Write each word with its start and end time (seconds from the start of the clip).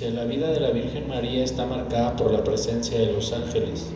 La 0.00 0.24
vida 0.24 0.52
de 0.52 0.60
la 0.60 0.70
Virgen 0.70 1.08
María 1.08 1.42
está 1.42 1.66
marcada 1.66 2.14
por 2.14 2.32
la 2.32 2.44
presencia 2.44 2.96
de 2.96 3.12
los 3.12 3.32
ángeles, 3.32 3.90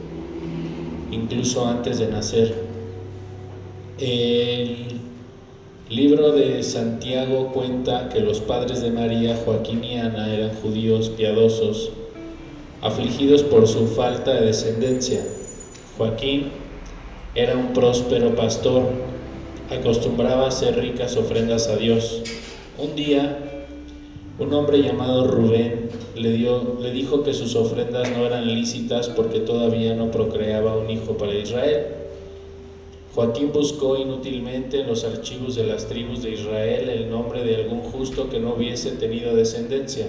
incluso 1.12 1.64
antes 1.64 2.00
de 2.00 2.08
nacer. 2.08 2.52
El 3.98 4.98
libro 5.88 6.32
de 6.32 6.60
Santiago 6.64 7.52
cuenta 7.52 8.08
que 8.08 8.18
los 8.18 8.40
padres 8.40 8.82
de 8.82 8.90
María, 8.90 9.40
Joaquín 9.44 9.84
y 9.84 9.96
Ana, 9.96 10.34
eran 10.34 10.56
judíos 10.56 11.08
piadosos, 11.10 11.92
afligidos 12.80 13.44
por 13.44 13.68
su 13.68 13.86
falta 13.86 14.34
de 14.34 14.46
descendencia. 14.46 15.24
Joaquín 15.96 16.50
era 17.36 17.56
un 17.56 17.72
próspero 17.72 18.34
pastor, 18.34 18.82
acostumbraba 19.70 20.46
a 20.46 20.48
hacer 20.48 20.74
ricas 20.80 21.16
ofrendas 21.16 21.68
a 21.68 21.76
Dios. 21.76 22.22
Un 22.76 22.96
día, 22.96 23.38
un 24.40 24.52
hombre 24.52 24.82
llamado 24.82 25.28
Rubén 25.28 25.81
le, 26.16 26.32
dio, 26.32 26.78
le 26.80 26.90
dijo 26.90 27.22
que 27.22 27.32
sus 27.32 27.56
ofrendas 27.56 28.10
no 28.10 28.26
eran 28.26 28.46
lícitas 28.46 29.08
porque 29.08 29.40
todavía 29.40 29.94
no 29.94 30.10
procreaba 30.10 30.76
un 30.76 30.90
hijo 30.90 31.16
para 31.16 31.34
Israel. 31.34 31.86
Joaquín 33.14 33.50
buscó 33.52 33.96
inútilmente 33.96 34.80
en 34.80 34.88
los 34.88 35.04
archivos 35.04 35.54
de 35.54 35.66
las 35.66 35.86
tribus 35.86 36.22
de 36.22 36.30
Israel 36.30 36.88
el 36.88 37.10
nombre 37.10 37.44
de 37.44 37.56
algún 37.56 37.80
justo 37.80 38.30
que 38.30 38.40
no 38.40 38.54
hubiese 38.54 38.92
tenido 38.92 39.36
descendencia. 39.36 40.08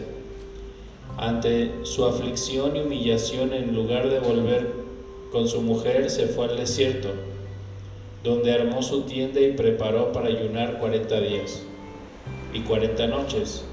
Ante 1.18 1.70
su 1.84 2.06
aflicción 2.06 2.76
y 2.76 2.82
humillación, 2.82 3.54
en 3.54 3.76
lugar 3.76 4.10
de 4.10 4.20
volver 4.20 4.72
con 5.32 5.48
su 5.48 5.62
mujer, 5.62 6.10
se 6.10 6.28
fue 6.28 6.46
al 6.46 6.58
desierto, 6.58 7.10
donde 8.24 8.54
armó 8.54 8.82
su 8.82 9.02
tienda 9.02 9.42
y 9.42 9.52
preparó 9.52 10.12
para 10.12 10.28
ayunar 10.28 10.80
cuarenta 10.80 11.20
días 11.20 11.62
y 12.54 12.62
cuarenta 12.62 13.06
noches. 13.06 13.66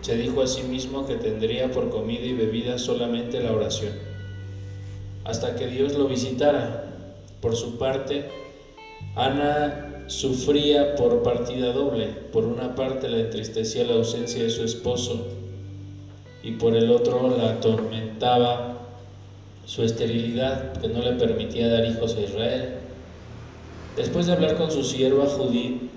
Se 0.00 0.16
dijo 0.16 0.42
a 0.42 0.46
sí 0.46 0.62
mismo 0.62 1.06
que 1.06 1.16
tendría 1.16 1.70
por 1.70 1.90
comida 1.90 2.24
y 2.24 2.32
bebida 2.32 2.78
solamente 2.78 3.40
la 3.40 3.52
oración, 3.52 3.92
hasta 5.24 5.56
que 5.56 5.66
Dios 5.66 5.94
lo 5.94 6.06
visitara. 6.06 6.84
Por 7.40 7.54
su 7.54 7.78
parte, 7.78 8.28
Ana 9.14 10.04
sufría 10.06 10.94
por 10.94 11.22
partida 11.22 11.72
doble. 11.72 12.06
Por 12.32 12.44
una 12.44 12.74
parte 12.74 13.08
la 13.08 13.18
entristecía 13.18 13.84
la 13.84 13.94
ausencia 13.94 14.42
de 14.42 14.50
su 14.50 14.64
esposo 14.64 15.26
y 16.42 16.52
por 16.52 16.74
el 16.74 16.90
otro 16.90 17.36
la 17.36 17.50
atormentaba 17.50 18.78
su 19.66 19.82
esterilidad 19.82 20.72
que 20.80 20.88
no 20.88 21.02
le 21.02 21.12
permitía 21.12 21.68
dar 21.68 21.84
hijos 21.84 22.16
a 22.16 22.20
Israel. 22.20 22.74
Después 23.96 24.26
de 24.26 24.32
hablar 24.32 24.56
con 24.56 24.70
su 24.70 24.82
sierva 24.82 25.26
Judith, 25.26 25.87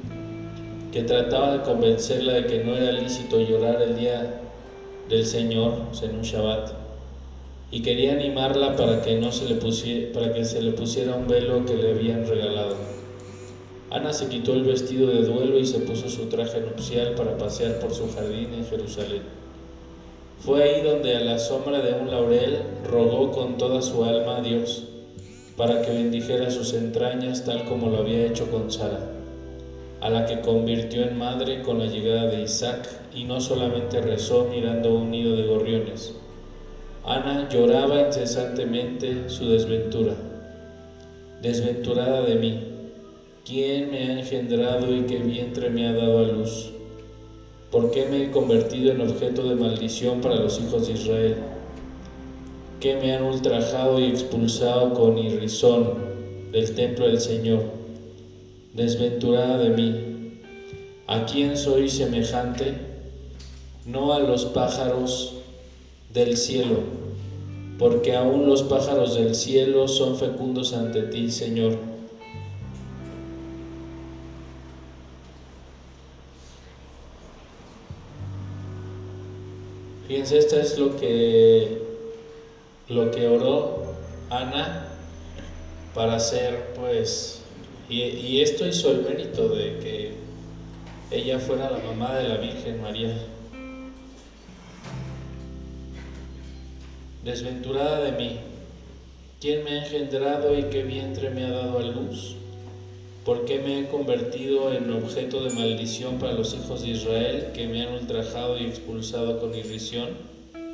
que 0.91 1.03
trataba 1.03 1.57
de 1.57 1.61
convencerla 1.61 2.33
de 2.33 2.45
que 2.47 2.63
no 2.63 2.75
era 2.75 2.91
lícito 2.91 3.39
llorar 3.39 3.81
el 3.81 3.95
día 3.95 4.41
del 5.09 5.25
Señor, 5.25 5.73
en 6.01 6.15
un 6.15 6.21
Shabbat, 6.21 6.71
y 7.71 7.81
quería 7.81 8.13
animarla 8.13 8.75
para 8.75 9.01
que, 9.01 9.17
no 9.17 9.31
se 9.31 9.45
le 9.45 9.55
pusiera, 9.55 10.11
para 10.11 10.33
que 10.33 10.43
se 10.43 10.61
le 10.61 10.71
pusiera 10.71 11.15
un 11.15 11.27
velo 11.27 11.65
que 11.65 11.75
le 11.75 11.91
habían 11.91 12.27
regalado. 12.27 12.75
Ana 13.89 14.13
se 14.13 14.27
quitó 14.27 14.53
el 14.53 14.63
vestido 14.63 15.07
de 15.07 15.23
duelo 15.23 15.57
y 15.57 15.65
se 15.65 15.79
puso 15.79 16.09
su 16.09 16.27
traje 16.27 16.61
nupcial 16.61 17.15
para 17.15 17.37
pasear 17.37 17.79
por 17.79 17.93
su 17.93 18.11
jardín 18.13 18.53
en 18.53 18.65
Jerusalén. 18.65 19.23
Fue 20.39 20.63
ahí 20.63 20.81
donde 20.81 21.15
a 21.15 21.19
la 21.19 21.39
sombra 21.39 21.81
de 21.81 21.93
un 21.93 22.09
laurel 22.09 22.59
rogó 22.89 23.31
con 23.31 23.57
toda 23.57 23.81
su 23.81 24.03
alma 24.03 24.37
a 24.37 24.41
Dios 24.41 24.85
para 25.55 25.81
que 25.81 25.91
bendijera 25.91 26.49
sus 26.49 26.73
entrañas 26.73 27.45
tal 27.45 27.65
como 27.65 27.89
lo 27.89 27.99
había 27.99 28.25
hecho 28.25 28.49
con 28.49 28.71
Sara, 28.71 29.20
a 30.01 30.09
la 30.09 30.25
que 30.25 30.41
convirtió 30.41 31.03
en 31.03 31.17
madre 31.17 31.61
con 31.61 31.79
la 31.79 31.85
llegada 31.85 32.27
de 32.27 32.41
Isaac 32.41 32.89
y 33.15 33.23
no 33.23 33.39
solamente 33.39 34.01
rezó 34.01 34.47
mirando 34.51 34.95
un 34.95 35.11
nido 35.11 35.35
de 35.35 35.47
gorriones. 35.47 36.13
Ana 37.05 37.47
lloraba 37.49 38.01
incesantemente 38.01 39.29
su 39.29 39.49
desventura. 39.49 40.13
Desventurada 41.41 42.21
de 42.21 42.35
mí, 42.35 42.71
¿Quién 43.43 43.89
me 43.89 43.97
ha 43.97 44.19
engendrado 44.19 44.95
y 44.95 45.01
qué 45.01 45.17
vientre 45.17 45.71
me 45.71 45.87
ha 45.87 45.93
dado 45.93 46.19
a 46.19 46.23
luz? 46.27 46.71
¿Por 47.71 47.89
qué 47.89 48.05
me 48.05 48.23
he 48.23 48.31
convertido 48.31 48.91
en 48.91 49.01
objeto 49.01 49.49
de 49.49 49.55
maldición 49.55 50.21
para 50.21 50.35
los 50.35 50.59
hijos 50.59 50.85
de 50.85 50.93
Israel? 50.93 51.35
¿Qué 52.79 52.95
me 52.97 53.15
han 53.15 53.23
ultrajado 53.23 53.99
y 53.99 54.05
expulsado 54.05 54.93
con 54.93 55.17
irrisón 55.17 55.95
del 56.51 56.75
templo 56.75 57.07
del 57.07 57.19
Señor? 57.19 57.80
Desventurada 58.73 59.57
de 59.57 59.69
mí, 59.69 60.41
¿a 61.07 61.25
quién 61.25 61.57
soy 61.57 61.89
semejante? 61.89 62.75
No 63.85 64.13
a 64.13 64.19
los 64.19 64.45
pájaros 64.45 65.33
del 66.13 66.37
cielo, 66.37 66.77
porque 67.77 68.15
aún 68.15 68.47
los 68.47 68.63
pájaros 68.63 69.15
del 69.15 69.35
cielo 69.35 69.87
son 69.87 70.15
fecundos 70.15 70.73
ante 70.73 71.03
ti, 71.03 71.31
Señor 71.31 71.91
Fíjense, 80.11 80.39
esto 80.39 80.59
es 80.59 80.77
lo 80.77 80.97
que, 80.97 81.81
lo 82.89 83.11
que 83.11 83.29
oró 83.29 83.93
Ana 84.29 84.89
para 85.93 86.19
ser, 86.19 86.73
pues, 86.75 87.40
y, 87.91 88.39
esto 88.41 88.65
hizo 88.65 88.91
el 88.91 89.01
mérito 89.01 89.49
de 89.49 89.77
que 89.79 90.11
ella 91.11 91.39
fuera 91.39 91.69
la 91.69 91.79
mamá 91.79 92.15
de 92.15 92.29
la 92.29 92.37
Virgen 92.37 92.81
María. 92.81 93.13
Desventurada 97.25 98.05
de 98.05 98.11
mí, 98.13 98.37
¿quién 99.41 99.65
me 99.65 99.71
ha 99.71 99.83
engendrado 99.83 100.57
y 100.57 100.63
qué 100.63 100.83
vientre 100.83 101.29
me 101.29 101.43
ha 101.43 101.51
dado 101.51 101.79
a 101.79 101.83
luz? 101.83 102.37
¿Por 103.25 103.45
qué 103.45 103.59
me 103.59 103.79
he 103.79 103.87
convertido 103.89 104.73
en 104.73 104.91
objeto 104.91 105.43
de 105.43 105.53
maldición 105.53 106.17
para 106.17 106.33
los 106.33 106.55
hijos 106.55 106.81
de 106.81 106.89
Israel 106.89 107.47
que 107.53 107.67
me 107.67 107.83
han 107.83 107.93
ultrajado 107.93 108.57
y 108.57 108.63
expulsado 108.63 109.39
con 109.39 109.53
irrisión 109.53 110.09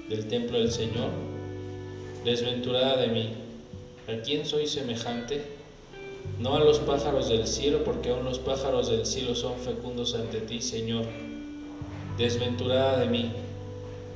del 0.07 0.27
templo 0.27 0.59
del 0.59 0.71
Señor? 0.71 1.09
Desventurada 2.23 2.97
de 2.97 3.07
mí, 3.07 3.29
¿a 4.07 4.21
quién 4.21 4.45
soy 4.45 4.67
semejante? 4.67 5.56
No 6.39 6.55
a 6.55 6.59
los 6.59 6.79
pájaros 6.79 7.29
del 7.29 7.47
cielo, 7.47 7.83
porque 7.83 8.11
aún 8.11 8.25
los 8.25 8.39
pájaros 8.39 8.89
del 8.89 9.05
cielo 9.05 9.35
son 9.35 9.57
fecundos 9.59 10.13
ante 10.13 10.39
ti, 10.41 10.61
Señor. 10.61 11.05
Desventurada 12.17 12.99
de 12.99 13.07
mí, 13.07 13.31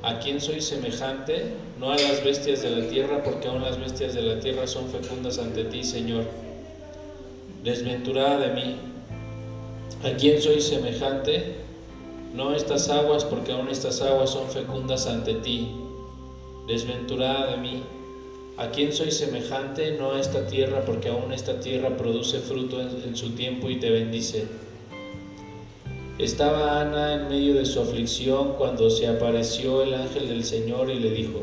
¿a 0.02 0.18
quién 0.18 0.40
soy 0.40 0.60
semejante? 0.60 1.54
No 1.78 1.92
a 1.92 1.96
las 1.96 2.22
bestias 2.22 2.62
de 2.62 2.70
la 2.70 2.88
tierra, 2.88 3.22
porque 3.22 3.48
aún 3.48 3.62
las 3.62 3.78
bestias 3.78 4.14
de 4.14 4.22
la 4.22 4.40
tierra 4.40 4.66
son 4.66 4.88
fecundas 4.88 5.38
ante 5.38 5.64
ti, 5.64 5.82
Señor 5.82 6.24
desventurada 7.62 8.38
de 8.38 8.54
mí. 8.54 8.76
¿A 10.04 10.16
quién 10.16 10.40
soy 10.40 10.60
semejante? 10.60 11.56
No 12.34 12.54
estas 12.54 12.88
aguas, 12.88 13.24
porque 13.24 13.52
aún 13.52 13.68
estas 13.68 14.02
aguas 14.02 14.30
son 14.30 14.48
fecundas 14.48 15.06
ante 15.06 15.34
ti. 15.34 15.70
Desventurada 16.66 17.52
de 17.52 17.56
mí. 17.58 17.82
¿A 18.58 18.70
quién 18.70 18.92
soy 18.92 19.10
semejante? 19.10 19.92
No 19.92 20.12
a 20.12 20.20
esta 20.20 20.46
tierra, 20.46 20.84
porque 20.84 21.08
aún 21.08 21.32
esta 21.32 21.58
tierra 21.58 21.96
produce 21.96 22.38
fruto 22.38 22.82
en, 22.82 23.16
su 23.16 23.30
tiempo 23.30 23.70
y 23.70 23.80
te 23.80 23.88
bendice. 23.88 24.44
Estaba 26.18 26.82
Ana 26.82 27.14
en 27.14 27.28
medio 27.28 27.54
de 27.54 27.64
su 27.64 27.80
aflicción 27.80 28.52
cuando 28.58 28.90
se 28.90 29.08
apareció 29.08 29.82
el 29.82 29.94
ángel 29.94 30.28
del 30.28 30.44
Señor 30.44 30.90
y 30.90 30.98
le 30.98 31.10
dijo, 31.12 31.40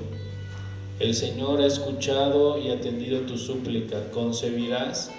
El 0.99 1.15
Señor 1.15 1.61
ha 1.61 1.65
escuchado 1.65 2.59
y 2.59 2.69
atendido 2.69 3.21
tu 3.21 3.39
súplica, 3.39 4.11
concebirás 4.11 5.11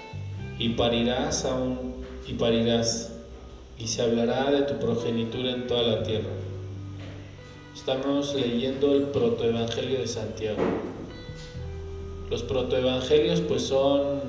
y 0.61 0.71
parirás 0.71 1.45
aún 1.45 1.95
y 2.29 2.35
parirás 2.35 3.11
y 3.81 3.89
se 3.89 4.03
hablará 4.03 4.53
de 4.53 4.63
tu 4.63 4.79
progenitura 4.79 5.51
en 5.51 5.67
toda 5.67 5.83
la 5.83 6.03
tierra. 6.05 6.31
Estamos 7.75 8.35
leyendo 8.35 8.95
el 8.95 9.05
protoevangelio 9.05 9.99
de 9.99 10.07
Santiago. 10.07 10.63
Los 12.31 12.45
protoevangelios 12.45 13.41
pues 13.41 13.63
son 13.63 14.21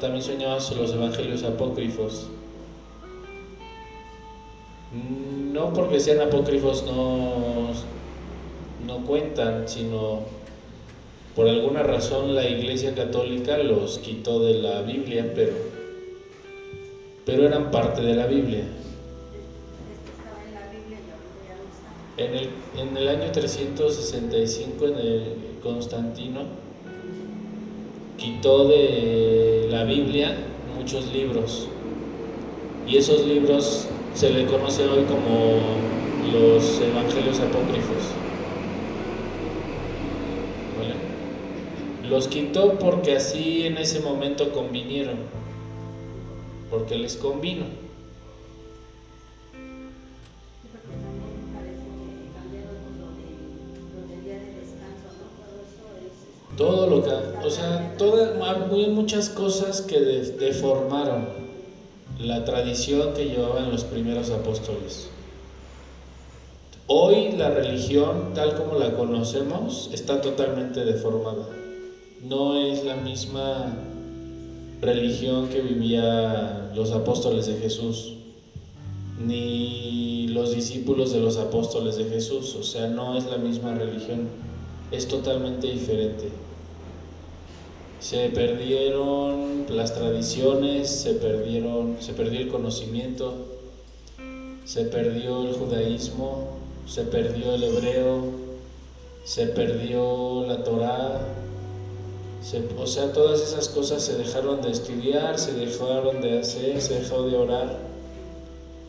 también 0.00 0.22
son 0.22 0.38
llamados 0.38 0.76
los 0.76 0.92
evangelios 0.92 1.44
apócrifos. 1.44 2.26
No 5.52 5.72
porque 5.72 6.00
sean 6.00 6.20
apócrifos 6.20 6.84
no, 6.84 7.68
no 8.86 9.06
cuentan, 9.06 9.68
sino 9.68 10.20
por 11.34 11.48
alguna 11.48 11.82
razón 11.82 12.34
la 12.34 12.48
Iglesia 12.48 12.94
Católica 12.94 13.56
los 13.58 13.98
quitó 13.98 14.40
de 14.40 14.54
la 14.54 14.82
Biblia, 14.82 15.32
pero 15.34 15.54
pero 17.24 17.46
eran 17.46 17.70
parte 17.70 18.02
de 18.02 18.14
la 18.14 18.26
Biblia. 18.26 18.64
En 22.16 22.34
el, 22.34 22.48
en 22.78 22.96
el 22.96 23.08
año 23.08 23.30
365 23.32 24.86
en 24.86 24.94
el 24.94 25.45
Constantino 25.66 26.42
quitó 28.16 28.68
de 28.68 29.66
la 29.68 29.84
Biblia 29.84 30.36
muchos 30.76 31.12
libros 31.12 31.68
y 32.86 32.96
esos 32.96 33.26
libros 33.26 33.88
se 34.14 34.30
le 34.30 34.46
conoce 34.46 34.86
hoy 34.86 35.04
como 35.04 35.80
los 36.22 36.80
evangelios 36.80 37.40
apócrifos. 37.40 38.14
Los 42.08 42.28
quitó 42.28 42.78
porque 42.78 43.16
así 43.16 43.66
en 43.66 43.78
ese 43.78 43.98
momento 44.00 44.52
convinieron, 44.52 45.16
porque 46.70 46.96
les 46.96 47.16
convino. 47.16 47.64
Todo 56.56 56.86
lo 56.86 57.02
que, 57.02 57.10
o 57.44 57.50
sea, 57.50 57.94
todas, 57.98 58.30
hay 58.72 58.90
muchas 58.90 59.28
cosas 59.28 59.82
que 59.82 60.00
deformaron 60.00 61.28
la 62.18 62.44
tradición 62.44 63.12
que 63.12 63.26
llevaban 63.26 63.70
los 63.70 63.84
primeros 63.84 64.30
apóstoles. 64.30 65.08
Hoy 66.86 67.32
la 67.32 67.50
religión, 67.50 68.32
tal 68.34 68.54
como 68.54 68.78
la 68.78 68.94
conocemos, 68.96 69.90
está 69.92 70.20
totalmente 70.20 70.84
deformada 70.84 71.46
no 72.28 72.56
es 72.56 72.84
la 72.84 72.96
misma 72.96 73.76
religión 74.80 75.48
que 75.48 75.60
vivía 75.60 76.70
los 76.74 76.92
apóstoles 76.92 77.46
de 77.46 77.56
Jesús, 77.56 78.14
ni 79.24 80.28
los 80.28 80.54
discípulos 80.54 81.12
de 81.12 81.20
los 81.20 81.36
apóstoles 81.36 81.96
de 81.96 82.04
Jesús, 82.04 82.54
o 82.54 82.62
sea, 82.62 82.88
no 82.88 83.16
es 83.16 83.26
la 83.26 83.38
misma 83.38 83.74
religión, 83.74 84.28
es 84.90 85.06
totalmente 85.08 85.68
diferente. 85.68 86.28
Se 88.00 88.28
perdieron 88.28 89.66
las 89.68 89.94
tradiciones, 89.94 90.88
se 90.88 91.14
perdieron, 91.14 91.96
se 92.00 92.12
perdió 92.12 92.40
el 92.40 92.48
conocimiento, 92.48 93.34
se 94.64 94.84
perdió 94.84 95.42
el 95.42 95.54
judaísmo, 95.54 96.58
se 96.86 97.02
perdió 97.02 97.54
el 97.54 97.64
hebreo, 97.64 98.24
se 99.24 99.46
perdió 99.46 100.44
la 100.46 100.62
Torá, 100.62 101.20
o 102.78 102.86
sea, 102.86 103.12
todas 103.12 103.40
esas 103.40 103.68
cosas 103.68 104.02
se 104.02 104.16
dejaron 104.16 104.62
de 104.62 104.70
estudiar, 104.70 105.36
se 105.36 105.52
dejaron 105.52 106.20
de 106.20 106.38
hacer, 106.38 106.80
se 106.80 107.00
dejó 107.00 107.22
de 107.24 107.36
orar, 107.36 107.76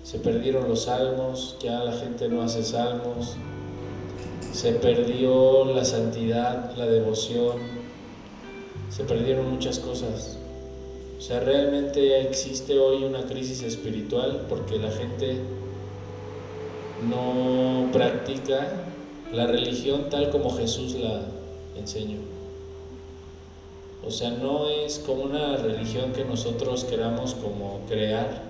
se 0.03 0.19
perdieron 0.19 0.69
los 0.69 0.83
salmos, 0.83 1.55
ya 1.59 1.79
la 1.79 1.93
gente 1.93 2.27
no 2.27 2.43
hace 2.43 2.61
salmos, 2.61 3.35
se 4.51 4.73
perdió 4.73 5.65
la 5.65 5.83
santidad, 5.85 6.75
la 6.77 6.85
devoción, 6.85 7.76
se 8.89 9.03
perdieron 9.03 9.49
muchas 9.51 9.79
cosas. 9.79 10.37
O 11.17 11.21
sea, 11.21 11.39
realmente 11.39 12.21
existe 12.21 12.77
hoy 12.77 13.03
una 13.03 13.25
crisis 13.25 13.63
espiritual 13.63 14.45
porque 14.49 14.77
la 14.77 14.91
gente 14.91 15.37
no 17.09 17.89
practica 17.91 18.71
la 19.33 19.47
religión 19.47 20.09
tal 20.09 20.29
como 20.29 20.51
Jesús 20.51 20.93
la 20.95 21.21
enseñó. 21.75 22.19
O 24.05 24.11
sea, 24.11 24.29
no 24.29 24.69
es 24.69 24.99
como 24.99 25.23
una 25.23 25.57
religión 25.57 26.13
que 26.13 26.23
nosotros 26.23 26.85
queramos 26.85 27.33
como 27.35 27.81
crear, 27.89 28.43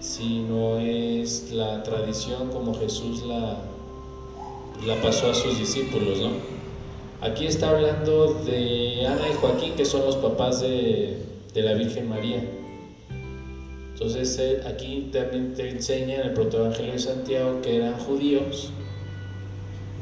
sino 0.00 0.78
es 0.78 1.52
la 1.52 1.82
tradición 1.82 2.48
como 2.50 2.74
Jesús 2.74 3.22
la, 3.24 3.58
la 4.84 5.00
pasó 5.02 5.30
a 5.30 5.34
sus 5.34 5.58
discípulos, 5.58 6.18
¿no? 6.18 6.30
Aquí 7.20 7.46
está 7.46 7.70
hablando 7.70 8.34
de 8.44 9.06
Ana 9.06 9.28
y 9.28 9.34
Joaquín, 9.34 9.74
que 9.74 9.84
son 9.84 10.04
los 10.04 10.16
papás 10.16 10.60
de, 10.60 11.16
de 11.54 11.62
la 11.62 11.74
Virgen 11.74 12.08
María. 12.08 12.44
Entonces 13.92 14.38
aquí 14.66 15.08
también 15.12 15.54
te 15.54 15.70
enseña 15.70 16.16
en 16.16 16.20
el 16.20 16.32
protoevangelio 16.34 16.92
de 16.92 16.98
Santiago 16.98 17.62
que 17.62 17.76
eran 17.76 17.98
judíos, 17.98 18.70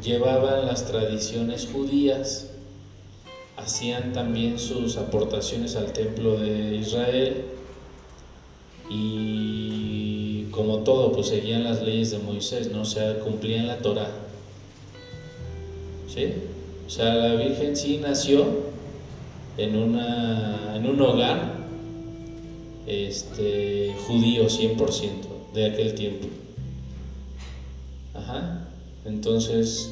llevaban 0.02 0.66
las 0.66 0.84
tradiciones 0.86 1.68
judías 1.72 2.50
hacían 3.56 4.12
también 4.12 4.58
sus 4.58 4.96
aportaciones 4.96 5.76
al 5.76 5.92
templo 5.92 6.36
de 6.38 6.76
Israel 6.76 7.44
y 8.90 10.44
como 10.50 10.78
todo, 10.78 11.12
pues 11.12 11.28
seguían 11.28 11.64
las 11.64 11.82
leyes 11.82 12.10
de 12.10 12.18
Moisés, 12.18 12.70
¿no? 12.70 12.82
O 12.82 12.84
sea, 12.84 13.18
cumplían 13.20 13.66
la 13.66 13.78
Torah. 13.78 14.10
¿Sí? 16.06 16.32
O 16.86 16.90
sea, 16.90 17.14
la 17.14 17.34
Virgen 17.34 17.76
sí 17.76 17.98
nació 17.98 18.44
en, 19.56 19.76
una, 19.76 20.76
en 20.76 20.86
un 20.86 21.00
hogar 21.00 21.54
este, 22.86 23.94
judío 24.06 24.46
100% 24.46 25.08
de 25.54 25.66
aquel 25.66 25.94
tiempo. 25.94 26.26
Ajá. 28.14 28.68
Entonces, 29.04 29.90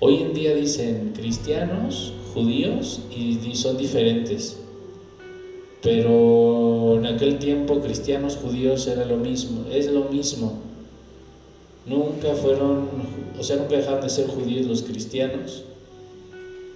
hoy 0.00 0.16
en 0.16 0.34
día 0.34 0.54
dicen 0.54 1.12
cristianos 1.14 2.12
judíos 2.34 3.00
y, 3.10 3.54
son 3.54 3.76
diferentes. 3.76 4.58
Pero 5.82 6.96
en 6.98 7.06
aquel 7.06 7.38
tiempo 7.38 7.80
cristianos 7.80 8.36
judíos 8.36 8.86
era 8.86 9.04
lo 9.04 9.16
mismo, 9.16 9.64
es 9.70 9.90
lo 9.90 10.04
mismo. 10.04 10.60
Nunca 11.86 12.34
fueron, 12.34 12.88
o 13.38 13.42
sea, 13.42 13.56
nunca 13.56 13.76
dejaron 13.76 14.02
de 14.02 14.08
ser 14.08 14.28
judíos 14.28 14.66
los 14.66 14.82
cristianos, 14.82 15.64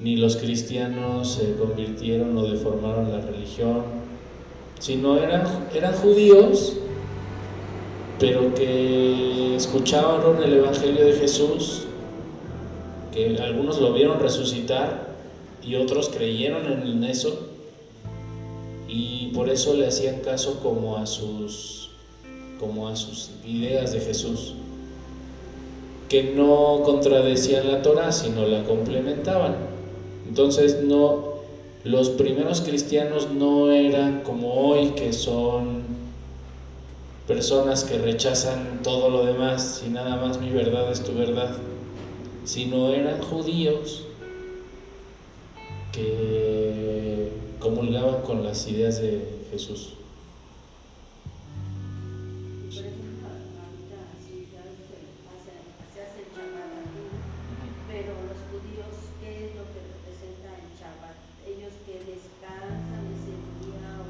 ni 0.01 0.17
los 0.17 0.37
cristianos 0.37 1.33
se 1.35 1.55
convirtieron 1.55 2.37
o 2.37 2.47
deformaron 2.47 3.11
la 3.11 3.21
religión, 3.21 3.83
sino 4.79 5.19
eran, 5.19 5.69
eran 5.75 5.95
judíos, 5.95 6.77
pero 8.19 8.55
que 8.55 9.57
escucharon 9.57 10.43
el 10.43 10.55
Evangelio 10.55 11.07
de 11.07 11.13
Jesús, 11.15 11.85
que 13.13 13.39
algunos 13.41 13.81
lo 13.81 13.93
vieron 13.95 14.21
resucitar 14.21 15.07
y 15.63 15.75
otros 15.77 16.11
creyeron 16.11 16.67
en 16.67 17.03
eso 17.05 17.49
y 18.89 19.33
por 19.35 19.49
eso 19.49 19.75
le 19.75 19.87
hacían 19.87 20.21
caso 20.21 20.61
como 20.61 20.97
a 20.97 21.07
sus 21.07 21.91
como 22.61 22.89
a 22.89 22.97
sus 22.97 23.31
ideas 23.45 23.93
de 23.93 24.01
Jesús 24.01 24.55
que 26.09 26.23
no 26.35 26.83
contradecían 26.85 27.67
la 27.71 27.83
Torah 27.83 28.13
sino 28.13 28.47
la 28.47 28.65
complementaban 28.65 29.76
entonces 30.29 30.83
no 30.83 31.37
los 31.85 32.11
primeros 32.11 32.61
cristianos 32.63 33.31
no 33.31 33.71
eran 33.71 34.23
como 34.23 34.53
hoy 34.55 34.91
que 34.91 35.13
son 35.13 35.85
personas 37.27 37.85
que 37.85 37.99
rechazan 37.99 38.81
todo 38.83 39.11
lo 39.11 39.25
demás 39.25 39.83
y 39.87 39.91
nada 39.91 40.17
más 40.17 40.41
mi 40.41 40.51
verdad 40.51 40.91
es 40.91 41.03
tu 41.03 41.13
verdad 41.13 41.57
sino 42.45 42.91
eran 42.91 43.21
judíos 43.23 44.05
que 45.93 47.33
comulgaban 47.59 48.23
con 48.23 48.45
las 48.45 48.69
ideas 48.69 49.01
de 49.01 49.21
Jesús. 49.51 49.95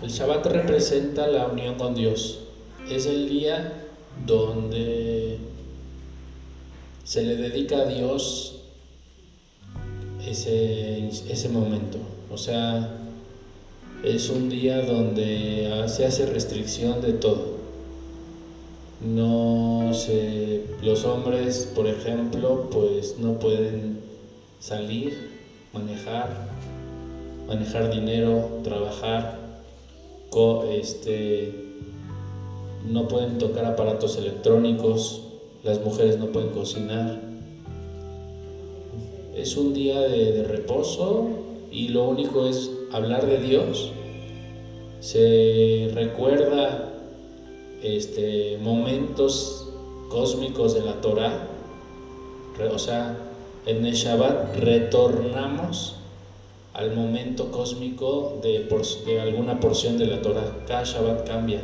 El 0.06 0.12
Shabbat 0.12 0.46
representa 0.46 1.26
la 1.26 1.48
unión 1.48 1.74
con 1.74 1.96
Dios. 1.96 2.38
Es 2.88 3.06
el 3.06 3.28
día 3.28 3.72
donde 4.24 5.36
se 7.02 7.24
le 7.24 7.34
dedica 7.34 7.78
a 7.78 7.86
Dios 7.86 8.60
ese, 10.24 11.08
ese 11.08 11.48
momento. 11.48 11.98
O 12.30 12.38
sea, 12.38 12.88
es 14.04 14.30
un 14.30 14.48
día 14.48 14.82
donde 14.82 15.84
se 15.88 16.06
hace 16.06 16.26
restricción 16.26 17.00
de 17.00 17.14
todo. 17.14 17.56
No 19.00 19.90
se, 19.92 20.66
los 20.82 21.04
hombres, 21.04 21.72
por 21.74 21.88
ejemplo, 21.88 22.70
pues 22.70 23.18
no 23.18 23.40
pueden 23.40 23.98
salir, 24.60 25.30
manejar, 25.72 26.46
manejar 27.48 27.90
dinero, 27.90 28.60
trabajar, 28.62 29.45
este, 30.70 31.50
no 32.86 33.08
pueden 33.08 33.38
tocar 33.38 33.64
aparatos 33.64 34.18
electrónicos, 34.18 35.22
las 35.64 35.82
mujeres 35.82 36.18
no 36.18 36.26
pueden 36.26 36.50
cocinar, 36.50 37.20
es 39.34 39.56
un 39.56 39.72
día 39.72 39.98
de, 40.00 40.44
reposo 40.44 41.28
y 41.70 41.88
lo 41.88 42.04
único 42.04 42.46
es 42.46 42.70
hablar 42.92 43.26
de 43.26 43.38
Dios. 43.38 43.92
Se 45.00 45.90
recuerda 45.94 46.92
este, 47.82 48.58
momentos 48.62 49.68
cósmicos 50.10 50.74
de 50.74 50.82
la 50.82 51.00
Torah, 51.00 51.48
o 52.72 52.78
sea, 52.78 53.16
en 53.64 53.86
el 53.86 53.94
Shabbat 53.94 54.56
retornamos 54.56 55.96
al 56.76 56.94
momento 56.94 57.50
cósmico 57.50 58.38
de, 58.42 58.68
alguna 59.18 59.58
porción 59.60 59.96
de 59.96 60.06
la 60.06 60.20
Torah. 60.20 60.64
Cada 60.68 61.24
cambia. 61.24 61.62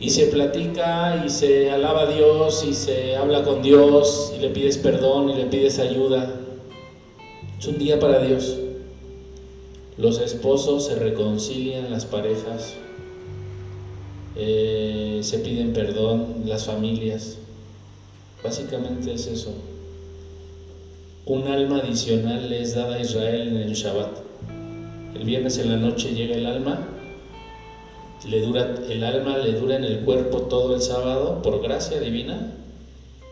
Y 0.00 0.10
se 0.10 0.26
platica 0.26 1.22
y 1.26 1.28
se 1.28 1.70
alaba 1.70 2.02
a 2.02 2.06
Dios 2.06 2.64
y 2.66 2.72
se 2.72 3.16
habla 3.16 3.42
con 3.42 3.60
Dios 3.62 4.32
y 4.34 4.40
le 4.40 4.48
pides 4.48 4.78
perdón 4.78 5.28
y 5.28 5.34
le 5.34 5.44
pides 5.44 5.78
ayuda. 5.78 6.40
Es 7.58 7.66
un 7.66 7.78
día 7.78 7.98
para 7.98 8.20
Dios. 8.20 8.56
Los 9.98 10.20
esposos 10.20 10.86
se 10.86 10.94
reconcilian, 10.94 11.90
las 11.90 12.06
parejas, 12.06 12.74
eh, 14.36 15.18
se 15.22 15.38
piden 15.40 15.74
perdón, 15.74 16.44
las 16.46 16.64
familias. 16.64 17.36
Básicamente 18.42 19.12
es 19.12 19.26
eso. 19.26 19.52
Un 21.28 21.46
alma 21.46 21.80
adicional 21.80 22.50
es 22.54 22.74
dada 22.74 22.96
a 22.96 23.00
Israel 23.02 23.48
en 23.48 23.56
el 23.58 23.74
Shabbat. 23.74 24.16
El 25.14 25.24
viernes 25.26 25.58
en 25.58 25.68
la 25.68 25.76
noche 25.76 26.14
llega 26.14 26.34
el 26.34 26.46
alma, 26.46 26.88
le 28.26 28.40
dura, 28.40 28.74
el 28.88 29.04
alma 29.04 29.36
le 29.36 29.52
dura 29.52 29.76
en 29.76 29.84
el 29.84 29.98
cuerpo 30.06 30.44
todo 30.44 30.74
el 30.74 30.80
sábado 30.80 31.42
por 31.42 31.60
gracia 31.60 32.00
divina 32.00 32.54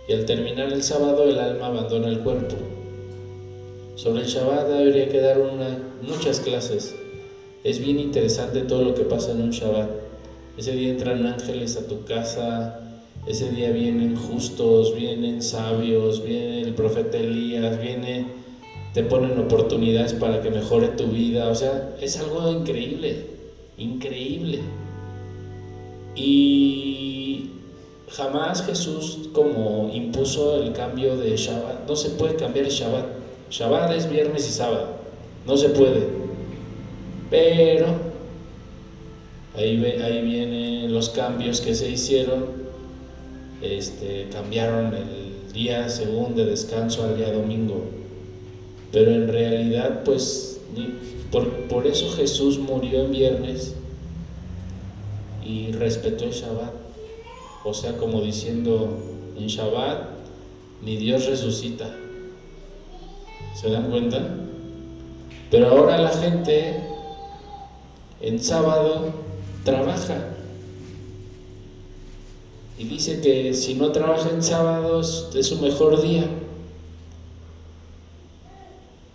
y 0.07 0.13
al 0.13 0.27
terminar 0.27 0.75
el 0.75 0.83
sábado 0.83 1.25
el 1.25 1.39
alma 1.39 1.69
abandona 1.69 2.09
el 2.09 2.21
cuerpo. 2.21 2.57
Sobre 3.95 4.25
el 4.25 4.29
Shabbat 4.29 4.69
debería 4.69 5.09
quedar 5.09 5.41
una, 5.41 5.79
muchas 6.03 6.41
clases. 6.41 6.95
Es 7.65 7.79
bien 7.79 7.99
interesante 7.99 8.61
todo 8.61 8.83
lo 8.83 8.95
que 8.95 9.05
pasa 9.05 9.33
en 9.33 9.41
un 9.41 9.53
Shabbat. 9.53 9.89
Ese 10.59 10.73
día 10.73 10.91
entran 10.91 11.25
ángeles 11.25 11.79
a 11.79 11.87
tu 11.87 12.05
casa, 12.05 12.86
ese 13.27 13.51
día 13.51 13.71
vienen 13.71 14.17
justos, 14.17 14.95
vienen 14.95 15.43
sabios, 15.43 16.23
viene 16.25 16.63
el 16.63 16.75
profeta 16.75 17.19
Elías, 17.19 17.81
viene, 17.81 18.27
te 18.95 19.03
ponen 19.03 19.39
oportunidades 19.39 20.15
para 20.15 20.41
que 20.41 20.51
mejore 20.51 20.89
tu 20.89 21.07
vida. 21.09 21.49
O 21.49 21.55
sea, 21.55 21.97
es 22.01 22.19
algo 22.19 22.51
increíble, 22.51 23.27
increíble. 23.79 24.61
Y 26.15 27.51
jamás 28.09 28.65
Jesús 28.65 29.29
como 29.33 29.91
impuso 29.93 30.63
el 30.63 30.73
cambio 30.73 31.17
de 31.17 31.37
Shabbat, 31.37 31.89
no 31.89 31.97
se 31.97 32.11
puede 32.11 32.37
cambiar 32.37 32.67
el 32.67 32.73
Shabbat 32.73 33.27
Shabbat 33.51 33.93
es 33.93 34.11
viernes 34.11 34.49
y 34.49 34.53
sábado, 34.53 34.89
no 35.47 35.57
se 35.57 35.69
puede. 35.69 36.09
Pero 37.31 37.87
ahí, 39.57 39.85
ahí 39.85 40.23
vienen 40.23 40.93
los 40.93 41.11
cambios 41.11 41.61
que 41.61 41.75
se 41.75 41.89
hicieron. 41.89 42.66
Este, 43.63 44.29
cambiaron 44.31 44.95
el 44.95 45.53
día 45.53 45.89
según 45.89 46.35
de 46.35 46.45
descanso 46.45 47.05
al 47.05 47.17
día 47.17 47.33
domingo. 47.33 47.85
Pero 48.93 49.13
en 49.13 49.29
realidad, 49.29 50.03
pues, 50.05 50.61
por, 51.31 51.49
por 51.69 51.87
eso 51.87 52.11
Jesús 52.11 52.59
murió 52.59 53.05
en 53.05 53.13
viernes 53.13 53.75
y 55.45 55.73
respetó 55.73 56.25
el 56.25 56.33
Shabbat. 56.33 56.73
O 57.65 57.75
sea, 57.75 57.97
como 57.97 58.21
diciendo, 58.21 58.97
en 59.39 59.47
Shabbat 59.47 60.17
ni 60.83 60.97
Dios 60.97 61.27
resucita. 61.27 61.91
¿Se 63.55 63.71
dan 63.71 63.91
cuenta? 63.91 64.21
Pero 65.51 65.69
ahora 65.69 65.99
la 65.99 66.11
gente 66.11 66.83
en 68.21 68.39
sábado 68.43 69.13
trabaja. 69.65 70.33
Y 72.79 72.85
dice 72.85 73.21
que 73.21 73.55
si 73.55 73.75
no 73.75 73.91
trabaja 73.93 74.31
en 74.31 74.43
sábados 74.43 75.31
es 75.35 75.47
su 75.47 75.57
mejor 75.61 76.03
día. 76.03 76.29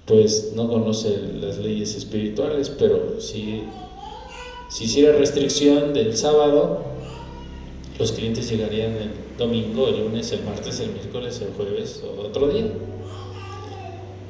Pues 0.05 0.53
no 0.55 0.67
conoce 0.67 1.15
las 1.39 1.57
leyes 1.59 1.95
espirituales, 1.95 2.69
pero 2.69 3.21
si, 3.21 3.63
si 4.67 4.85
hiciera 4.85 5.15
restricción 5.15 5.93
del 5.93 6.17
sábado, 6.17 6.79
los 7.99 8.11
clientes 8.11 8.49
llegarían 8.49 8.93
el 8.93 9.11
domingo, 9.37 9.87
el 9.87 9.99
lunes, 9.99 10.31
el 10.31 10.43
martes, 10.43 10.79
el 10.79 10.91
miércoles, 10.91 11.39
el 11.41 11.53
jueves 11.53 12.03
o 12.03 12.21
otro 12.21 12.47
día. 12.49 12.65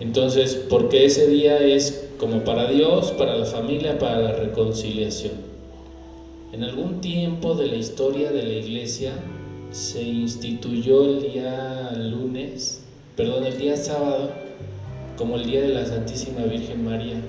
Entonces, 0.01 0.55
porque 0.69 1.05
ese 1.05 1.27
día 1.27 1.57
es 1.59 2.09
como 2.17 2.43
para 2.43 2.69
Dios, 2.69 3.11
para 3.11 3.37
la 3.37 3.45
familia, 3.45 3.97
para 3.97 4.17
la 4.17 4.33
reconciliación. 4.33 5.50
En 6.51 6.63
algún 6.63 7.01
tiempo 7.01 7.55
de 7.55 7.67
la 7.67 7.75
historia 7.75 8.31
de 8.31 8.43
la 8.43 8.53
iglesia 8.53 9.13
se 9.71 10.01
instituyó 10.01 11.05
el 11.05 11.21
día 11.21 11.91
lunes, 11.95 12.83
perdón, 13.15 13.45
el 13.45 13.57
día 13.57 13.77
sábado, 13.77 14.31
como 15.17 15.35
el 15.35 15.45
día 15.45 15.61
de 15.61 15.69
la 15.69 15.85
Santísima 15.85 16.43
Virgen 16.43 16.83
María. 16.83 17.21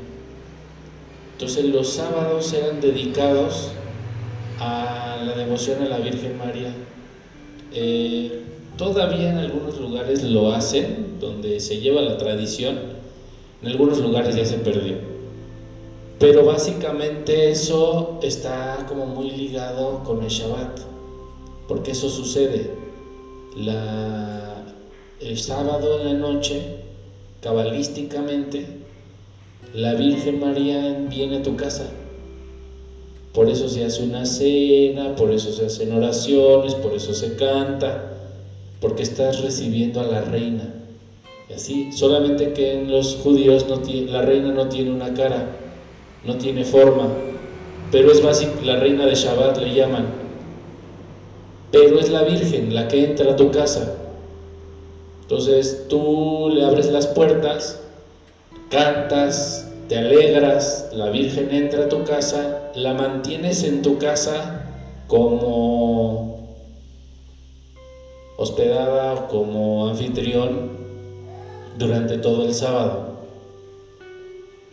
Entonces 1.32 1.64
los 1.66 1.88
sábados 1.88 2.52
eran 2.52 2.80
dedicados 2.80 3.70
a 4.58 5.22
la 5.24 5.36
devoción 5.36 5.82
a 5.82 5.88
la 5.88 5.98
Virgen 5.98 6.38
María. 6.38 6.74
Eh, 7.74 8.42
Todavía 8.76 9.30
en 9.30 9.38
algunos 9.38 9.78
lugares 9.78 10.22
lo 10.22 10.52
hacen, 10.52 11.18
donde 11.20 11.60
se 11.60 11.78
lleva 11.78 12.00
la 12.00 12.16
tradición, 12.16 12.78
en 13.60 13.68
algunos 13.68 13.98
lugares 14.00 14.34
ya 14.34 14.46
se 14.46 14.56
perdió. 14.56 15.11
Pero 16.22 16.44
básicamente 16.44 17.50
eso 17.50 18.20
está 18.22 18.86
como 18.88 19.06
muy 19.06 19.32
ligado 19.32 20.04
con 20.04 20.22
el 20.22 20.28
Shabbat, 20.28 20.78
porque 21.66 21.90
eso 21.90 22.08
sucede. 22.08 22.70
el 25.20 25.36
sábado 25.36 25.98
en 25.98 26.06
la 26.06 26.12
noche, 26.14 26.76
cabalísticamente, 27.40 28.64
la 29.74 29.94
Virgen 29.94 30.38
María 30.38 30.96
viene 31.10 31.38
a 31.38 31.42
tu 31.42 31.56
casa. 31.56 31.90
Por 33.34 33.48
eso 33.50 33.68
se 33.68 33.84
hace 33.84 34.04
una 34.04 34.24
cena, 34.24 35.16
por 35.16 35.32
eso 35.32 35.50
se 35.50 35.66
hacen 35.66 35.90
oraciones, 35.90 36.76
por 36.76 36.92
eso 36.92 37.14
se 37.14 37.34
canta 37.34 38.12
porque 38.80 39.02
estás 39.02 39.42
recibiendo 39.42 40.00
a 40.00 40.04
la 40.04 40.20
reina. 40.20 40.72
Y 41.50 41.54
así, 41.54 41.90
solamente 41.90 42.52
que 42.52 42.74
en 42.74 42.92
los 42.92 43.16
judíos 43.16 43.66
no 43.68 43.80
tiene, 43.80 44.12
la 44.12 44.22
reina 44.22 44.52
no 44.52 44.68
tiene 44.68 44.92
una 44.92 45.14
cara, 45.14 45.58
no 46.24 46.36
tiene 46.36 46.64
forma, 46.64 47.08
pero 47.90 48.10
es 48.10 48.22
básico, 48.22 48.52
la 48.62 48.76
reina 48.76 49.06
de 49.06 49.14
Shabbat 49.14 49.58
le 49.58 49.74
llaman. 49.74 50.06
Pero 51.70 51.98
es 51.98 52.10
la 52.10 52.22
Virgen 52.22 52.74
la 52.74 52.88
que 52.88 53.04
entra 53.04 53.32
a 53.32 53.36
tu 53.36 53.50
casa. 53.50 53.94
Entonces 55.22 55.86
tú 55.88 56.50
le 56.52 56.64
abres 56.64 56.90
las 56.90 57.06
puertas, 57.06 57.80
cantas, 58.70 59.68
te 59.88 59.98
alegras, 59.98 60.90
la 60.92 61.10
Virgen 61.10 61.50
entra 61.52 61.84
a 61.84 61.88
tu 61.88 62.04
casa, 62.04 62.70
la 62.74 62.94
mantienes 62.94 63.64
en 63.64 63.82
tu 63.82 63.98
casa 63.98 64.66
como 65.08 66.32
hospedada 68.36 69.28
como 69.28 69.88
anfitrión 69.88 70.70
durante 71.78 72.18
todo 72.18 72.44
el 72.44 72.54
sábado. 72.54 73.11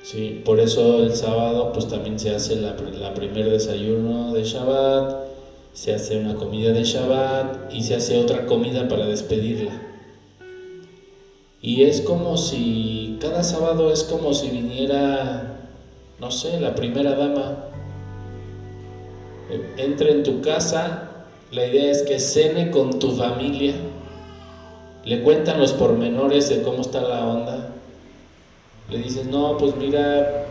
Sí, 0.04 0.42
por 0.46 0.60
eso 0.60 1.00
el 1.00 1.16
sábado 1.16 1.72
pues 1.74 1.88
también 1.88 2.18
se 2.18 2.34
hace 2.34 2.56
la, 2.56 2.76
la 3.00 3.14
primer 3.14 3.50
desayuno 3.50 4.34
de 4.34 4.44
Shabbat, 4.44 5.28
se 5.74 5.94
hace 5.94 6.18
una 6.18 6.36
comida 6.36 6.72
de 6.72 6.84
Shabbat 6.84 7.74
y 7.74 7.84
se 7.84 7.96
hace 7.96 8.18
otra 8.18 8.46
comida 8.46 8.88
para 8.88 9.06
despedirla. 9.06 9.72
Y 11.62 11.84
es 11.84 12.02
como 12.02 12.38
si 12.38 13.18
cada 13.20 13.44
sábado 13.44 13.92
es 13.92 14.04
como 14.04 14.34
si 14.34 14.50
viniera, 14.50 15.68
no 16.20 16.32
sé, 16.32 16.60
la 16.60 16.74
primera 16.74 17.16
dama, 17.16 17.66
entre 19.78 20.12
en 20.12 20.24
tu 20.24 20.42
casa 20.42 21.10
la 21.52 21.66
idea 21.66 21.90
es 21.90 22.04
que 22.04 22.20
cene 22.20 22.70
con 22.70 23.00
tu 23.00 23.12
familia, 23.12 23.74
le 25.04 25.24
cuentan 25.24 25.60
los 25.60 25.74
pormenores 25.74 26.48
de 26.48 26.62
cómo 26.62 26.82
está 26.82 27.02
la 27.02 27.26
onda. 27.26 27.70
Le 28.92 28.98
dices, 28.98 29.26
no, 29.28 29.58
pues 29.58 29.76
mira, 29.76 30.48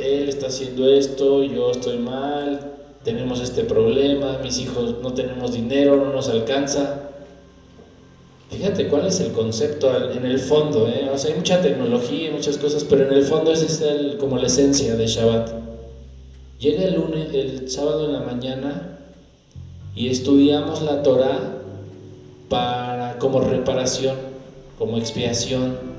él 0.00 0.28
está 0.28 0.46
haciendo 0.46 0.88
esto, 0.88 1.42
yo 1.42 1.72
estoy 1.72 1.98
mal, 1.98 2.74
tenemos 3.02 3.40
este 3.40 3.64
problema, 3.64 4.38
mis 4.42 4.58
hijos 4.58 4.96
no 5.02 5.14
tenemos 5.14 5.52
dinero, 5.52 5.96
no 5.96 6.12
nos 6.12 6.28
alcanza. 6.28 7.10
Fíjate 8.50 8.88
cuál 8.88 9.06
es 9.06 9.20
el 9.20 9.32
concepto 9.32 9.90
en 10.12 10.24
el 10.24 10.38
fondo, 10.38 10.86
¿eh? 10.88 11.08
o 11.12 11.18
sea, 11.18 11.30
hay 11.32 11.38
mucha 11.38 11.60
tecnología 11.60 12.30
muchas 12.32 12.58
cosas, 12.58 12.84
pero 12.84 13.06
en 13.06 13.12
el 13.12 13.24
fondo 13.24 13.52
esa 13.52 13.66
es 13.66 13.80
el, 13.80 14.16
como 14.18 14.38
la 14.38 14.46
esencia 14.46 14.96
de 14.96 15.06
Shabbat. 15.06 15.50
Llega 16.58 16.84
el, 16.84 16.94
lunes, 16.94 17.32
el 17.32 17.70
sábado 17.70 18.06
en 18.06 18.12
la 18.12 18.20
mañana 18.20 18.98
y 19.94 20.08
estudiamos 20.08 20.82
la 20.82 21.02
Torah 21.02 21.58
para 22.48 23.18
como 23.18 23.40
reparación, 23.40 24.16
como 24.78 24.98
expiación 24.98 25.89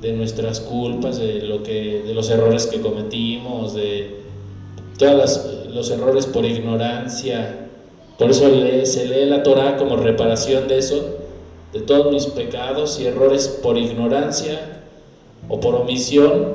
de 0.00 0.12
nuestras 0.12 0.60
culpas, 0.60 1.18
de 1.18 1.42
lo 1.42 1.62
que 1.62 2.02
de 2.06 2.14
los 2.14 2.30
errores 2.30 2.66
que 2.66 2.80
cometimos, 2.80 3.74
de 3.74 4.18
todas 4.96 5.16
las 5.16 5.58
los 5.78 5.90
errores 5.90 6.26
por 6.26 6.44
ignorancia. 6.44 7.68
Por 8.18 8.30
eso 8.30 8.50
se 8.84 9.06
lee 9.06 9.26
la 9.26 9.42
Torah 9.42 9.76
como 9.76 9.96
reparación 9.96 10.66
de 10.66 10.78
eso, 10.78 11.18
de 11.72 11.80
todos 11.80 12.12
mis 12.12 12.26
pecados 12.26 12.98
y 13.00 13.06
errores 13.06 13.48
por 13.62 13.78
ignorancia 13.78 14.82
o 15.48 15.60
por 15.60 15.74
omisión 15.76 16.54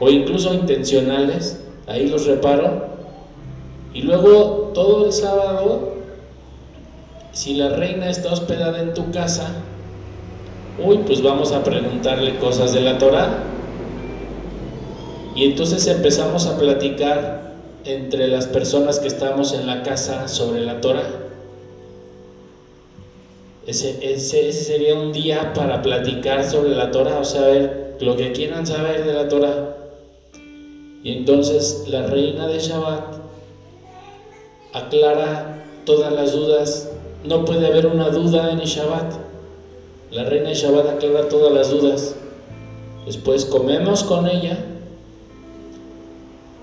o 0.00 0.10
incluso 0.10 0.52
intencionales. 0.52 1.64
Ahí 1.86 2.08
los 2.08 2.26
reparo. 2.26 2.90
Y 3.94 4.02
luego 4.02 4.70
todo 4.74 5.06
el 5.06 5.12
sábado, 5.12 5.94
si 7.32 7.54
la 7.54 7.70
reina 7.70 8.10
está 8.10 8.32
hospedada 8.32 8.80
en 8.82 8.94
tu 8.94 9.10
casa, 9.10 9.50
uy, 10.84 10.98
pues 11.06 11.22
vamos 11.22 11.52
a 11.52 11.62
preguntarle 11.62 12.38
cosas 12.38 12.72
de 12.72 12.80
la 12.80 12.98
Torah. 12.98 13.44
Y 15.34 15.44
entonces 15.44 15.86
empezamos 15.86 16.46
a 16.46 16.58
platicar 16.58 17.54
entre 17.84 18.28
las 18.28 18.46
personas 18.46 18.98
que 18.98 19.08
estamos 19.08 19.54
en 19.54 19.66
la 19.66 19.82
casa 19.82 20.28
sobre 20.28 20.60
la 20.60 20.80
Torah. 20.80 21.08
Ese, 23.66 23.98
ese, 24.02 24.52
sería 24.52 24.94
un 24.94 25.12
día 25.12 25.52
para 25.54 25.80
platicar 25.82 26.44
sobre 26.44 26.70
la 26.70 26.90
Torah, 26.90 27.20
o 27.20 27.24
sea, 27.24 27.42
ver 27.42 27.96
lo 28.00 28.16
que 28.16 28.32
quieran 28.32 28.66
saber 28.66 29.04
de 29.04 29.12
la 29.12 29.28
Torah. 29.28 29.76
Y 31.02 31.12
entonces 31.12 31.84
la 31.88 32.06
reina 32.06 32.46
de 32.46 32.58
Shabbat 32.58 33.14
aclara 34.72 35.64
todas 35.84 36.12
las 36.12 36.32
dudas. 36.32 36.90
No 37.24 37.44
puede 37.44 37.66
haber 37.66 37.86
una 37.86 38.10
duda 38.10 38.52
en 38.52 38.58
Shabbat. 38.58 39.29
La 40.10 40.24
reina 40.24 40.52
Shabbat 40.52 40.88
aclara 40.88 41.28
todas 41.28 41.52
las 41.52 41.70
dudas. 41.70 42.16
Después 43.06 43.44
comemos 43.44 44.02
con 44.02 44.26
ella 44.26 44.58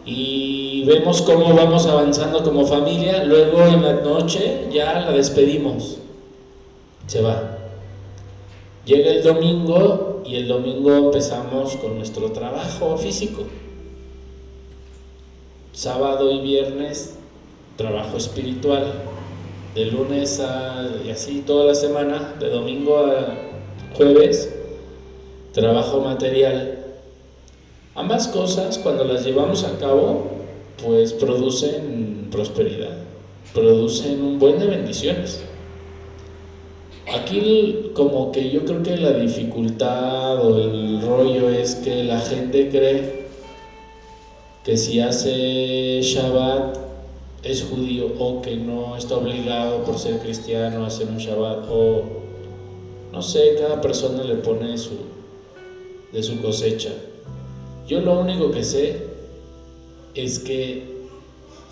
y 0.06 0.84
vemos 0.86 1.22
cómo 1.22 1.54
vamos 1.54 1.86
avanzando 1.86 2.44
como 2.44 2.66
familia. 2.66 3.24
Luego 3.24 3.64
en 3.64 3.82
la 3.84 3.94
noche 3.94 4.68
ya 4.72 5.00
la 5.00 5.12
despedimos. 5.12 5.98
Se 7.08 7.22
va. 7.22 7.58
Llega 8.86 9.12
el 9.12 9.24
domingo 9.24 10.24
y 10.26 10.36
el 10.36 10.48
domingo 10.50 10.96
empezamos 10.96 11.78
con 11.78 11.98
nuestro 11.98 12.32
trabajo 12.32 12.98
físico. 12.98 13.44
Sábado 15.72 16.32
y 16.32 16.42
viernes, 16.42 17.18
trabajo 17.78 18.18
espiritual. 18.18 18.94
De 19.78 19.86
lunes 19.86 20.40
a 20.40 20.90
y 21.06 21.12
así 21.12 21.44
toda 21.46 21.66
la 21.66 21.76
semana, 21.76 22.34
de 22.40 22.50
domingo 22.50 22.98
a 22.98 23.38
jueves, 23.96 24.52
trabajo 25.54 26.02
material 26.02 26.78
Ambas 27.98 28.28
cosas, 28.28 28.78
cuando 28.78 29.06
las 29.06 29.26
llevamos 29.26 29.64
a 29.64 29.76
cabo, 29.80 30.28
pues 30.84 31.14
producen 31.14 32.28
prosperidad, 32.30 32.96
producen 33.56 34.22
un 34.22 34.38
buen 34.38 34.60
de 34.60 34.68
bendiciones. 34.68 35.42
Aquí 37.12 37.90
como 37.96 38.32
que 38.32 38.52
yo 38.52 38.66
creo 38.66 38.84
que 38.84 38.98
la 38.98 39.14
dificultad 39.14 40.46
o 40.46 40.60
el 40.60 41.02
rollo 41.02 41.50
es 41.50 41.74
que 41.74 42.04
la 42.04 42.20
gente 42.20 42.70
cree 42.70 43.26
que 44.64 44.78
si 44.78 45.00
hace 45.00 46.00
Shabbat 46.04 46.78
es 47.48 47.64
judío 47.64 48.12
o 48.20 48.42
que 48.42 48.58
no 48.58 48.98
está 48.98 49.16
obligado 49.16 49.84
por 49.84 49.98
ser 49.98 50.20
cristiano 50.20 50.84
a 50.84 50.88
hacer 50.88 51.08
un 51.08 51.18
Shabbat 51.18 51.66
o 51.70 52.04
no 53.12 53.22
sé, 53.22 53.56
cada 53.58 53.80
persona 53.80 54.24
le 54.24 54.36
pone 54.36 54.78
su, 54.78 54.98
de 56.12 56.22
su 56.22 56.42
cosecha. 56.42 56.90
Yo 57.88 58.02
lo 58.02 58.20
único 58.20 58.52
que 58.52 58.64
sé 58.64 59.08
es 60.14 60.40
que 60.40 60.84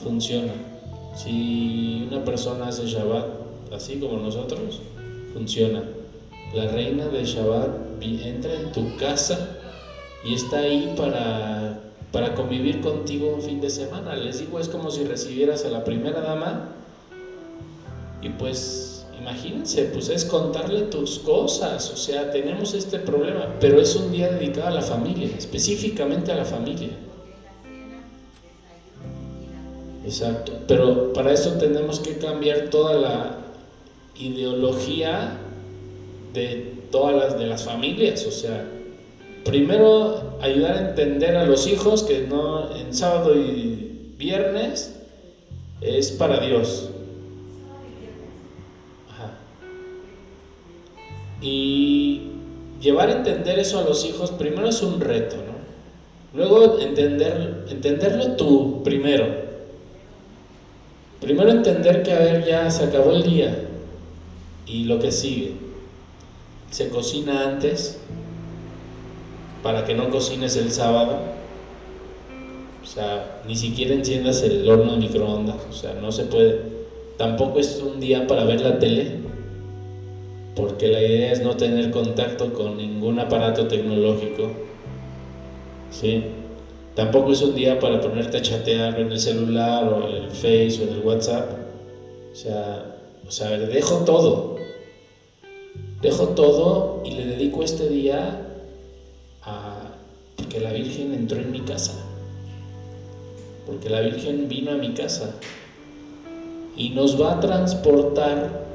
funciona. 0.01 0.53
Si 1.15 2.07
una 2.09 2.23
persona 2.23 2.67
hace 2.67 2.85
Shabbat 2.85 3.25
así 3.73 3.97
como 3.97 4.17
nosotros, 4.17 4.79
funciona. 5.33 5.83
La 6.53 6.67
reina 6.69 7.07
de 7.07 7.25
Shabbat 7.25 8.01
entra 8.01 8.53
en 8.53 8.71
tu 8.71 8.95
casa 8.97 9.57
y 10.23 10.35
está 10.35 10.59
ahí 10.59 10.93
para, 10.95 11.74
para 12.15 12.33
convivir 12.33 12.79
contigo 12.79 13.35
un 13.35 13.41
fin 13.41 13.59
de 13.59 13.69
semana. 13.69 14.15
Les 14.15 14.39
digo, 14.39 14.57
es 14.57 14.69
como 14.69 14.89
si 14.89 15.03
recibieras 15.03 15.65
a 15.65 15.69
la 15.69 15.83
primera 15.83 16.21
dama 16.21 16.69
y 18.21 18.29
pues 18.29 18.93
Imagínense, 19.19 19.85
pues 19.85 20.09
es 20.09 20.23
contarle 20.23 20.81
tus 20.81 21.17
cosas, 21.17 21.89
o 21.89 21.97
sea, 21.97 22.29
tenemos 22.31 22.75
este 22.75 22.99
problema, 22.99 23.47
pero 23.59 23.81
es 23.81 23.95
un 23.95 24.11
día 24.11 24.29
dedicado 24.29 24.67
a 24.67 24.71
la 24.71 24.83
familia, 24.83 25.29
específicamente 25.35 26.31
a 26.31 26.35
la 26.35 26.45
familia. 26.45 26.89
Exacto, 30.05 30.51
pero 30.67 31.11
para 31.13 31.31
eso 31.31 31.53
tenemos 31.53 31.99
que 32.01 32.19
cambiar 32.19 32.69
toda 32.69 32.93
la 32.93 33.37
ideología 34.15 35.39
de 36.33 36.75
todas 36.91 37.15
las 37.15 37.39
de 37.39 37.47
las 37.47 37.63
familias, 37.63 38.27
o 38.27 38.31
sea, 38.31 38.74
primero 39.45 40.37
ayudar 40.41 40.75
a 40.75 40.89
entender 40.89 41.37
a 41.37 41.45
los 41.45 41.67
hijos 41.67 42.03
que 42.03 42.27
no 42.27 42.75
en 42.75 42.93
sábado 42.93 43.35
y 43.35 44.11
viernes 44.17 44.99
es 45.81 46.11
para 46.11 46.39
Dios, 46.39 46.89
Y 51.41 52.21
llevar 52.81 53.09
a 53.09 53.17
entender 53.17 53.59
eso 53.59 53.77
a 53.77 53.83
los 53.83 54.03
hijos 54.03 54.31
primero 54.31 54.67
es 54.67 54.81
un 54.81 54.99
reto, 54.99 55.35
¿no? 55.35 55.53
Luego 56.33 56.79
entender, 56.79 57.65
entenderlo 57.69 58.35
tú 58.35 58.81
primero. 58.83 59.45
Primero 61.21 61.51
entender 61.51 62.01
que, 62.01 62.13
a 62.13 62.19
ver, 62.19 62.45
ya 62.45 62.71
se 62.71 62.85
acabó 62.85 63.11
el 63.11 63.23
día 63.23 63.67
y 64.65 64.85
lo 64.85 64.99
que 64.99 65.11
sigue. 65.11 65.53
Se 66.71 66.89
cocina 66.89 67.47
antes 67.47 67.99
para 69.65 69.83
que 69.83 69.95
no 69.95 70.11
cocines 70.11 70.55
el 70.57 70.71
sábado. 70.71 71.17
O 72.83 72.85
sea, 72.85 73.41
ni 73.47 73.55
siquiera 73.55 73.95
enciendas 73.95 74.43
el 74.43 74.69
horno 74.69 74.91
de 74.91 74.99
microondas. 74.99 75.55
O 75.67 75.73
sea, 75.73 75.95
no 75.95 76.11
se 76.11 76.25
puede. 76.25 76.61
Tampoco 77.17 77.57
es 77.57 77.81
un 77.81 77.99
día 77.99 78.27
para 78.27 78.43
ver 78.43 78.61
la 78.61 78.77
tele 78.77 79.25
porque 80.55 80.87
la 80.89 81.01
idea 81.01 81.31
es 81.31 81.41
no 81.41 81.57
tener 81.57 81.89
contacto 81.89 82.53
con 82.53 82.77
ningún 82.77 83.17
aparato 83.17 83.67
tecnológico. 83.67 84.51
¿sí? 85.89 86.25
Tampoco 86.93 87.31
es 87.31 87.41
un 87.41 87.55
día 87.55 87.79
para 87.79 87.99
ponerte 88.01 88.37
a 88.37 88.41
chatear 88.43 88.99
en 88.99 89.11
el 89.11 89.19
celular 89.19 89.91
o 89.91 90.07
en 90.07 90.15
el 90.25 90.29
Face 90.29 90.77
o 90.79 90.83
en 90.83 90.93
el 90.93 90.99
WhatsApp. 90.99 91.49
O 92.31 92.35
sea, 92.35 92.97
o 93.27 93.31
sea, 93.31 93.49
dejo 93.57 94.05
todo. 94.05 94.57
Dejo 96.03 96.27
todo 96.29 97.01
y 97.03 97.15
le 97.15 97.25
dedico 97.25 97.63
este 97.63 97.89
día 97.89 98.44
a 99.45 99.95
porque 100.35 100.59
la 100.59 100.73
Virgen 100.73 101.13
entró 101.13 101.39
en 101.39 101.51
mi 101.51 101.61
casa. 101.61 101.93
Porque 103.65 103.89
la 103.89 104.01
Virgen 104.01 104.47
vino 104.47 104.71
a 104.71 104.75
mi 104.75 104.93
casa 104.93 105.35
y 106.77 106.89
nos 106.89 107.19
va 107.19 107.33
a 107.33 107.39
transportar 107.39 108.65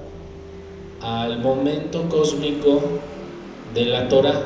al 1.00 1.38
momento 1.40 2.08
cósmico 2.08 2.80
de 3.74 3.84
la 3.84 4.08
Torah 4.08 4.42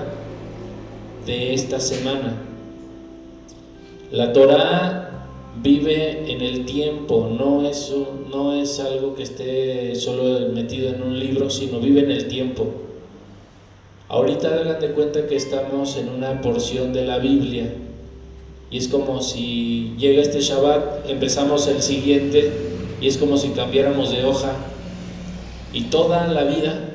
de 1.24 1.54
esta 1.54 1.80
semana. 1.80 2.36
La 4.10 4.32
Torah 4.32 5.28
vive 5.62 6.30
en 6.30 6.42
el 6.42 6.66
tiempo, 6.66 7.28
no 7.36 7.66
es, 7.66 7.92
no 8.30 8.52
es 8.54 8.78
algo 8.80 9.14
que 9.14 9.22
esté 9.22 9.94
solo 9.94 10.52
metido 10.52 10.90
en 10.90 11.02
un 11.02 11.18
libro, 11.18 11.48
sino 11.48 11.80
vive 11.80 12.00
en 12.00 12.10
el 12.10 12.28
tiempo. 12.28 12.83
Ahorita 14.14 14.46
hagan 14.46 14.78
de 14.78 14.90
cuenta 14.90 15.26
que 15.26 15.34
estamos 15.34 15.96
en 15.96 16.08
una 16.08 16.40
porción 16.40 16.92
de 16.92 17.04
la 17.04 17.18
Biblia 17.18 17.74
y 18.70 18.78
es 18.78 18.86
como 18.86 19.20
si 19.20 19.92
llega 19.98 20.22
este 20.22 20.40
Shabbat, 20.40 21.10
empezamos 21.10 21.66
el 21.66 21.82
siguiente 21.82 22.52
y 23.00 23.08
es 23.08 23.18
como 23.18 23.36
si 23.36 23.48
cambiáramos 23.48 24.12
de 24.12 24.24
hoja 24.24 24.52
y 25.72 25.86
toda 25.86 26.28
la 26.28 26.44
vida 26.44 26.94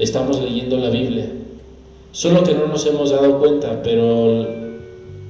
estamos 0.00 0.42
leyendo 0.42 0.78
la 0.78 0.90
Biblia. 0.90 1.30
Solo 2.10 2.42
que 2.42 2.54
no 2.54 2.66
nos 2.66 2.84
hemos 2.84 3.10
dado 3.10 3.38
cuenta, 3.38 3.80
pero, 3.84 4.44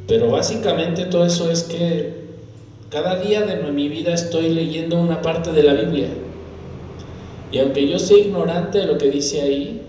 pero 0.07 0.31
básicamente 0.31 1.05
todo 1.05 1.27
eso 1.27 1.51
es 1.51 1.65
que 1.65 2.15
cada 2.89 3.17
día 3.17 3.43
de 3.43 3.57
mi 3.73 3.91
vida 3.91 4.15
estoy 4.15 4.49
leyendo 4.49 4.99
una 4.99 5.21
parte 5.21 5.53
de 5.53 5.65
la 5.65 5.75
Biblia. 5.75 6.09
Y 7.53 7.59
aunque 7.59 7.87
yo 7.87 7.99
sea 7.99 8.17
ignorante 8.17 8.79
de 8.79 8.87
lo 8.87 8.97
que 8.97 9.11
dice 9.11 9.43
ahí, 9.43 9.83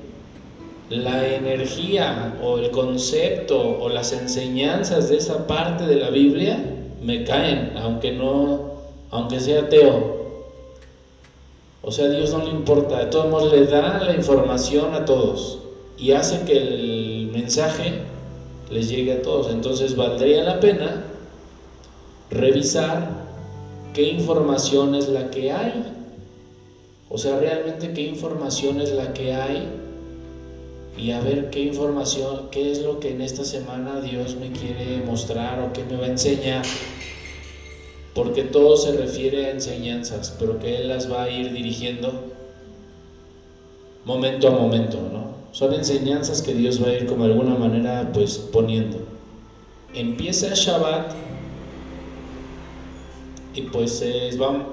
la 0.90 1.28
energía 1.28 2.36
o 2.42 2.58
el 2.58 2.72
concepto 2.72 3.78
o 3.80 3.90
las 3.90 4.12
enseñanzas 4.12 5.10
de 5.10 5.18
esa 5.18 5.46
parte 5.46 5.86
de 5.86 5.98
la 5.98 6.10
Biblia 6.10 6.58
me 7.02 7.24
caen, 7.24 7.74
aunque 7.78 8.12
no, 8.12 8.74
aunque 9.12 9.40
sea 9.40 9.62
ateo. 9.62 10.20
O 11.82 11.92
sea, 11.92 12.10
Dios 12.10 12.32
no 12.32 12.44
le 12.44 12.50
importa, 12.50 13.00
de 13.00 13.06
todos 13.06 13.30
modos 13.30 13.54
le 13.54 13.66
da 13.66 14.00
la 14.00 14.14
información 14.14 14.94
a 14.96 15.06
todos 15.06 15.60
y 15.98 16.12
hace 16.12 16.44
que 16.46 16.58
el 16.58 17.30
mensaje 17.32 18.02
les 18.70 18.90
llegue 18.90 19.14
a 19.14 19.22
todos. 19.22 19.52
Entonces 19.52 19.96
valdría 19.96 20.44
la 20.44 20.60
pena 20.60 21.04
revisar 22.32 23.28
qué 23.94 24.04
información 24.04 24.96
es 24.96 25.08
la 25.08 25.30
que 25.30 25.52
hay. 25.52 25.84
O 27.10 27.18
sea, 27.18 27.40
realmente 27.40 27.94
qué 27.94 28.02
información 28.02 28.82
es 28.82 28.92
la 28.92 29.14
que 29.14 29.34
hay 29.34 29.79
y 31.00 31.12
a 31.12 31.22
ver 31.22 31.50
qué 31.50 31.62
información, 31.62 32.50
qué 32.52 32.72
es 32.72 32.82
lo 32.82 33.00
que 33.00 33.12
en 33.12 33.22
esta 33.22 33.46
semana 33.46 34.02
Dios 34.02 34.36
me 34.36 34.52
quiere 34.52 35.02
mostrar 35.06 35.62
o 35.62 35.72
qué 35.72 35.86
me 35.86 35.96
va 35.96 36.08
a 36.08 36.10
enseñar. 36.10 36.66
Porque 38.14 38.44
todo 38.44 38.76
se 38.76 38.98
refiere 38.98 39.46
a 39.46 39.52
enseñanzas, 39.52 40.36
pero 40.38 40.60
que 40.60 40.78
Él 40.78 40.90
las 40.90 41.10
va 41.10 41.24
a 41.24 41.30
ir 41.30 41.54
dirigiendo 41.54 42.12
momento 44.04 44.50
a 44.50 44.52
momento, 44.52 44.98
¿no? 45.14 45.30
Son 45.52 45.74
enseñanzas 45.74 46.42
que 46.42 46.54
Dios 46.54 46.84
va 46.84 46.88
a 46.88 46.94
ir 46.94 47.06
como 47.06 47.26
de 47.26 47.32
alguna 47.32 47.56
manera 47.56 48.12
pues 48.14 48.38
poniendo. 48.38 48.98
Empieza 49.94 50.54
Shabbat 50.54 51.14
y 53.56 53.62
pues 53.62 54.04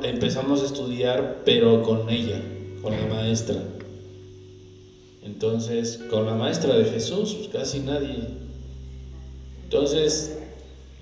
empezamos 0.02 0.62
a 0.62 0.66
estudiar 0.66 1.42
pero 1.44 1.82
con 1.82 2.10
ella, 2.10 2.42
con 2.82 2.92
la 2.92 3.06
maestra. 3.06 3.75
Entonces, 5.26 5.98
con 6.08 6.24
la 6.24 6.34
maestra 6.34 6.74
de 6.74 6.84
Jesús, 6.84 7.34
pues 7.34 7.48
casi 7.48 7.80
nadie. 7.80 8.28
Entonces, 9.64 10.38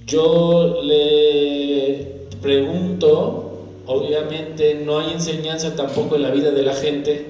yo 0.07 0.81
le 0.83 2.27
pregunto, 2.41 3.67
obviamente 3.87 4.83
no 4.83 4.99
hay 4.99 5.13
enseñanza 5.13 5.77
tampoco 5.77 6.17
en 6.17 6.23
la 6.23 6.31
vida 6.31 6.53
de 6.53 6.63
la 6.63 6.73
gente, 6.73 7.27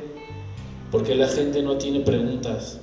porque 0.93 1.17
la 1.17 1.27
gente 1.27 1.63
no 1.63 1.79
tiene 1.79 2.01
preguntas. 2.01 2.79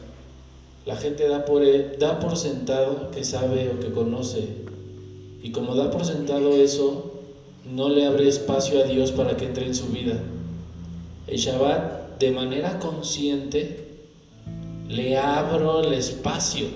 La 0.85 0.97
gente 0.97 1.27
da 1.29 1.45
por, 1.45 1.63
da 1.97 2.19
por 2.19 2.35
sentado 2.35 3.11
que 3.11 3.23
sabe 3.23 3.69
o 3.69 3.79
que 3.79 3.91
conoce. 3.91 4.45
Y 5.41 5.51
como 5.51 5.75
da 5.75 5.89
por 5.89 6.03
sentado 6.03 6.51
eso, 6.57 7.13
no 7.73 7.87
le 7.87 8.05
abre 8.05 8.27
espacio 8.27 8.81
a 8.81 8.83
Dios 8.83 9.13
para 9.13 9.37
que 9.37 9.45
entre 9.45 9.67
en 9.67 9.75
su 9.75 9.87
vida. 9.87 10.19
El 11.27 11.37
Shabbat, 11.37 12.19
de 12.19 12.31
manera 12.31 12.77
consciente, 12.79 13.90
le 14.91 15.17
abro 15.17 15.81
el 15.81 15.93
espacio. 15.93 16.67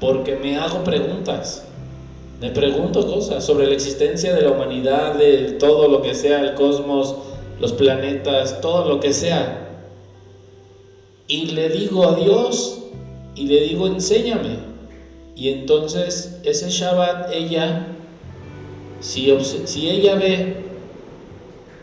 Porque 0.00 0.36
me 0.36 0.56
hago 0.56 0.82
preguntas. 0.82 1.66
Me 2.40 2.50
pregunto 2.50 3.06
cosas 3.06 3.44
sobre 3.44 3.66
la 3.66 3.74
existencia 3.74 4.34
de 4.34 4.42
la 4.42 4.50
humanidad, 4.50 5.14
de 5.14 5.52
todo 5.52 5.88
lo 5.88 6.02
que 6.02 6.14
sea, 6.14 6.40
el 6.40 6.54
cosmos, 6.54 7.14
los 7.60 7.72
planetas, 7.72 8.60
todo 8.60 8.88
lo 8.88 9.00
que 9.00 9.12
sea 9.12 9.62
y 11.32 11.46
le 11.46 11.70
digo 11.70 12.06
a 12.06 12.14
Dios 12.14 12.78
y 13.34 13.46
le 13.46 13.62
digo 13.62 13.86
enséñame. 13.86 14.58
Y 15.34 15.48
entonces 15.48 16.38
ese 16.44 16.68
Shabbat 16.68 17.32
ella, 17.32 17.86
si, 19.00 19.34
si 19.40 19.88
ella 19.88 20.16
ve 20.16 20.56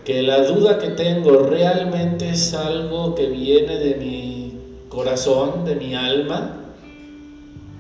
que 0.06 0.22
la 0.22 0.44
duda 0.44 0.78
que 0.78 0.90
tengo 0.90 1.40
realmente 1.40 2.30
es 2.30 2.54
algo 2.54 3.16
que 3.16 3.26
viene 3.26 3.78
de 3.78 3.96
mi 3.96 4.39
corazón, 4.90 5.66
de 5.66 5.76
mi 5.76 5.96
alma, 5.96 6.60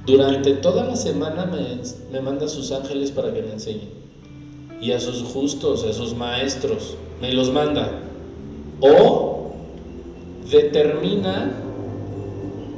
durante 0.06 0.54
toda 0.56 0.86
la 0.86 0.95
semana 0.95 1.45
me, 1.45 2.22
manda 2.22 2.45
a 2.45 2.50
sus 2.50 2.72
ángeles 2.72 3.12
para 3.12 3.34
que 3.34 3.41
me 3.41 3.54
enseñen. 3.54 3.89
Y 4.82 4.91
a 4.93 5.00
sus 5.00 5.24
justos, 5.24 5.84
a 5.84 5.93
sus 5.93 6.15
maestros, 6.15 6.95
me 7.22 7.34
los 7.34 7.52
manda. 7.52 7.91
O 8.80 9.52
determina 10.50 11.52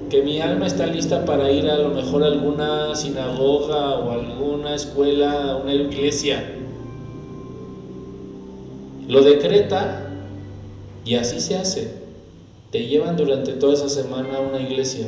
que 0.10 0.24
mi 0.24 0.41
alma 0.41 0.67
está 0.67 0.88
lista 0.88 1.24
para 1.24 1.52
ir 1.52 1.70
a 1.70 1.78
lo 1.78 1.89
mejor 1.89 2.24
a 2.24 2.28
alguna 2.28 2.96
sinagoga 2.96 4.00
o 4.00 4.12
alguna 4.12 4.76
escuela, 4.76 5.60
una 5.62 5.74
iglesia. 5.74 6.58
Lo 9.08 9.22
decreta 9.22 10.10
y 11.06 11.15
así 11.15 11.39
se 11.39 11.58
hace. 11.58 12.01
Te 12.72 12.86
llevan 12.88 13.18
durante 13.18 13.54
toda 13.54 13.74
esa 13.74 13.90
semana 13.90 14.38
a 14.38 14.40
una 14.40 14.60
iglesia 14.60 15.08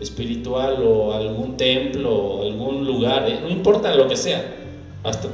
espiritual 0.00 0.82
o 0.82 1.12
algún 1.12 1.56
templo 1.56 2.14
o 2.14 2.42
algún 2.42 2.86
lugar, 2.86 3.28
¿eh? 3.28 3.40
no 3.42 3.48
importa 3.48 3.94
lo 3.94 4.08
que 4.08 4.16
sea. 4.16 4.54
Hasta, 5.04 5.28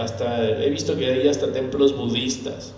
hasta 0.00 0.48
he 0.62 0.70
visto 0.70 0.96
que 0.96 1.06
hay 1.06 1.28
hasta 1.28 1.52
templos 1.52 1.96
budistas 1.96 2.74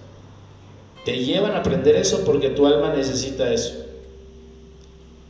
te 1.04 1.16
llevan 1.18 1.52
a 1.52 1.58
aprender 1.58 1.96
eso 1.96 2.24
porque 2.24 2.50
tu 2.50 2.66
alma 2.66 2.92
necesita 2.94 3.52
eso. 3.52 3.86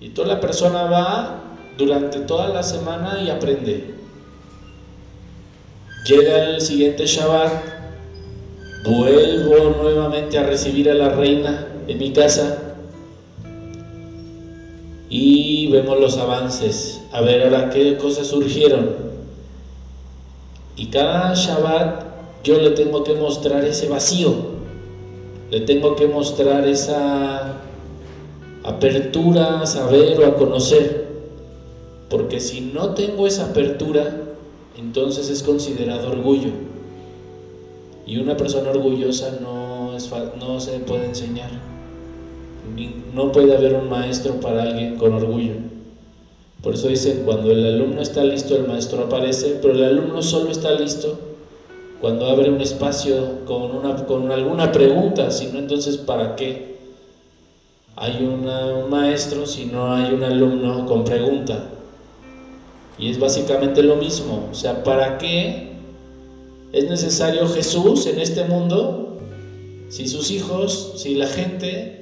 Y 0.00 0.10
toda 0.10 0.28
la 0.28 0.40
persona 0.40 0.84
va 0.84 1.42
durante 1.78 2.20
toda 2.20 2.48
la 2.48 2.62
semana 2.62 3.22
y 3.22 3.30
aprende. 3.30 3.94
Llega 6.06 6.44
el 6.44 6.60
siguiente 6.60 7.06
Shabbat, 7.06 7.52
vuelvo 8.84 9.76
nuevamente 9.82 10.36
a 10.38 10.42
recibir 10.42 10.90
a 10.90 10.94
la 10.94 11.10
reina 11.10 11.68
en 11.86 11.98
mi 11.98 12.12
casa 12.12 12.61
y 15.12 15.66
vemos 15.66 16.00
los 16.00 16.16
avances. 16.16 17.02
A 17.12 17.20
ver 17.20 17.42
ahora 17.42 17.68
qué 17.68 17.98
cosas 17.98 18.28
surgieron. 18.28 18.96
Y 20.76 20.86
cada 20.86 21.34
Shabbat 21.34 22.04
yo 22.42 22.58
le 22.58 22.70
tengo 22.70 23.04
que 23.04 23.14
mostrar 23.14 23.64
ese 23.64 23.88
vacío 23.88 24.52
le 25.52 25.60
tengo 25.60 25.94
que 25.96 26.06
mostrar 26.06 26.66
esa 26.66 27.60
apertura 28.64 29.60
a 29.60 29.66
saber 29.66 30.18
o 30.18 30.26
a 30.26 30.36
conocer. 30.36 31.08
Porque 32.08 32.40
si 32.40 32.62
no 32.62 32.94
tengo 32.94 33.26
esa 33.26 33.50
apertura, 33.50 34.16
entonces 34.78 35.28
es 35.28 35.42
considerado 35.42 36.10
orgullo. 36.10 36.52
Y 38.06 38.16
una 38.16 38.34
persona 38.34 38.70
orgullosa 38.70 39.40
no, 39.42 39.94
es, 39.94 40.10
no 40.40 40.58
se 40.58 40.78
puede 40.78 41.04
enseñar. 41.04 41.50
No 43.14 43.32
puede 43.32 43.56
haber 43.56 43.74
un 43.74 43.88
maestro 43.88 44.40
para 44.40 44.62
alguien 44.62 44.96
con 44.96 45.12
orgullo. 45.14 45.54
Por 46.62 46.74
eso 46.74 46.88
dicen, 46.88 47.22
cuando 47.24 47.50
el 47.50 47.66
alumno 47.66 48.00
está 48.00 48.22
listo, 48.22 48.54
el 48.54 48.68
maestro 48.68 49.04
aparece, 49.04 49.58
pero 49.60 49.74
el 49.74 49.84
alumno 49.84 50.22
solo 50.22 50.50
está 50.50 50.72
listo 50.72 51.18
cuando 52.00 52.26
abre 52.26 52.50
un 52.50 52.60
espacio 52.60 53.44
con, 53.44 53.70
una, 53.76 54.06
con 54.06 54.30
alguna 54.32 54.72
pregunta, 54.72 55.30
sino 55.30 55.60
entonces 55.60 55.96
¿para 55.96 56.34
qué? 56.34 56.76
Hay 57.94 58.24
un 58.24 58.90
maestro 58.90 59.46
si 59.46 59.66
no 59.66 59.92
hay 59.92 60.12
un 60.12 60.24
alumno 60.24 60.84
con 60.86 61.04
pregunta. 61.04 61.68
Y 62.98 63.10
es 63.10 63.20
básicamente 63.20 63.82
lo 63.82 63.96
mismo. 63.96 64.48
O 64.50 64.54
sea, 64.54 64.82
¿para 64.82 65.18
qué 65.18 65.72
es 66.72 66.88
necesario 66.88 67.46
Jesús 67.46 68.06
en 68.06 68.18
este 68.18 68.44
mundo 68.44 69.18
si 69.88 70.08
sus 70.08 70.30
hijos, 70.30 70.94
si 70.96 71.14
la 71.14 71.26
gente 71.26 72.01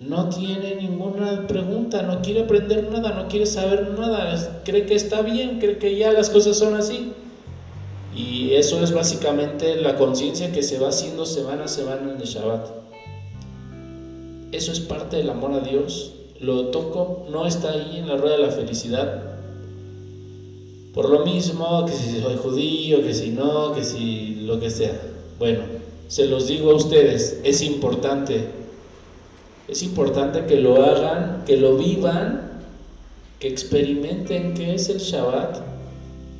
no 0.00 0.30
tiene 0.30 0.76
ninguna 0.76 1.46
pregunta, 1.46 2.02
no 2.02 2.22
quiere 2.22 2.40
aprender 2.40 2.90
nada, 2.90 3.12
no 3.12 3.28
quiere 3.28 3.44
saber 3.44 3.98
nada, 3.98 4.62
cree 4.64 4.86
que 4.86 4.94
está 4.94 5.20
bien, 5.20 5.58
cree 5.58 5.76
que 5.76 5.96
ya 5.96 6.10
las 6.12 6.30
cosas 6.30 6.56
son 6.56 6.74
así? 6.74 7.12
Y 8.16 8.54
eso 8.54 8.82
es 8.82 8.92
básicamente 8.92 9.76
la 9.76 9.96
conciencia 9.96 10.52
que 10.52 10.62
se 10.62 10.78
va 10.78 10.88
haciendo 10.88 11.26
semana 11.26 11.64
a 11.64 11.68
semana 11.68 12.12
en 12.14 12.20
el 12.20 12.26
Shabbat. 12.26 12.66
Eso 14.52 14.72
es 14.72 14.80
parte 14.80 15.18
del 15.18 15.30
amor 15.30 15.52
a 15.52 15.60
Dios. 15.60 16.12
Lo 16.40 16.68
toco, 16.68 17.26
no 17.30 17.46
está 17.46 17.70
ahí 17.70 17.98
en 17.98 18.08
la 18.08 18.16
rueda 18.16 18.36
de 18.36 18.42
la 18.42 18.50
felicidad. 18.50 19.22
Por 20.94 21.10
lo 21.10 21.24
mismo 21.26 21.84
que 21.84 21.92
si 21.92 22.20
soy 22.20 22.36
judío, 22.36 23.02
que 23.02 23.14
si 23.14 23.30
no, 23.30 23.74
que 23.74 23.84
si 23.84 24.36
lo 24.46 24.58
que 24.58 24.70
sea. 24.70 24.98
Bueno, 25.38 25.60
se 26.08 26.26
los 26.26 26.48
digo 26.48 26.70
a 26.72 26.76
ustedes, 26.76 27.38
es 27.44 27.62
importante. 27.62 28.59
Es 29.70 29.82
importante 29.82 30.46
que 30.46 30.56
lo 30.56 30.82
hagan, 30.84 31.44
que 31.46 31.56
lo 31.56 31.76
vivan, 31.76 32.60
que 33.38 33.48
experimenten 33.48 34.54
qué 34.54 34.74
es 34.74 34.88
el 34.88 34.98
Shabbat 34.98 35.70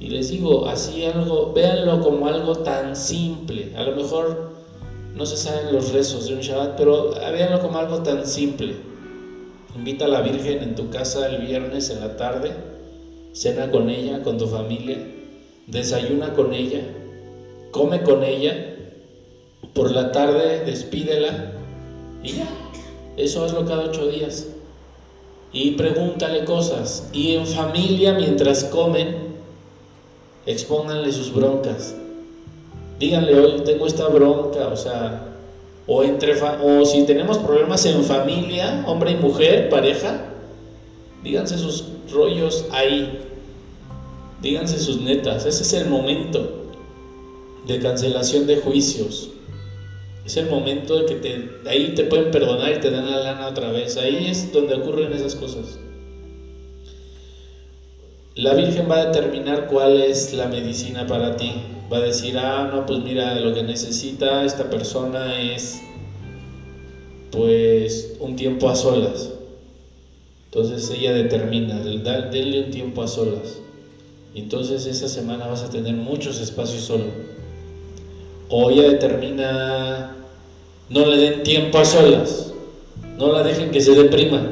y 0.01 0.09
les 0.09 0.31
digo, 0.31 0.67
así 0.67 1.05
algo, 1.05 1.53
véanlo 1.53 2.01
como 2.01 2.27
algo 2.27 2.57
tan 2.61 2.97
simple. 2.97 3.73
A 3.77 3.83
lo 3.83 3.95
mejor 3.95 4.51
no 5.15 5.27
se 5.27 5.37
saben 5.37 5.75
los 5.75 5.93
rezos 5.93 6.27
de 6.27 6.35
un 6.35 6.41
Shabbat, 6.41 6.77
pero 6.79 7.11
véanlo 7.11 7.61
como 7.61 7.79
algo 7.79 8.03
tan 8.03 8.27
simple. 8.27 8.77
Invita 9.77 10.07
a 10.07 10.09
la 10.09 10.23
Virgen 10.23 10.63
en 10.63 10.75
tu 10.75 10.89
casa 10.89 11.29
el 11.29 11.47
viernes 11.47 11.91
en 11.91 12.01
la 12.01 12.17
tarde, 12.17 12.53
cena 13.33 13.71
con 13.71 13.91
ella, 13.91 14.23
con 14.23 14.39
tu 14.39 14.47
familia, 14.47 15.07
desayuna 15.67 16.33
con 16.33 16.55
ella, 16.55 16.81
come 17.71 18.03
con 18.03 18.25
ella, 18.25 18.75
por 19.75 19.93
la 19.93 20.13
tarde 20.13 20.65
despídela 20.65 21.53
y 22.23 22.33
ya. 22.33 22.70
Eso 23.17 23.45
hazlo 23.45 23.65
cada 23.65 23.85
ocho 23.85 24.07
días. 24.09 24.47
Y 25.53 25.73
pregúntale 25.73 26.45
cosas. 26.45 27.09
Y 27.13 27.35
en 27.35 27.47
familia, 27.47 28.15
mientras 28.15 28.65
comen, 28.65 29.17
expónganle 30.47 31.13
sus 31.13 31.33
broncas. 31.35 31.95
Díganle, 32.99 33.35
hoy 33.39 33.61
tengo 33.65 33.87
esta 33.87 34.09
bronca, 34.09 34.69
o 34.69 34.77
sea, 34.77 35.31
o, 35.87 36.05
entre 36.05 36.35
o 36.41 36.85
si 36.85 37.05
tenemos 37.05 37.39
problemas 37.39 37.85
en 37.87 38.05
familia, 38.05 38.85
hombre 38.87 39.13
y 39.13 39.17
mujer, 39.17 39.71
pareja, 39.71 40.27
díganse 41.25 41.57
sus 41.57 41.85
rollos 42.13 42.67
ahí, 42.71 43.21
díganse 44.43 44.79
sus 44.79 45.01
netas, 45.01 45.47
ese 45.47 45.63
es 45.63 45.73
el 45.73 45.89
momento. 45.89 46.57
de 47.67 47.79
cancelación 47.79 48.47
de 48.47 48.57
juicios. 48.57 49.31
Es 50.25 50.37
el 50.37 50.49
momento 50.49 50.99
de 50.99 51.07
que 51.07 51.15
te, 51.17 51.51
ahí 51.69 51.95
te 51.95 52.05
pueden 52.05 52.31
perdonar 52.31 52.73
y 52.73 52.81
te 52.81 52.91
dan 52.91 53.11
la 53.11 53.19
lana 53.19 53.47
otra 53.49 53.71
vez. 53.71 53.97
Ahí 53.97 54.27
es 54.29 54.53
donde 54.53 54.75
ocurren 54.75 55.13
esas 55.13 55.35
cosas. 55.35 55.79
La 58.35 58.55
Virgen 58.55 58.89
va 58.91 58.97
a 58.97 59.07
determinar 59.07 59.67
cuál 59.67 60.01
es 60.01 60.33
la 60.33 60.47
medicina 60.47 61.07
para 61.07 61.37
ti. 61.37 61.53
Va 61.93 61.99
a 61.99 62.03
decir, 62.03 62.39
ah, 62.39 62.71
no, 62.73 62.87
pues 62.87 63.01
mira, 63.01 63.35
lo 63.41 63.53
que 63.53 63.63
necesita 63.63 64.45
esta 64.45 64.71
persona 64.71 65.41
es 65.41 65.83
pues 67.31 68.15
un 68.21 68.37
tiempo 68.37 68.69
a 68.69 68.75
solas. 68.75 69.31
Entonces 70.47 70.91
ella 70.91 71.13
determina, 71.13 71.81
denle 71.81 72.65
un 72.65 72.71
tiempo 72.71 73.03
a 73.03 73.09
solas. 73.09 73.61
Entonces 74.35 74.87
esa 74.87 75.09
semana 75.09 75.47
vas 75.47 75.63
a 75.63 75.71
tener 75.71 75.95
muchos 75.95 76.41
espacios 76.41 76.83
solo. 76.83 77.05
O 78.51 78.71
ella 78.71 78.83
determina, 78.83 80.17
no 80.89 81.07
le 81.07 81.17
den 81.17 81.43
tiempo 81.43 81.79
a 81.79 81.85
solas, 81.85 82.53
no 83.17 83.33
la 83.33 83.43
dejen 83.43 83.71
que 83.71 83.81
se 83.81 83.93
deprima. 83.95 84.43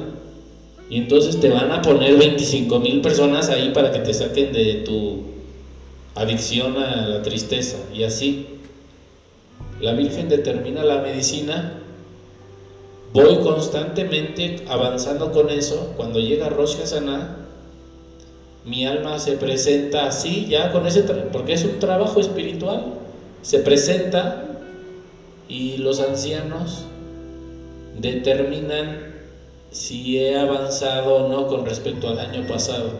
Y 0.89 0.99
entonces 0.99 1.39
te 1.41 1.51
van 1.51 1.71
a 1.71 1.83
poner 1.83 2.17
25 2.17 2.79
mil 2.81 3.01
personas 3.01 3.51
ahí 3.51 3.71
para 3.71 3.91
que 3.91 3.99
te 3.99 4.15
saquen 4.15 4.53
de 4.53 4.77
tu 4.87 5.25
adicción 6.15 6.79
a 6.79 7.07
la 7.07 7.23
tristeza. 7.23 7.77
Y 7.93 8.05
así, 8.05 8.47
la 9.81 9.93
Virgen 9.93 10.29
determina 10.29 10.83
la 10.85 11.03
medicina 11.03 11.79
voy 13.13 13.39
constantemente 13.39 14.65
avanzando 14.69 15.33
con 15.33 15.51
eso. 15.51 15.93
Cuando 15.97 16.21
llega 16.21 16.49
Rosh 16.49 16.77
Hashanah, 16.77 17.37
mi 18.65 18.87
alma 18.87 19.19
se 19.19 19.33
presenta 19.33 20.07
así, 20.07 20.47
ya 20.49 20.73
con 20.73 20.87
ese, 20.87 21.03
porque 21.03 21.55
es 21.55 21.65
un 21.65 21.79
trabajo 21.79 22.21
espiritual, 22.21 22.85
se 23.43 23.61
presenta 23.61 24.45
y 25.49 25.79
los 25.79 26.01
ancianos 26.01 26.85
determinan 27.99 29.09
si 29.71 30.19
he 30.19 30.39
avanzado 30.39 31.17
o 31.17 31.29
no 31.29 31.47
con 31.47 31.65
respecto 31.65 32.09
al 32.09 32.19
año 32.19 32.47
pasado. 32.47 32.91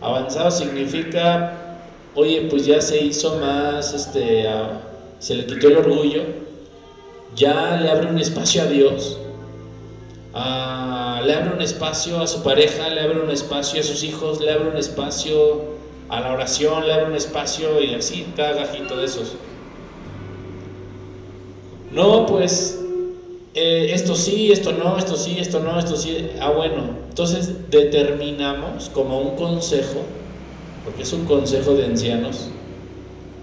Avanzado 0.00 0.50
significa, 0.50 1.78
oye, 2.14 2.46
pues 2.50 2.66
ya 2.66 2.80
se 2.80 3.02
hizo 3.02 3.38
más, 3.38 3.94
este, 3.94 4.46
se 5.18 5.34
le 5.34 5.46
quitó 5.46 5.68
el 5.68 5.78
orgullo, 5.78 6.22
ya 7.34 7.76
le 7.76 7.90
abre 7.90 8.08
un 8.08 8.18
espacio 8.18 8.62
a 8.62 8.66
Dios, 8.66 9.18
le 11.24 11.34
abre 11.34 11.52
un 11.54 11.60
espacio 11.60 12.20
a 12.20 12.26
su 12.26 12.42
pareja, 12.42 12.88
le 12.90 13.00
abre 13.00 13.20
un 13.20 13.30
espacio 13.30 13.80
a 13.80 13.84
sus 13.84 14.02
hijos, 14.04 14.40
le 14.40 14.52
abre 14.52 14.68
un 14.68 14.76
espacio 14.76 15.77
a 16.08 16.20
la 16.20 16.32
oración, 16.32 16.86
le 16.86 16.92
abre 16.92 17.06
un 17.06 17.16
espacio 17.16 17.82
y 17.82 17.94
así, 17.94 18.26
gajito 18.36 18.96
de 18.96 19.04
esos. 19.04 19.34
No, 21.92 22.26
pues 22.26 22.80
eh, 23.54 23.90
esto 23.92 24.14
sí, 24.14 24.52
esto 24.52 24.72
no, 24.72 24.98
esto 24.98 25.16
sí, 25.16 25.36
esto 25.38 25.60
no, 25.60 25.78
esto 25.78 25.96
sí. 25.96 26.30
Ah, 26.40 26.50
bueno, 26.50 26.90
entonces 27.08 27.70
determinamos 27.70 28.90
como 28.90 29.20
un 29.20 29.36
consejo, 29.36 30.00
porque 30.84 31.02
es 31.02 31.12
un 31.12 31.24
consejo 31.24 31.74
de 31.74 31.86
ancianos, 31.86 32.48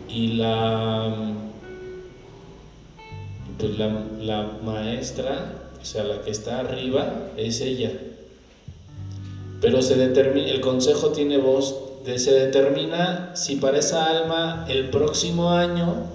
y 0.10 0.28
la 0.28 1.36
pues 3.58 3.78
la, 3.78 4.60
maestra, 4.63 5.69
o 5.82 5.86
sea, 5.86 6.04
la 6.04 6.21
que 6.21 6.32
está 6.32 6.60
arriba, 6.60 7.30
es 7.38 7.62
ella. 7.62 7.91
Pero 9.62 9.82
se 9.82 9.95
determina, 9.95 10.49
el 10.49 10.62
consejo 10.62 11.10
tiene 11.10 11.38
voz, 11.38 11.75
se 12.18 12.32
determina 12.32 13.32
si 13.34 13.56
para 13.56 13.80
esa 13.80 14.06
alma 14.06 14.65
el 14.70 14.89
próximo 14.89 15.52
año, 15.52 16.06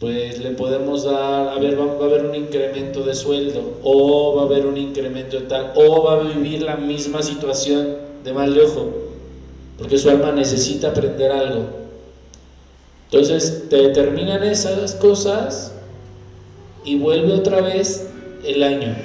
pues 0.00 0.40
le 0.40 0.50
podemos 0.50 1.04
dar, 1.04 1.50
a 1.50 1.58
ver, 1.58 1.78
va, 1.78 1.84
a 1.84 2.04
haber 2.04 2.24
un 2.24 2.34
incremento 2.34 3.04
de 3.04 3.14
sueldo, 3.14 3.78
o 3.82 4.34
va 4.34 4.42
a 4.42 4.44
haber 4.46 4.66
un 4.66 4.76
incremento 4.76 5.38
de 5.38 5.46
tal, 5.46 5.72
o 5.76 6.02
va 6.02 6.14
a 6.14 6.22
vivir 6.24 6.62
la 6.62 6.76
misma 6.76 7.22
situación 7.22 7.98
de 8.24 8.32
mal 8.32 8.54
de 8.54 8.62
ojo, 8.62 8.88
porque 9.78 9.98
su 9.98 10.10
alma 10.10 10.32
necesita 10.32 10.88
aprender 10.88 11.30
algo. 11.30 11.66
Entonces, 13.10 13.68
te 13.68 13.76
determinan 13.76 14.42
esas 14.42 14.94
cosas 14.94 15.72
y 16.84 16.96
vuelve 16.96 17.34
otra 17.34 17.60
vez 17.60 18.08
el 18.44 18.62
año. 18.62 18.96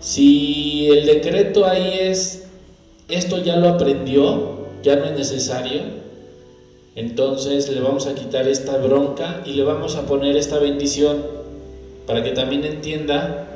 Si 0.00 0.88
el 0.88 1.04
decreto 1.04 1.66
ahí 1.66 1.98
es, 2.00 2.46
esto 3.08 3.38
ya 3.38 3.56
lo 3.56 3.68
aprendió, 3.68 4.52
ya 4.82 4.96
no 4.96 5.04
es 5.06 5.12
necesario, 5.12 5.82
entonces 6.94 7.70
le 7.70 7.80
vamos 7.80 8.06
a 8.06 8.14
quitar 8.14 8.46
esta 8.48 8.76
bronca 8.78 9.42
y 9.46 9.54
le 9.54 9.64
vamos 9.64 9.96
a 9.96 10.06
poner 10.06 10.36
esta 10.36 10.58
bendición 10.58 11.24
para 12.06 12.22
que 12.22 12.32
también 12.32 12.64
entienda 12.64 13.48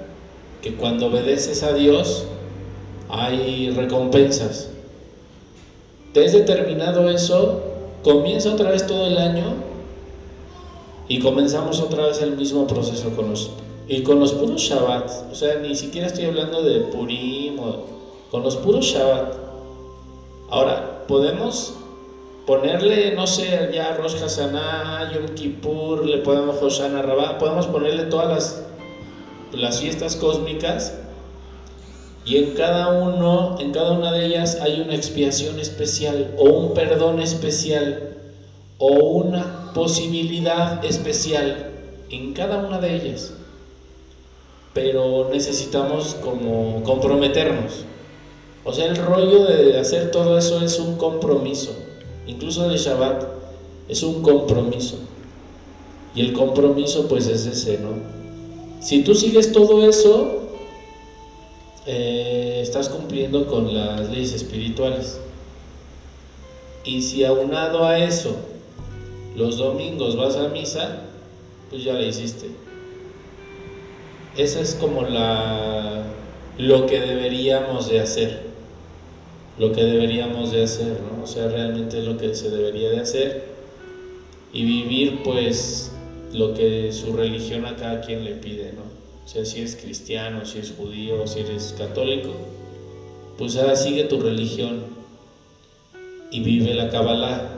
que 0.63 0.75
cuando 0.75 1.07
obedeces 1.07 1.63
a 1.63 1.75
Dios 1.75 2.27
hay 3.09 3.71
recompensas. 3.71 4.71
Te 6.13 6.25
has 6.25 6.33
determinado 6.33 7.11
eso, 7.11 7.63
comienza 8.03 8.53
otra 8.53 8.71
vez 8.71 8.87
todo 8.87 9.07
el 9.07 9.19
año 9.19 9.55
y 11.09 11.19
comenzamos 11.21 11.81
otra 11.81 12.07
vez 12.07 12.23
el 12.23 12.37
mismo 12.37 12.67
proceso 12.67 13.11
con 13.11 13.31
los, 13.31 13.51
y 13.87 14.03
con 14.03 14.19
los 14.19 14.33
puros 14.33 14.63
Shabbat. 14.63 15.31
O 15.31 15.35
sea, 15.35 15.59
ni 15.59 15.75
siquiera 15.77 16.07
estoy 16.07 16.25
hablando 16.25 16.63
de 16.63 16.81
Purim, 16.81 17.59
con 18.31 18.43
los 18.43 18.57
puros 18.57 18.85
Shabbat. 18.85 19.35
Ahora, 20.51 21.05
podemos 21.07 21.75
ponerle, 22.47 23.15
no 23.15 23.27
sé, 23.27 23.71
ya 23.75 23.97
Rosh 23.97 24.17
Hashanah, 24.17 25.13
Yom 25.13 25.35
Kippur, 25.35 26.07
le 26.07 26.19
podemos 26.19 26.63
Hoshana 26.63 27.03
Rabbah, 27.03 27.39
podemos 27.39 27.67
ponerle 27.67 28.05
todas 28.05 28.29
las, 28.29 28.63
las 29.53 29.81
fiestas 29.81 30.15
cósmicas 30.17 30.95
y 32.25 32.39
en 32.39 32.55
cada 32.55 32.89
uno, 32.89 33.57
en 33.59 33.73
cada 33.73 33.93
una 33.93 34.13
de 34.13 34.27
ellas 34.27 34.59
hay 34.61 34.81
una 34.81 34.95
expiación 34.95 35.59
especial 35.59 36.35
o 36.39 36.45
un 36.45 36.75
perdón 36.75 37.21
especial 37.21 38.17
o 38.79 38.89
una 38.89 39.73
posibilidad 39.75 40.85
especial 40.85 41.71
en 42.11 42.33
cada 42.33 42.59
una 42.59 42.79
de 42.79 42.95
ellas. 42.95 43.33
Pero 44.73 45.29
necesitamos 45.31 46.17
como 46.23 46.83
comprometernos. 46.83 47.85
O 48.67 48.73
sea, 48.73 48.87
el 48.87 48.97
rollo 48.97 49.45
de 49.45 49.79
hacer 49.79 50.11
todo 50.11 50.37
eso 50.37 50.61
es 50.61 50.81
un 50.81 50.97
compromiso. 50.97 51.73
Incluso 52.27 52.69
el 52.69 52.77
Shabbat 52.77 53.25
es 53.89 54.03
un 54.03 54.23
compromiso. 54.23 54.99
Y 56.17 56.23
el 56.23 56.33
compromiso 56.33 57.07
pues 57.07 57.29
es 57.29 57.47
ese, 57.47 57.79
¿no? 57.79 57.91
Si 58.81 59.05
tú 59.05 59.15
sigues 59.15 59.53
todo 59.53 59.89
eso, 59.89 60.49
eh, 61.87 62.59
estás 62.61 62.89
cumpliendo 62.89 63.47
con 63.47 63.73
las 63.73 64.11
leyes 64.11 64.33
espirituales. 64.33 65.21
Y 66.85 67.03
si 67.03 67.25
aunado 67.25 67.85
a 67.85 68.01
eso 68.01 68.35
los 69.37 69.59
domingos 69.59 70.17
vas 70.17 70.35
a 70.35 70.49
misa, 70.49 71.03
pues 71.71 71.85
ya 71.85 71.93
la 71.93 72.03
hiciste. 72.03 72.51
Esa 74.37 74.61
es 74.61 74.75
como 74.75 75.03
la 75.03 76.03
lo 76.59 76.87
que 76.87 76.99
deberíamos 77.01 77.89
de 77.89 78.01
hacer. 78.01 78.46
Lo 79.59 79.73
que 79.73 79.83
deberíamos 79.83 80.53
de 80.53 80.65
hacer, 80.65 81.01
¿no? 81.01 81.25
O 81.25 81.27
sea, 81.27 81.49
realmente 81.49 82.03
lo 82.03 82.19
que 82.19 82.35
se 82.35 82.51
debería 82.51 82.91
de 82.91 83.01
hacer 83.01 83.45
y 84.53 84.65
vivir 84.65 85.23
pues 85.23 85.93
lo 86.33 86.55
que 86.55 86.93
su 86.93 87.13
religión 87.13 87.65
a 87.65 87.77
cada 87.77 88.01
quien 88.03 88.25
le 88.25 88.33
pide, 88.33 88.73
¿no? 88.73 88.83
O 89.25 89.29
sea, 89.29 89.45
si 89.45 89.61
es 89.61 89.77
cristiano, 89.77 90.45
si 90.45 90.59
es 90.59 90.73
judío, 90.77 91.27
si 91.27 91.41
eres 91.41 91.75
católico, 91.77 92.31
pues 93.39 93.57
ahora 93.57 93.77
sigue 93.77 94.05
tu 94.05 94.21
religión 94.21 94.85
y 96.31 96.41
vive 96.41 96.75
la 96.75 96.91
Kabbalah 96.91 97.57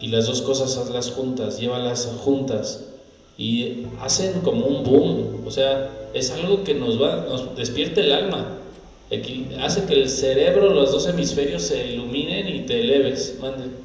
y 0.00 0.08
las 0.08 0.26
dos 0.26 0.42
cosas 0.42 0.76
hazlas 0.76 1.10
juntas, 1.10 1.60
llévalas 1.60 2.06
juntas 2.24 2.84
y 3.38 3.86
hacen 4.00 4.40
como 4.40 4.66
un 4.66 4.82
boom, 4.82 5.46
o 5.46 5.50
sea, 5.50 5.90
es 6.14 6.30
algo 6.30 6.64
que 6.64 6.74
nos 6.74 7.00
va, 7.00 7.26
nos 7.28 7.56
despierta 7.56 8.00
el 8.00 8.12
alma, 8.12 8.58
hace 9.60 9.84
que 9.84 9.94
el 9.94 10.08
cerebro, 10.08 10.72
los 10.72 10.92
dos 10.92 11.06
hemisferios 11.06 11.62
se 11.62 11.86
iluminen 11.86 12.48
y 12.48 12.60
te 12.60 12.80
eleves. 12.80 13.36
Mande. 13.40 13.81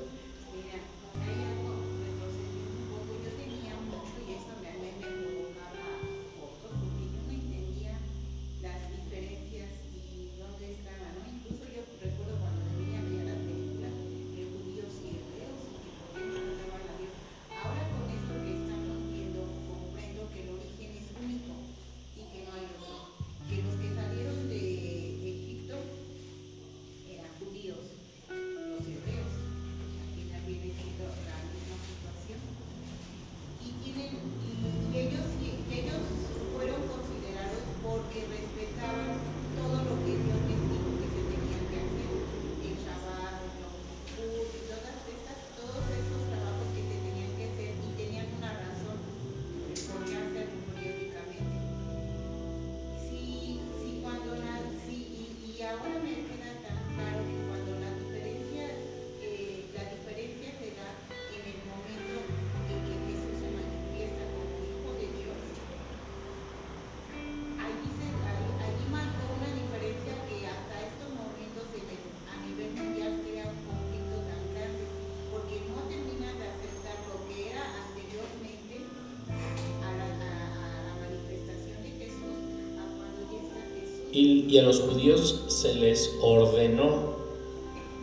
Y, 84.47 84.57
a 84.57 84.63
los 84.63 84.79
judíos 84.79 85.43
se 85.47 85.73
les 85.75 86.15
ordenó 86.21 87.17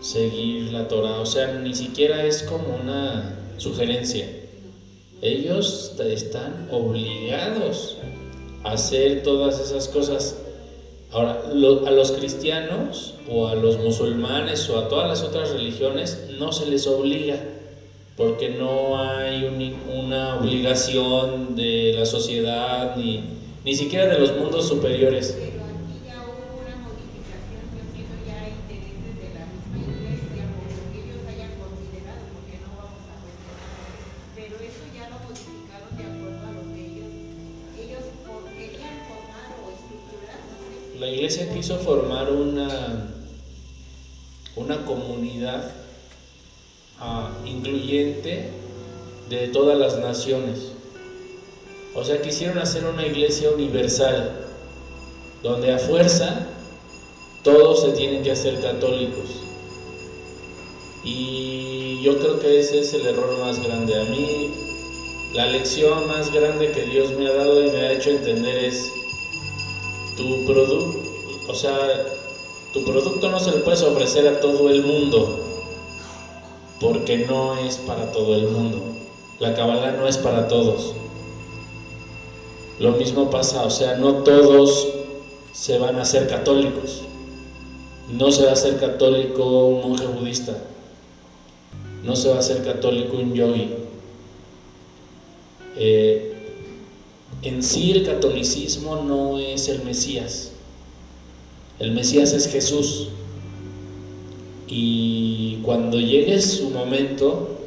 seguir 0.00 0.72
la 0.72 0.86
Torah, 0.88 1.20
o 1.20 1.26
sea, 1.26 1.54
ni 1.54 1.74
siquiera 1.74 2.24
es 2.24 2.42
como 2.42 2.76
una 2.82 3.38
sugerencia. 3.56 4.28
Ellos 5.22 5.92
están 5.98 6.68
obligados 6.70 7.96
a 8.62 8.72
hacer 8.72 9.22
todas 9.22 9.60
esas 9.60 9.88
cosas. 9.88 10.36
Ahora, 11.10 11.42
a 11.50 11.90
los 11.90 12.12
cristianos 12.12 13.14
o 13.30 13.46
a 13.46 13.54
los 13.54 13.78
musulmanes 13.78 14.68
o 14.68 14.78
a 14.78 14.88
todas 14.88 15.08
las 15.08 15.22
otras 15.22 15.50
religiones 15.52 16.28
no 16.38 16.52
se 16.52 16.66
les 16.66 16.86
obliga, 16.86 17.38
porque 18.16 18.50
no 18.50 19.00
hay 19.00 19.44
una 19.92 20.38
obligación 20.38 21.56
de 21.56 21.94
la 21.96 22.04
sociedad 22.04 22.96
ni, 22.96 23.22
ni 23.64 23.74
siquiera 23.74 24.06
de 24.06 24.18
los 24.18 24.36
mundos 24.36 24.68
superiores. 24.68 25.38
La 41.04 41.10
iglesia 41.10 41.52
quiso 41.52 41.76
formar 41.76 42.32
una, 42.32 43.14
una 44.56 44.86
comunidad 44.86 45.70
ah, 46.98 47.30
incluyente 47.44 48.48
de 49.28 49.48
todas 49.48 49.78
las 49.78 49.98
naciones. 49.98 50.72
O 51.94 52.02
sea, 52.04 52.22
quisieron 52.22 52.56
hacer 52.56 52.86
una 52.86 53.06
iglesia 53.06 53.50
universal, 53.50 54.46
donde 55.42 55.74
a 55.74 55.78
fuerza 55.78 56.46
todos 57.42 57.82
se 57.82 57.92
tienen 57.92 58.22
que 58.22 58.30
hacer 58.30 58.62
católicos. 58.62 59.28
Y 61.04 62.00
yo 62.02 62.18
creo 62.18 62.40
que 62.40 62.60
ese 62.60 62.80
es 62.80 62.94
el 62.94 63.04
error 63.08 63.38
más 63.40 63.62
grande. 63.62 64.00
A 64.00 64.04
mí, 64.04 64.54
la 65.34 65.48
lección 65.48 66.08
más 66.08 66.32
grande 66.32 66.72
que 66.72 66.86
Dios 66.86 67.12
me 67.12 67.26
ha 67.26 67.34
dado 67.34 67.62
y 67.62 67.70
me 67.72 67.80
ha 67.82 67.92
hecho 67.92 68.08
entender 68.08 68.56
es 68.64 68.90
tu 70.16 70.44
producto, 70.46 70.98
o 71.48 71.54
sea, 71.54 71.76
tu 72.72 72.84
producto 72.84 73.30
no 73.30 73.38
se 73.38 73.52
le 73.52 73.58
puedes 73.58 73.82
ofrecer 73.82 74.26
a 74.28 74.40
todo 74.40 74.68
el 74.70 74.82
mundo, 74.82 75.40
porque 76.80 77.18
no 77.18 77.56
es 77.58 77.76
para 77.78 78.10
todo 78.12 78.34
el 78.34 78.48
mundo. 78.48 78.78
La 79.40 79.54
Kabbalah 79.54 79.92
no 79.92 80.06
es 80.06 80.16
para 80.16 80.48
todos. 80.48 80.94
Lo 82.78 82.92
mismo 82.92 83.30
pasa, 83.30 83.64
o 83.64 83.70
sea, 83.70 83.96
no 83.96 84.22
todos 84.24 84.88
se 85.52 85.78
van 85.78 85.98
a 85.98 86.04
ser 86.04 86.28
católicos. 86.28 87.02
No 88.10 88.30
se 88.30 88.44
va 88.44 88.52
a 88.52 88.56
ser 88.56 88.78
católico 88.78 89.66
un 89.66 89.88
monje 89.88 90.06
budista. 90.06 90.58
No 92.02 92.16
se 92.16 92.28
va 92.28 92.38
a 92.38 92.42
ser 92.42 92.64
católico 92.64 93.16
un 93.16 93.32
yogi. 93.32 93.70
Eh, 95.76 96.33
en 97.44 97.62
sí 97.62 97.92
el 97.92 98.06
catolicismo 98.06 98.96
no 98.96 99.38
es 99.38 99.68
el 99.68 99.84
Mesías. 99.84 100.52
El 101.78 101.92
Mesías 101.92 102.32
es 102.32 102.48
Jesús. 102.48 103.08
Y 104.66 105.58
cuando 105.62 106.00
llegue 106.00 106.40
su 106.40 106.70
momento, 106.70 107.58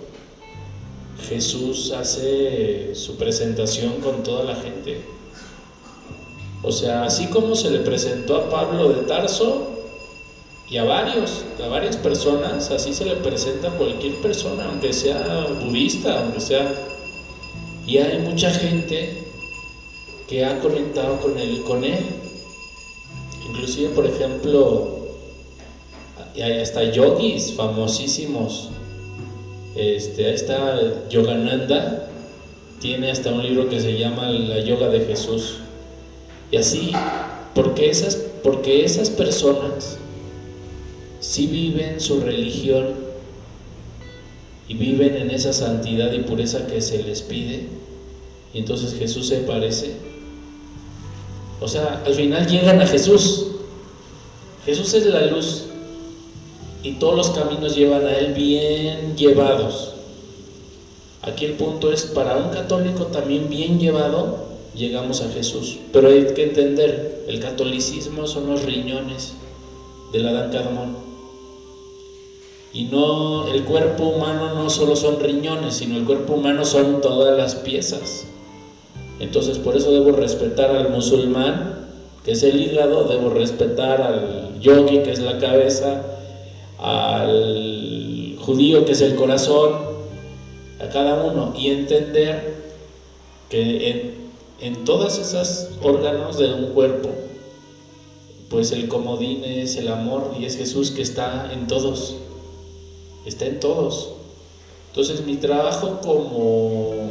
Jesús 1.30 1.92
hace 1.92 2.96
su 2.96 3.18
presentación 3.18 4.02
con 4.02 4.24
toda 4.24 4.44
la 4.46 4.56
gente. 4.56 5.00
O 6.64 6.72
sea, 6.72 7.04
así 7.04 7.28
como 7.28 7.56
se 7.56 7.70
le 7.70 7.80
presentó 7.80 8.38
a 8.38 8.50
Pablo 8.50 8.90
de 8.90 9.04
Tarso 9.04 9.70
y 10.72 10.78
a 10.78 10.86
varios, 10.86 11.44
a 11.64 11.68
varias 11.68 11.98
personas, 11.98 12.72
así 12.72 12.94
se 12.94 13.06
le 13.06 13.16
presenta 13.18 13.68
a 13.68 13.78
cualquier 13.78 14.16
persona, 14.16 14.66
aunque 14.66 14.92
sea 14.92 15.48
budista, 15.64 16.24
aunque 16.24 16.40
sea... 16.40 16.74
Y 17.86 18.00
hay 18.00 18.20
mucha 18.20 18.50
gente 18.50 19.27
que 20.28 20.44
ha 20.44 20.60
conectado 20.60 21.20
con 21.22 21.38
él, 21.38 21.64
con 21.64 21.84
él. 21.84 22.06
Inclusive, 23.50 23.90
por 23.90 24.06
ejemplo, 24.06 24.98
hay 26.36 26.60
hasta 26.60 26.92
yogis 26.92 27.54
famosísimos. 27.54 28.70
Este, 29.76 30.26
ahí 30.26 30.34
está 30.34 31.08
Yogananda, 31.10 32.10
tiene 32.82 33.12
hasta 33.12 33.32
un 33.32 33.44
libro 33.44 33.70
que 33.70 33.80
se 33.80 33.98
llama 33.98 34.30
La 34.30 34.60
Yoga 34.60 34.90
de 34.90 35.06
Jesús. 35.06 35.60
Y 36.52 36.58
así, 36.58 36.92
porque 37.54 37.90
esas, 37.90 38.16
porque 38.44 38.84
esas 38.84 39.10
personas 39.10 39.98
sí 41.20 41.48
viven 41.48 42.00
su 42.00 42.20
religión 42.22 43.08
y 44.68 44.74
viven 44.74 45.16
en 45.16 45.32
esa 45.32 45.54
santidad 45.54 46.12
y 46.12 46.20
pureza 46.20 46.68
que 46.68 46.82
se 46.82 47.02
les 47.04 47.22
pide, 47.22 47.68
y 48.54 48.60
entonces 48.60 48.94
Jesús 48.98 49.28
se 49.28 49.38
parece 49.40 50.07
o 51.60 51.68
sea, 51.68 52.04
al 52.06 52.14
final 52.14 52.48
llegan 52.48 52.82
a 52.82 52.88
Jesús. 52.88 53.48
Jesús 54.66 54.94
es 54.94 55.06
la 55.06 55.26
luz 55.28 55.64
y 56.84 56.94
todos 56.94 57.16
los 57.16 57.30
caminos 57.32 57.76
llevan 57.76 58.06
a 58.06 58.18
Él 58.18 58.34
bien 58.34 59.16
llevados. 59.18 59.94
Aquí 61.22 61.46
el 61.46 61.54
punto 61.54 61.92
es, 61.92 62.04
para 62.06 62.38
un 62.38 62.50
católico 62.50 63.08
también 63.08 63.50
bien 63.50 63.80
llevado, 63.80 64.46
llegamos 64.76 65.22
a 65.22 65.30
Jesús. 65.30 65.78
Pero 65.92 66.10
hay 66.10 66.26
que 66.34 66.44
entender, 66.44 67.26
el 67.28 67.40
catolicismo 67.40 68.28
son 68.28 68.48
los 68.48 68.64
riñones 68.64 69.34
del 70.14 70.28
Adán 70.28 70.52
Carmón. 70.52 70.96
Y 72.72 72.86
no, 72.86 73.48
el 73.48 73.64
cuerpo 73.64 74.04
humano 74.04 74.54
no 74.54 74.70
solo 74.70 74.96
son 74.96 75.20
riñones, 75.20 75.76
sino 75.76 75.98
el 75.98 76.06
cuerpo 76.06 76.34
humano 76.34 76.64
son 76.64 77.02
todas 77.02 77.36
las 77.38 77.56
piezas. 77.56 78.28
Entonces 79.20 79.58
por 79.58 79.76
eso 79.76 79.92
debo 79.92 80.12
respetar 80.12 80.72
al 80.72 80.90
musulmán, 80.90 81.88
que 82.24 82.32
es 82.32 82.44
el 82.44 82.62
hígado, 82.62 83.06
debo 83.06 83.30
respetar 83.30 84.02
al 84.02 84.60
yogi, 84.60 85.00
que 85.00 85.12
es 85.12 85.20
la 85.20 85.40
cabeza, 85.40 86.04
al 86.78 88.36
judío, 88.40 88.86
que 88.86 88.92
es 88.92 89.02
el 89.02 89.16
corazón, 89.16 89.74
a 90.80 90.90
cada 90.90 91.24
uno, 91.24 91.54
y 91.58 91.70
entender 91.70 92.56
que 93.50 93.90
en, 93.90 94.14
en 94.62 94.86
todas 94.86 95.18
esas 95.18 95.70
órganos 95.82 96.38
de 96.38 96.54
un 96.54 96.74
cuerpo, 96.74 97.10
pues 98.50 98.72
el 98.72 98.88
comodín 98.88 99.44
es 99.44 99.76
el 99.78 99.88
amor 99.88 100.36
y 100.40 100.46
es 100.46 100.58
Jesús 100.58 100.92
que 100.92 101.02
está 101.02 101.52
en 101.52 101.68
todos, 101.68 102.16
está 103.26 103.46
en 103.46 103.60
todos. 103.60 104.12
Entonces 104.90 105.26
mi 105.26 105.36
trabajo 105.36 106.00
como 106.02 107.07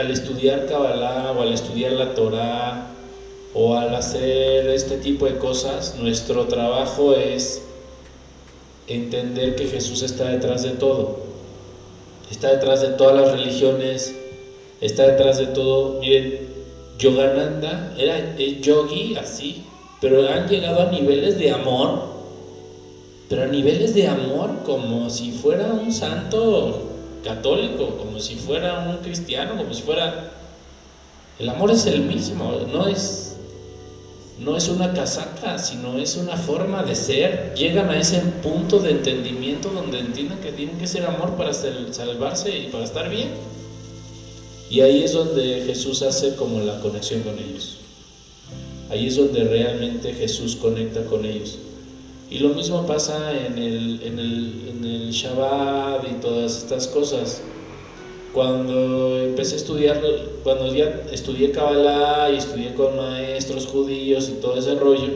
al 0.00 0.10
estudiar 0.10 0.66
Kabbalah 0.66 1.32
o 1.36 1.42
al 1.42 1.52
estudiar 1.52 1.92
la 1.92 2.14
Torah 2.14 2.86
o 3.54 3.74
al 3.74 3.94
hacer 3.94 4.68
este 4.68 4.96
tipo 4.96 5.26
de 5.26 5.38
cosas, 5.38 5.96
nuestro 5.98 6.46
trabajo 6.46 7.14
es 7.14 7.62
entender 8.86 9.56
que 9.56 9.66
Jesús 9.66 10.02
está 10.02 10.28
detrás 10.28 10.62
de 10.62 10.70
todo. 10.70 11.20
Está 12.30 12.52
detrás 12.52 12.80
de 12.80 12.88
todas 12.90 13.16
las 13.16 13.32
religiones, 13.32 14.14
está 14.80 15.06
detrás 15.08 15.38
de 15.38 15.46
todo. 15.46 16.00
Miren, 16.00 16.48
Yogananda 16.98 17.94
era 17.98 18.36
yogi 18.36 19.16
así, 19.16 19.64
pero 20.00 20.28
han 20.28 20.48
llegado 20.48 20.82
a 20.82 20.90
niveles 20.90 21.38
de 21.38 21.50
amor, 21.50 22.04
pero 23.28 23.44
a 23.44 23.46
niveles 23.46 23.94
de 23.94 24.06
amor 24.06 24.50
como 24.64 25.10
si 25.10 25.32
fuera 25.32 25.66
un 25.66 25.92
santo 25.92 26.89
católico, 27.24 27.96
como 27.98 28.18
si 28.18 28.36
fuera 28.36 28.88
un 28.88 28.98
cristiano, 28.98 29.56
como 29.56 29.72
si 29.74 29.82
fuera... 29.82 30.32
El 31.38 31.48
amor 31.48 31.70
es 31.70 31.86
el 31.86 32.02
mismo, 32.02 32.52
no 32.70 32.86
es, 32.86 33.36
no 34.38 34.56
es 34.58 34.68
una 34.68 34.92
casaca, 34.92 35.58
sino 35.58 35.98
es 35.98 36.16
una 36.16 36.36
forma 36.36 36.82
de 36.82 36.94
ser. 36.94 37.54
Llegan 37.56 37.88
a 37.88 37.98
ese 37.98 38.18
punto 38.42 38.78
de 38.78 38.90
entendimiento 38.90 39.70
donde 39.70 40.00
entienden 40.00 40.38
que 40.40 40.52
tienen 40.52 40.78
que 40.78 40.86
ser 40.86 41.06
amor 41.06 41.36
para 41.36 41.54
salvarse 41.54 42.58
y 42.58 42.68
para 42.68 42.84
estar 42.84 43.08
bien. 43.08 43.30
Y 44.68 44.82
ahí 44.82 45.02
es 45.02 45.14
donde 45.14 45.64
Jesús 45.66 46.02
hace 46.02 46.36
como 46.36 46.60
la 46.60 46.78
conexión 46.80 47.22
con 47.22 47.38
ellos. 47.38 47.78
Ahí 48.90 49.06
es 49.06 49.16
donde 49.16 49.44
realmente 49.44 50.12
Jesús 50.12 50.56
conecta 50.56 51.04
con 51.04 51.24
ellos. 51.24 51.58
Y 52.30 52.38
lo 52.38 52.50
mismo 52.50 52.86
pasa 52.86 53.36
en 53.36 53.58
el, 53.58 54.00
en 54.04 54.18
el, 54.18 55.10
Shabbat 55.10 56.04
y 56.08 56.20
todas 56.20 56.58
estas 56.58 56.86
cosas. 56.86 57.42
Cuando 58.32 59.18
empecé 59.18 59.54
a 59.54 59.56
estudiar, 59.56 60.00
cuando 60.44 60.72
ya 60.72 61.02
estudié 61.10 61.50
Kabbalah 61.50 62.30
y 62.30 62.36
estudié 62.36 62.74
con 62.74 62.96
maestros 62.96 63.66
judíos 63.66 64.28
y 64.28 64.40
todo 64.40 64.56
ese 64.56 64.76
rollo, 64.76 65.08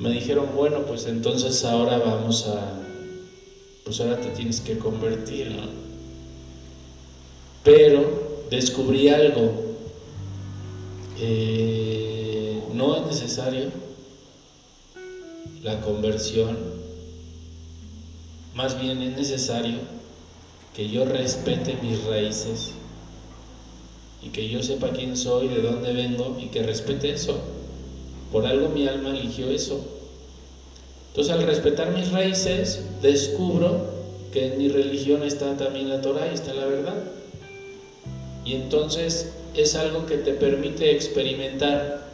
me 0.00 0.10
dijeron, 0.10 0.46
bueno, 0.56 0.80
pues 0.80 1.06
entonces 1.06 1.64
ahora 1.64 1.98
vamos 1.98 2.48
a, 2.48 2.72
pues 3.84 4.00
ahora 4.00 4.20
te 4.20 4.30
tienes 4.30 4.60
que 4.60 4.76
convertir, 4.78 5.52
¿no? 5.52 5.68
Pero 7.62 8.02
descubrí 8.50 9.08
algo, 9.08 9.52
eh, 11.20 12.60
no 12.74 13.06
necesario 13.06 13.81
la 15.62 15.80
conversión, 15.80 16.58
más 18.54 18.80
bien 18.80 19.00
es 19.00 19.16
necesario 19.16 19.78
que 20.74 20.88
yo 20.88 21.04
respete 21.04 21.76
mis 21.82 22.02
raíces 22.04 22.72
y 24.22 24.28
que 24.28 24.48
yo 24.48 24.62
sepa 24.62 24.90
quién 24.92 25.16
soy, 25.16 25.48
de 25.48 25.62
dónde 25.62 25.92
vengo 25.92 26.36
y 26.40 26.46
que 26.46 26.62
respete 26.62 27.10
eso. 27.10 27.38
Por 28.32 28.46
algo 28.46 28.70
mi 28.70 28.86
alma 28.86 29.10
eligió 29.10 29.50
eso. 29.50 29.84
Entonces 31.08 31.32
al 31.32 31.42
respetar 31.44 31.92
mis 31.92 32.10
raíces, 32.10 32.84
descubro 33.00 33.92
que 34.32 34.46
en 34.46 34.58
mi 34.58 34.68
religión 34.68 35.22
está 35.22 35.56
también 35.56 35.88
la 35.88 36.00
Torah 36.00 36.28
y 36.30 36.34
está 36.34 36.54
la 36.54 36.66
verdad. 36.66 37.04
Y 38.44 38.54
entonces 38.54 39.32
es 39.54 39.76
algo 39.76 40.06
que 40.06 40.16
te 40.16 40.32
permite 40.32 40.90
experimentar 40.90 42.08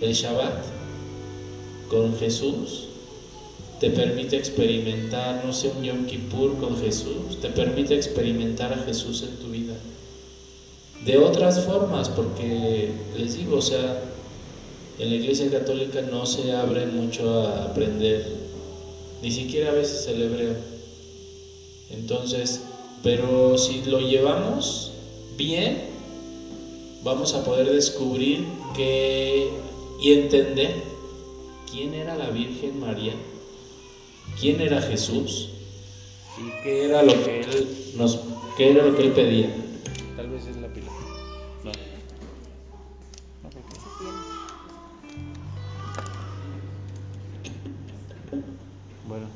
el 0.00 0.12
Shabbat 0.12 0.77
con 1.88 2.16
Jesús, 2.18 2.84
te 3.80 3.90
permite 3.90 4.36
experimentar, 4.36 5.44
no 5.44 5.52
sé, 5.52 5.70
un 5.76 5.84
Yom 5.84 6.06
Kippur 6.06 6.56
con 6.58 6.76
Jesús, 6.80 7.40
te 7.40 7.48
permite 7.48 7.94
experimentar 7.94 8.72
a 8.72 8.84
Jesús 8.84 9.22
en 9.22 9.36
tu 9.36 9.48
vida. 9.50 9.74
De 11.04 11.16
otras 11.18 11.64
formas, 11.64 12.08
porque 12.08 12.90
les 13.16 13.36
digo, 13.36 13.58
o 13.58 13.62
sea, 13.62 14.02
en 14.98 15.10
la 15.10 15.16
Iglesia 15.16 15.48
Católica 15.50 16.02
no 16.02 16.26
se 16.26 16.52
abre 16.52 16.86
mucho 16.86 17.40
a 17.40 17.66
aprender, 17.66 18.26
ni 19.22 19.30
siquiera 19.30 19.70
a 19.70 19.74
veces 19.74 20.08
el 20.08 20.22
hebreo. 20.22 20.54
Entonces, 21.90 22.62
pero 23.02 23.56
si 23.56 23.84
lo 23.84 24.00
llevamos 24.00 24.90
bien, 25.36 25.84
vamos 27.04 27.34
a 27.34 27.44
poder 27.44 27.72
descubrir 27.72 28.44
que 28.74 29.48
y 30.00 30.12
entender 30.12 30.87
quién 31.70 31.94
era 31.94 32.16
la 32.16 32.30
Virgen 32.30 32.80
María, 32.80 33.12
quién 34.40 34.60
era 34.60 34.80
Jesús 34.80 35.50
y 36.38 36.62
qué 36.62 36.86
era 36.86 37.02
lo 37.02 37.12
que 37.24 37.40
él 37.40 37.68
nos 37.96 38.20
qué 38.56 38.70
era 38.70 38.84
lo 38.84 38.96
que 38.96 39.02
él 39.04 39.12
pedía. 39.12 39.54
Tal 40.16 40.30
vez 40.30 40.46
es 40.46 40.56
la 40.56 40.68
pila. 40.68 40.90
No. 41.64 41.72
Bueno. 49.08 49.26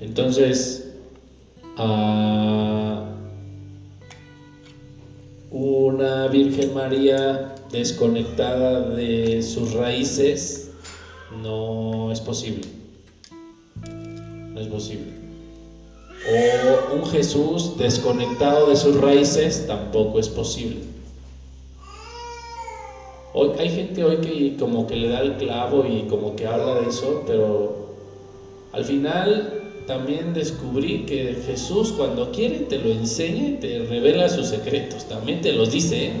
Entonces, 0.00 0.94
a 1.76 3.08
una 5.50 6.28
Virgen 6.28 6.74
María 6.74 7.54
desconectada 7.70 8.80
de 8.90 9.42
sus 9.42 9.74
raíces 9.74 10.70
no 11.42 12.10
es 12.10 12.20
posible. 12.20 12.68
No 14.54 14.60
es 14.60 14.66
posible. 14.68 15.18
O 16.30 16.96
un 16.96 17.06
Jesús 17.06 17.76
desconectado 17.78 18.68
de 18.68 18.76
sus 18.76 19.00
raíces 19.00 19.66
tampoco 19.66 20.18
es 20.18 20.28
posible. 20.28 20.80
Hoy, 23.34 23.50
hay 23.58 23.70
gente 23.70 24.04
hoy 24.04 24.16
que 24.16 24.56
como 24.56 24.86
que 24.86 24.96
le 24.96 25.08
da 25.08 25.20
el 25.20 25.36
clavo 25.36 25.84
y 25.86 26.08
como 26.08 26.34
que 26.34 26.46
habla 26.46 26.80
de 26.80 26.88
eso, 26.88 27.22
pero 27.26 27.94
al 28.72 28.84
final 28.84 29.58
también 29.86 30.34
descubrí 30.34 31.04
que 31.06 31.36
Jesús 31.46 31.92
cuando 31.92 32.32
quiere 32.32 32.60
te 32.60 32.78
lo 32.78 32.90
enseña 32.90 33.48
y 33.48 33.52
te 33.54 33.84
revela 33.84 34.28
sus 34.28 34.46
secretos, 34.46 35.04
también 35.08 35.40
te 35.40 35.52
los 35.52 35.70
dice. 35.70 36.06
¿eh? 36.06 36.12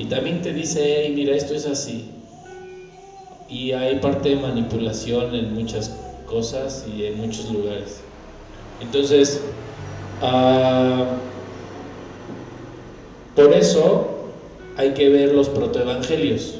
Y 0.00 0.06
también 0.06 0.40
te 0.40 0.54
dice, 0.54 0.80
hey, 0.82 1.12
mira, 1.14 1.36
esto 1.36 1.54
es 1.54 1.66
así. 1.66 2.06
Y 3.50 3.72
hay 3.72 3.98
parte 3.98 4.30
de 4.30 4.36
manipulación 4.36 5.34
en 5.34 5.52
muchas 5.52 5.94
cosas 6.24 6.86
y 6.90 7.04
en 7.04 7.18
muchos 7.20 7.50
lugares. 7.50 8.00
Entonces, 8.80 9.42
uh, 10.22 11.04
por 13.36 13.52
eso 13.52 14.30
hay 14.78 14.94
que 14.94 15.10
ver 15.10 15.34
los 15.34 15.50
protoevangelios. 15.50 16.54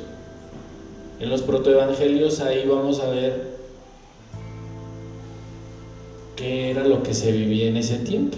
En 1.19 1.31
los 1.31 1.41
protoevangelios 1.41 2.41
ahí 2.41 2.67
vamos 2.67 3.01
a 3.01 3.09
ver 3.09 3.57
qué 6.37 6.73
era 6.73 6.87
lo 6.87 7.03
que 7.03 7.15
se 7.15 7.33
vivía 7.33 7.69
en 7.69 7.79
ese 7.79 8.01
tiempo. 8.01 8.37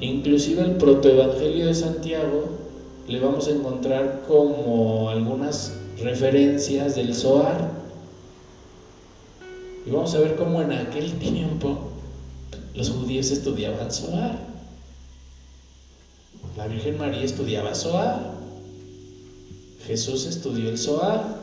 Inclusive 0.00 0.62
el 0.62 0.76
protoevangelio 0.76 1.66
de 1.66 1.74
Santiago 1.74 2.63
le 3.06 3.20
vamos 3.20 3.48
a 3.48 3.50
encontrar 3.50 4.24
como 4.26 5.10
algunas 5.10 5.72
referencias 5.98 6.94
del 6.94 7.14
Zohar. 7.14 7.70
Y 9.86 9.90
vamos 9.90 10.14
a 10.14 10.20
ver 10.20 10.36
cómo 10.36 10.62
en 10.62 10.72
aquel 10.72 11.12
tiempo 11.18 11.90
los 12.74 12.90
judíos 12.90 13.30
estudiaban 13.30 13.92
Zohar. 13.92 14.38
La 16.56 16.66
Virgen 16.66 16.96
María 16.96 17.22
estudiaba 17.22 17.74
Zohar. 17.74 18.34
Jesús 19.86 20.26
estudió 20.26 20.70
el 20.70 20.78
Zohar. 20.78 21.42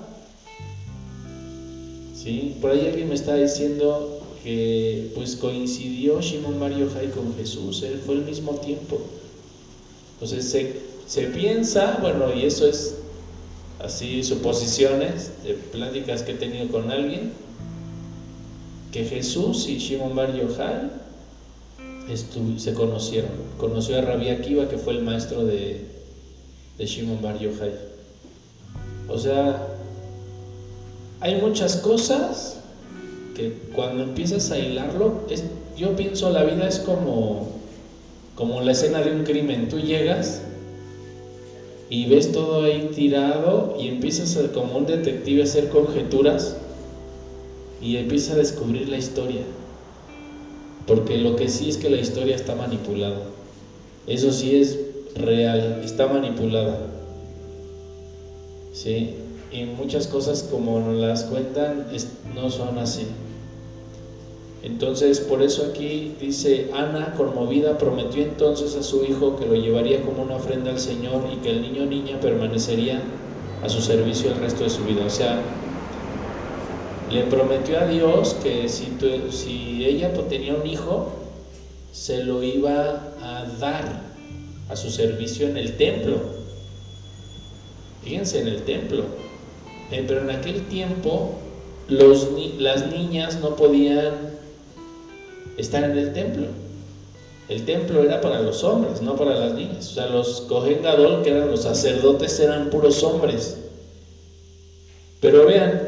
¿Sí? 2.15 2.57
Por 2.61 2.71
ahí 2.71 2.87
alguien 2.87 3.09
me 3.09 3.15
está 3.15 3.35
diciendo 3.35 4.21
que 4.43 5.11
pues 5.13 5.35
coincidió 5.35 6.19
Shimon 6.21 6.59
Bar 6.59 6.75
Yochai 6.75 7.11
con 7.11 7.35
Jesús, 7.35 7.83
él 7.83 8.01
fue 8.03 8.15
el 8.15 8.23
mismo 8.23 8.53
tiempo. 8.55 8.99
Entonces 10.13 10.49
se, 10.49 10.90
se 11.11 11.23
piensa, 11.23 11.97
bueno, 11.99 12.33
y 12.33 12.45
eso 12.45 12.65
es 12.65 12.95
así 13.79 14.23
suposiciones 14.23 15.43
de 15.43 15.55
pláticas 15.55 16.23
que 16.23 16.31
he 16.31 16.35
tenido 16.35 16.69
con 16.69 16.89
alguien, 16.89 17.33
que 18.93 19.03
Jesús 19.03 19.67
y 19.67 19.77
Shimon 19.77 20.15
Bar 20.15 20.33
Yochai 20.33 20.89
se 22.55 22.73
conocieron. 22.73 23.31
Conoció 23.57 23.97
a 23.97 24.01
Rabbi 24.03 24.29
Akiva, 24.29 24.69
que 24.69 24.77
fue 24.77 24.93
el 24.93 25.01
maestro 25.01 25.43
de, 25.43 25.85
de 26.77 26.85
Shimon 26.85 27.21
Bar 27.21 27.39
Yochai. 27.39 27.73
O 29.09 29.17
sea, 29.17 29.67
hay 31.19 31.41
muchas 31.41 31.75
cosas 31.75 32.61
que 33.35 33.51
cuando 33.75 34.03
empiezas 34.03 34.49
a 34.51 34.57
hilarlo, 34.57 35.25
es, 35.29 35.43
yo 35.75 35.93
pienso 35.97 36.29
la 36.29 36.45
vida 36.45 36.69
es 36.69 36.79
como, 36.79 37.49
como 38.35 38.61
la 38.61 38.71
escena 38.71 39.01
de 39.01 39.11
un 39.11 39.25
crimen. 39.25 39.67
Tú 39.67 39.77
llegas 39.77 40.43
y 41.91 42.05
ves 42.05 42.31
todo 42.31 42.63
ahí 42.63 42.89
tirado 42.95 43.75
y 43.77 43.89
empiezas 43.89 44.37
a, 44.37 44.53
como 44.53 44.77
un 44.77 44.85
detective 44.85 45.41
a 45.41 45.43
hacer 45.43 45.67
conjeturas 45.67 46.55
y 47.81 47.97
empiezas 47.97 48.31
a 48.31 48.37
descubrir 48.37 48.87
la 48.87 48.95
historia. 48.95 49.41
Porque 50.87 51.17
lo 51.17 51.35
que 51.35 51.49
sí 51.49 51.67
es 51.67 51.75
que 51.75 51.89
la 51.89 51.97
historia 51.97 52.33
está 52.33 52.55
manipulada. 52.55 53.19
Eso 54.07 54.31
sí 54.31 54.55
es 54.55 54.79
real, 55.15 55.81
está 55.83 56.07
manipulada. 56.07 56.77
¿Sí? 58.71 59.09
Y 59.51 59.65
muchas 59.65 60.07
cosas 60.07 60.43
como 60.49 60.93
las 60.93 61.25
cuentan 61.25 61.87
no 62.33 62.49
son 62.49 62.77
así. 62.77 63.05
Entonces, 64.63 65.19
por 65.19 65.41
eso 65.41 65.65
aquí 65.71 66.13
dice, 66.19 66.69
Ana, 66.73 67.15
conmovida, 67.17 67.79
prometió 67.79 68.21
entonces 68.23 68.75
a 68.75 68.83
su 68.83 69.03
hijo 69.03 69.35
que 69.35 69.47
lo 69.47 69.55
llevaría 69.55 70.01
como 70.03 70.21
una 70.21 70.35
ofrenda 70.35 70.69
al 70.69 70.79
Señor 70.79 71.23
y 71.33 71.37
que 71.37 71.49
el 71.49 71.61
niño 71.63 71.83
o 71.83 71.85
niña 71.87 72.19
permanecería 72.19 73.01
a 73.63 73.69
su 73.69 73.81
servicio 73.81 74.31
el 74.31 74.37
resto 74.37 74.63
de 74.63 74.69
su 74.69 74.83
vida. 74.83 75.03
O 75.05 75.09
sea, 75.09 75.41
le 77.11 77.23
prometió 77.23 77.79
a 77.79 77.87
Dios 77.87 78.35
que 78.43 78.69
si, 78.69 79.83
ella 79.83 80.13
tenía 80.29 80.53
un 80.53 80.67
hijo, 80.67 81.11
se 81.91 82.23
lo 82.23 82.43
iba 82.43 83.13
a 83.21 83.45
dar 83.59 84.03
a 84.69 84.75
su 84.75 84.91
servicio 84.91 85.47
en 85.47 85.57
el 85.57 85.75
templo. 85.75 86.17
Fíjense, 88.03 88.41
en 88.41 88.47
el 88.47 88.61
templo. 88.61 89.05
Eh, 89.91 90.05
pero 90.07 90.21
en 90.21 90.29
aquel 90.29 90.67
tiempo 90.67 91.35
las 91.89 92.87
niñas 92.87 93.39
no 93.41 93.55
podían 93.57 94.30
estar 95.57 95.83
en 95.83 95.97
el 95.97 96.13
templo. 96.13 96.47
El 97.49 97.65
templo 97.65 98.03
era 98.03 98.21
para 98.21 98.41
los 98.41 98.63
hombres, 98.63 99.01
no 99.01 99.15
para 99.15 99.35
las 99.35 99.53
niñas. 99.53 99.91
O 99.91 99.93
sea, 99.95 100.07
los 100.07 100.41
Cohen 100.41 100.81
Gadol, 100.81 101.21
que 101.21 101.31
eran 101.31 101.51
los 101.51 101.63
sacerdotes, 101.63 102.39
eran 102.39 102.69
puros 102.69 103.03
hombres. 103.03 103.57
Pero 105.19 105.45
vean, 105.45 105.81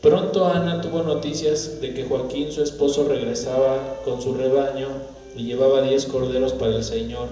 pronto 0.00 0.46
Ana 0.46 0.80
tuvo 0.80 1.02
noticias 1.02 1.80
de 1.80 1.92
que 1.92 2.04
Joaquín, 2.04 2.52
su 2.52 2.62
esposo, 2.62 3.06
regresaba 3.08 4.00
con 4.04 4.22
su 4.22 4.34
rebaño 4.34 4.88
y 5.36 5.42
llevaba 5.42 5.82
diez 5.82 6.06
corderos 6.06 6.52
para 6.52 6.76
el 6.76 6.84
Señor 6.84 7.28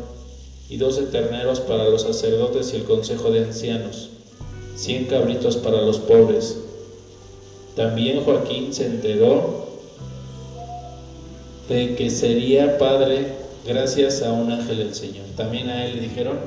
y 0.68 0.76
doce 0.78 1.03
terneros 1.03 1.61
para 1.61 1.89
los 1.89 2.03
sacerdotes 2.03 2.72
y 2.72 2.76
el 2.76 2.84
consejo 2.84 3.30
de 3.30 3.45
ancianos, 3.45 4.11
cien 4.74 5.05
cabritos 5.05 5.57
para 5.57 5.80
los 5.82 5.99
pobres. 5.99 6.59
También 7.76 8.24
Joaquín 8.24 8.74
se 8.74 8.87
enteró 8.87 9.66
de 11.68 11.96
que 11.96 12.10
sería 12.10 12.78
padre 12.78 13.32
gracias 13.66 14.22
a 14.22 14.32
un 14.32 14.50
ángel 14.52 14.78
del 14.78 14.94
Señor. 14.94 15.26
También 15.36 15.68
a 15.68 15.84
él 15.84 15.96
le 15.96 16.02
dijeron 16.02 16.38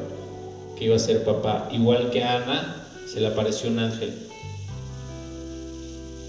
que 0.78 0.86
iba 0.86 0.96
a 0.96 1.00
ser 1.00 1.24
papá. 1.24 1.70
Igual 1.72 2.10
que 2.10 2.24
a 2.24 2.38
Ana, 2.38 2.86
se 3.06 3.20
le 3.20 3.28
apareció 3.28 3.70
un 3.70 3.80
ángel. 3.80 4.14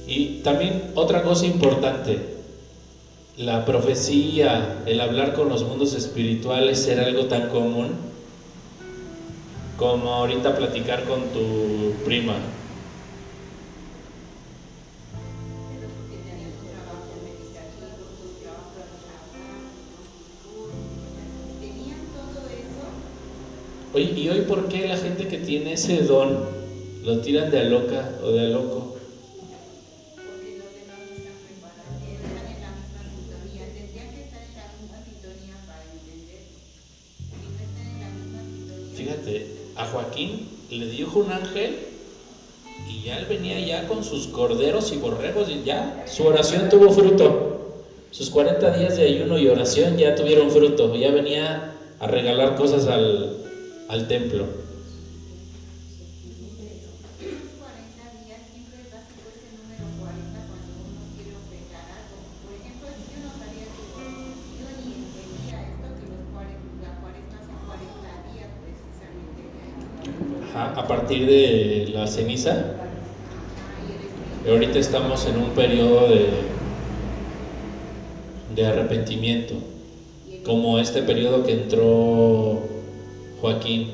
Y 0.06 0.40
también 0.42 0.90
otra 0.94 1.22
cosa 1.22 1.46
importante, 1.46 2.18
la 3.36 3.64
profecía, 3.64 4.82
el 4.86 5.00
hablar 5.00 5.34
con 5.34 5.48
los 5.48 5.62
mundos 5.62 5.94
espirituales 5.94 6.86
era 6.88 7.06
algo 7.06 7.26
tan 7.26 7.48
común 7.48 8.10
como 9.76 10.12
ahorita 10.12 10.56
platicar 10.56 11.04
con 11.04 11.20
tu 11.28 11.94
prima. 12.04 12.34
Oye, 23.92 24.12
¿y 24.16 24.28
hoy 24.28 24.42
por 24.42 24.68
qué 24.68 24.86
la 24.86 24.96
gente 24.96 25.26
que 25.26 25.38
tiene 25.38 25.72
ese 25.72 26.02
don 26.04 26.46
lo 27.02 27.20
tiran 27.22 27.50
de 27.50 27.58
a 27.58 27.64
loca 27.64 28.08
o 28.22 28.30
de 28.30 28.40
a 28.46 28.48
loco? 28.48 28.94
Porque 30.14 30.58
los 30.58 30.70
demás 30.70 30.98
no 31.10 31.16
están 31.16 31.34
preparados, 31.42 31.98
están 32.06 32.46
en 32.54 32.60
la 32.62 32.70
misma 32.70 33.02
sintonía, 33.10 33.66
tendrían 33.74 34.14
que 34.14 34.22
estar 34.22 34.42
en 34.46 34.54
la 34.54 34.70
misma 34.78 34.98
sintonía 35.02 35.56
para 35.66 35.82
entender. 35.90 36.42
Si 37.34 37.42
no 37.42 37.58
están 37.58 37.90
en 37.90 37.98
la 37.98 38.10
misma 38.14 38.40
sintonía. 38.46 38.94
Fíjate, 38.94 39.46
a 39.74 39.86
Joaquín 39.86 40.48
le 40.70 40.86
dijo 40.86 41.18
un 41.18 41.32
ángel 41.32 41.78
y 42.88 43.02
ya 43.02 43.18
él 43.18 43.26
venía 43.26 43.58
ya 43.58 43.88
con 43.88 44.04
sus 44.04 44.28
corderos 44.28 44.92
y 44.92 44.98
borregos 44.98 45.48
y 45.50 45.64
ya 45.64 46.04
su 46.06 46.22
oración 46.26 46.68
tuvo 46.68 46.92
fruto. 46.92 47.74
Sus 48.12 48.30
40 48.30 48.70
días 48.78 48.96
de 48.96 49.02
ayuno 49.02 49.36
y 49.36 49.48
oración 49.48 49.96
ya 49.96 50.14
tuvieron 50.14 50.48
fruto, 50.52 50.94
ya 50.94 51.10
venía 51.10 51.74
a 51.98 52.06
regalar 52.06 52.54
cosas 52.54 52.86
al, 52.86 53.39
al 53.90 54.06
templo. 54.06 54.44
Esos 57.18 57.50
40 57.58 58.06
días 58.22 58.38
siempre 58.54 58.86
es 58.86 58.88
básico 58.94 59.26
ese 59.34 59.50
número 59.58 59.82
40 59.98 60.46
cuando 60.46 60.70
uno 60.78 61.10
quiere 61.18 61.34
ofrendar 61.34 61.90
algo. 61.98 62.22
Por 62.46 62.54
ejemplo, 62.54 62.86
yo 62.86 63.18
no 63.26 63.34
sabía 63.34 63.66
que, 63.66 63.90
yo 64.62 64.70
ni 64.78 64.94
entendía 64.94 65.74
esto, 65.74 65.90
que 65.98 66.06
los 66.06 66.22
40, 66.30 66.70
la 66.86 67.02
40 67.02 67.34
son 67.42 67.58
40 67.66 68.30
días 68.30 68.54
precisamente. 68.62 69.42
Ajá, 70.54 70.70
a 70.78 70.86
partir 70.86 71.26
de 71.26 71.90
la 71.90 72.06
ceniza, 72.06 72.78
ahorita 74.48 74.78
estamos 74.78 75.26
en 75.26 75.36
un 75.36 75.50
periodo 75.50 76.06
de, 76.06 76.30
de 78.54 78.66
arrepentimiento, 78.66 79.54
como 80.44 80.78
este 80.78 81.02
periodo 81.02 81.42
que 81.42 81.54
entró 81.54 82.79
Joaquín. 83.40 83.88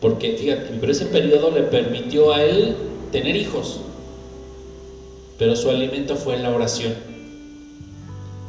Porque 0.00 0.36
fíjate, 0.36 0.78
pero 0.80 0.92
ese 0.92 1.06
periodo 1.06 1.50
le 1.50 1.62
permitió 1.62 2.32
a 2.32 2.42
él 2.42 2.74
tener 3.12 3.36
hijos, 3.36 3.80
pero 5.38 5.56
su 5.56 5.68
alimento 5.70 6.16
fue 6.16 6.38
la 6.38 6.50
oración. 6.50 6.94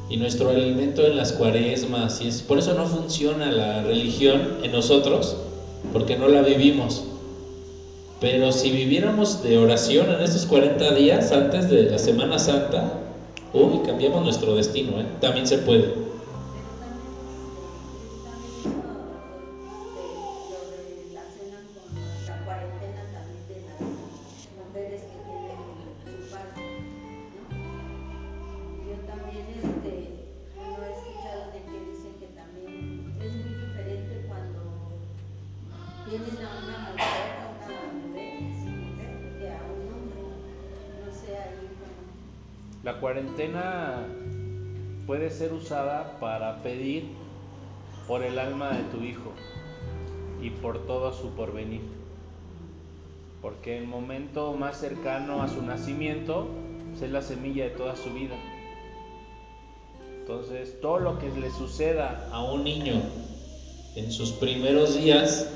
Y 0.09 0.17
nuestro 0.17 0.49
alimento 0.49 1.05
en 1.05 1.15
las 1.15 1.33
cuaresmas, 1.33 2.21
y 2.21 2.27
es 2.27 2.41
por 2.41 2.59
eso 2.59 2.73
no 2.73 2.85
funciona 2.85 3.51
la 3.51 3.83
religión 3.83 4.57
en 4.63 4.71
nosotros, 4.71 5.37
porque 5.93 6.17
no 6.17 6.27
la 6.27 6.41
vivimos. 6.41 7.03
Pero 8.19 8.51
si 8.51 8.71
viviéramos 8.71 9.41
de 9.41 9.57
oración 9.57 10.11
en 10.11 10.21
estos 10.21 10.45
40 10.45 10.93
días 10.95 11.31
antes 11.31 11.69
de 11.69 11.83
la 11.83 11.97
Semana 11.97 12.39
Santa, 12.39 12.93
uy, 13.53 13.79
cambiamos 13.85 14.23
nuestro 14.23 14.55
destino, 14.55 14.99
¿eh? 15.01 15.05
también 15.19 15.47
se 15.47 15.57
puede. 15.57 16.00
Cuarentena 43.31 44.07
puede 45.07 45.29
ser 45.29 45.53
usada 45.53 46.19
para 46.19 46.61
pedir 46.63 47.05
por 48.07 48.23
el 48.23 48.37
alma 48.39 48.71
de 48.71 48.83
tu 48.85 49.03
hijo 49.03 49.31
y 50.41 50.49
por 50.49 50.85
todo 50.85 51.13
su 51.13 51.29
porvenir. 51.31 51.81
Porque 53.41 53.77
el 53.77 53.87
momento 53.87 54.53
más 54.53 54.77
cercano 54.77 55.41
a 55.41 55.47
su 55.47 55.61
nacimiento 55.61 56.47
es 57.01 57.09
la 57.09 57.21
semilla 57.21 57.65
de 57.65 57.69
toda 57.71 57.95
su 57.95 58.11
vida. 58.11 58.35
Entonces, 60.19 60.79
todo 60.81 60.99
lo 60.99 61.17
que 61.17 61.29
le 61.29 61.49
suceda 61.51 62.29
a 62.31 62.43
un 62.43 62.63
niño 62.63 63.01
en 63.95 64.11
sus 64.11 64.31
primeros 64.33 64.95
días 64.95 65.49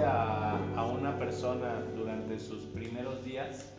a 0.00 0.86
una 0.86 1.18
persona 1.18 1.82
durante 1.94 2.38
sus 2.38 2.62
primeros 2.64 3.24
días, 3.24 3.72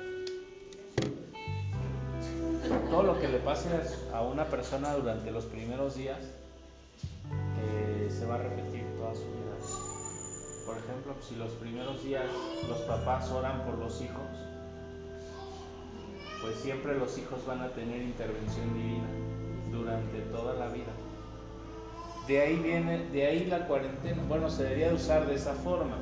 todo 2.90 3.04
lo 3.04 3.20
que 3.20 3.28
le 3.28 3.40
pase 3.40 3.70
a 4.14 4.22
una 4.22 4.46
persona 4.46 4.94
durante 4.94 5.32
los 5.32 5.46
primeros 5.46 5.96
días, 5.96 6.20
eh, 7.60 8.08
se 8.10 8.26
va 8.26 8.36
a 8.36 8.38
repetir 8.38 8.84
toda 8.98 9.16
su 9.16 9.22
vida. 9.22 9.44
Por 10.66 10.78
ejemplo, 10.78 11.16
si 11.22 11.36
los 11.36 11.52
primeros 11.54 12.04
días 12.04 12.26
los 12.70 12.78
papás 12.82 13.30
oran 13.32 13.66
por 13.66 13.78
los 13.78 14.02
hijos, 14.02 14.30
pues 16.42 16.56
siempre 16.58 16.98
los 16.98 17.18
hijos 17.18 17.46
van 17.46 17.62
a 17.62 17.70
tener 17.70 18.02
intervención 18.02 18.74
divina 18.74 19.08
durante 19.72 20.20
toda 20.32 20.54
la 20.54 20.68
vida. 20.70 20.92
De 22.28 22.42
ahí 22.42 22.56
viene, 22.56 23.00
de 23.12 23.28
ahí 23.28 23.46
la 23.46 23.68
cuarentena. 23.68 24.24
Bueno, 24.28 24.50
se 24.50 24.64
debería 24.64 24.90
de 24.90 24.96
usar 24.96 25.28
de 25.28 25.36
esa 25.36 25.54
forma, 25.54 25.98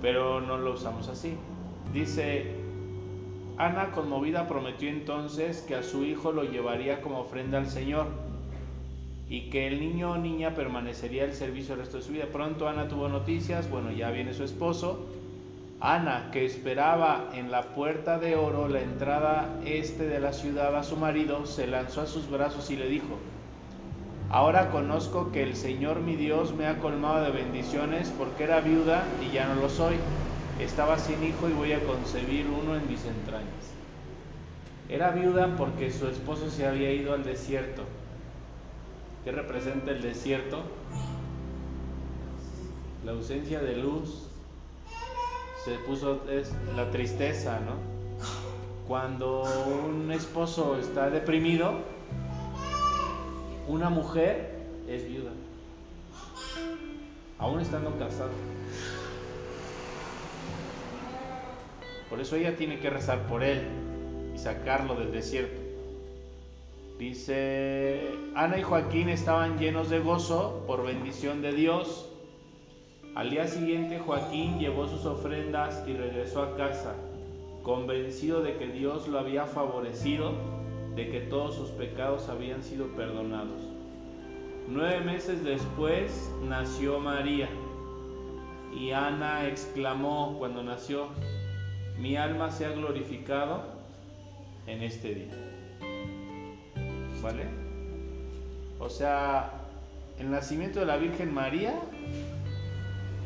pero 0.00 0.40
no 0.40 0.56
lo 0.56 0.74
usamos 0.74 1.08
así. 1.08 1.36
Dice, 1.92 2.54
Ana 3.58 3.90
conmovida 3.90 4.46
prometió 4.46 4.88
entonces 4.88 5.62
que 5.66 5.74
a 5.74 5.82
su 5.82 6.04
hijo 6.04 6.30
lo 6.30 6.44
llevaría 6.44 7.00
como 7.00 7.20
ofrenda 7.20 7.58
al 7.58 7.66
Señor 7.66 8.06
y 9.28 9.50
que 9.50 9.66
el 9.66 9.80
niño 9.80 10.12
o 10.12 10.18
niña 10.18 10.54
permanecería 10.54 11.24
al 11.24 11.32
servicio 11.32 11.74
el 11.74 11.80
resto 11.80 11.96
de 11.96 12.02
su 12.04 12.12
vida. 12.12 12.26
Pronto 12.32 12.68
Ana 12.68 12.86
tuvo 12.86 13.08
noticias, 13.08 13.68
bueno, 13.68 13.90
ya 13.90 14.10
viene 14.10 14.34
su 14.34 14.44
esposo. 14.44 15.06
Ana, 15.80 16.30
que 16.32 16.44
esperaba 16.44 17.30
en 17.34 17.50
la 17.50 17.74
puerta 17.74 18.18
de 18.18 18.36
oro 18.36 18.68
la 18.68 18.80
entrada 18.80 19.60
este 19.64 20.06
de 20.06 20.20
la 20.20 20.32
ciudad 20.32 20.74
a 20.76 20.82
su 20.82 20.96
marido, 20.96 21.46
se 21.46 21.66
lanzó 21.66 22.02
a 22.02 22.06
sus 22.06 22.30
brazos 22.30 22.70
y 22.70 22.76
le 22.76 22.88
dijo, 22.88 23.18
Ahora 24.30 24.70
conozco 24.70 25.30
que 25.30 25.42
el 25.42 25.54
Señor 25.54 26.00
mi 26.00 26.16
Dios 26.16 26.52
me 26.52 26.66
ha 26.66 26.78
colmado 26.78 27.24
de 27.24 27.30
bendiciones 27.30 28.12
porque 28.18 28.44
era 28.44 28.60
viuda 28.60 29.04
y 29.24 29.32
ya 29.32 29.46
no 29.46 29.54
lo 29.54 29.68
soy. 29.68 29.96
Estaba 30.58 30.98
sin 30.98 31.22
hijo 31.22 31.48
y 31.48 31.52
voy 31.52 31.72
a 31.72 31.84
concebir 31.84 32.46
uno 32.46 32.74
en 32.74 32.88
mis 32.88 33.04
entrañas. 33.04 33.46
Era 34.88 35.10
viuda 35.10 35.54
porque 35.56 35.92
su 35.92 36.08
esposo 36.08 36.50
se 36.50 36.66
había 36.66 36.92
ido 36.92 37.14
al 37.14 37.24
desierto. 37.24 37.84
¿Qué 39.24 39.32
representa 39.32 39.92
el 39.92 40.02
desierto? 40.02 40.62
La 43.04 43.12
ausencia 43.12 43.60
de 43.60 43.76
luz. 43.76 44.28
Se 45.64 45.72
puso 45.78 46.20
la 46.76 46.90
tristeza, 46.90 47.60
¿no? 47.60 47.74
Cuando 48.86 49.42
un 49.42 50.12
esposo 50.12 50.78
está 50.78 51.10
deprimido, 51.10 51.80
una 53.68 53.90
mujer 53.90 54.50
es 54.88 55.08
viuda, 55.08 55.32
aún 57.38 57.60
estando 57.60 57.98
casada. 57.98 58.30
Por 62.08 62.20
eso 62.20 62.36
ella 62.36 62.56
tiene 62.56 62.78
que 62.78 62.90
rezar 62.90 63.26
por 63.26 63.42
él 63.42 63.62
y 64.34 64.38
sacarlo 64.38 64.94
del 64.94 65.10
desierto. 65.10 65.60
Dice, 66.98 68.00
Ana 68.34 68.58
y 68.58 68.62
Joaquín 68.62 69.08
estaban 69.08 69.58
llenos 69.58 69.90
de 69.90 69.98
gozo 69.98 70.64
por 70.66 70.86
bendición 70.86 71.42
de 71.42 71.52
Dios. 71.52 72.08
Al 73.14 73.30
día 73.30 73.48
siguiente 73.48 73.98
Joaquín 73.98 74.58
llevó 74.58 74.86
sus 74.86 75.04
ofrendas 75.04 75.82
y 75.86 75.94
regresó 75.94 76.42
a 76.42 76.56
casa, 76.56 76.94
convencido 77.62 78.42
de 78.42 78.56
que 78.56 78.68
Dios 78.68 79.08
lo 79.08 79.18
había 79.18 79.46
favorecido 79.46 80.55
de 80.96 81.10
que 81.10 81.20
todos 81.20 81.54
sus 81.54 81.70
pecados 81.70 82.28
habían 82.28 82.62
sido 82.62 82.86
perdonados. 82.96 83.60
Nueve 84.68 85.00
meses 85.00 85.44
después 85.44 86.32
nació 86.42 86.98
María 86.98 87.48
y 88.74 88.90
Ana 88.90 89.46
exclamó 89.46 90.36
cuando 90.38 90.62
nació, 90.62 91.08
mi 91.98 92.16
alma 92.16 92.50
sea 92.50 92.70
glorificado 92.70 93.62
en 94.66 94.82
este 94.82 95.14
día. 95.14 95.32
¿Vale? 97.22 97.44
O 98.78 98.88
sea, 98.88 99.52
el 100.18 100.30
nacimiento 100.30 100.80
de 100.80 100.86
la 100.86 100.96
Virgen 100.96 101.32
María 101.32 101.74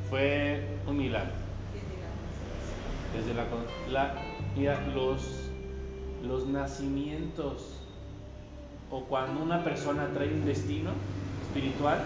fue 0.08 0.64
un 0.86 0.98
milagro. 0.98 1.32
Desde 3.16 3.34
la, 3.34 3.44
la 3.90 4.14
mira, 4.56 4.80
los, 4.94 5.49
los 6.26 6.46
nacimientos 6.46 7.80
o 8.90 9.04
cuando 9.04 9.42
una 9.42 9.62
persona 9.62 10.08
trae 10.12 10.32
un 10.32 10.44
destino 10.44 10.90
espiritual, 11.42 11.98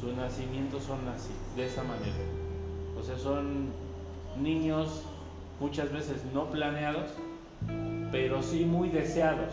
sus 0.00 0.14
nacimientos 0.14 0.82
son 0.82 1.06
así, 1.08 1.32
de 1.56 1.66
esa 1.66 1.82
manera. 1.82 2.16
O 2.98 3.02
sea, 3.02 3.18
son 3.18 3.66
niños 4.40 5.02
muchas 5.60 5.92
veces 5.92 6.24
no 6.32 6.50
planeados, 6.50 7.10
pero 8.10 8.42
sí 8.42 8.64
muy 8.64 8.88
deseados 8.88 9.52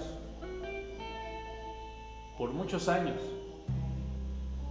por 2.38 2.52
muchos 2.52 2.88
años. 2.90 3.18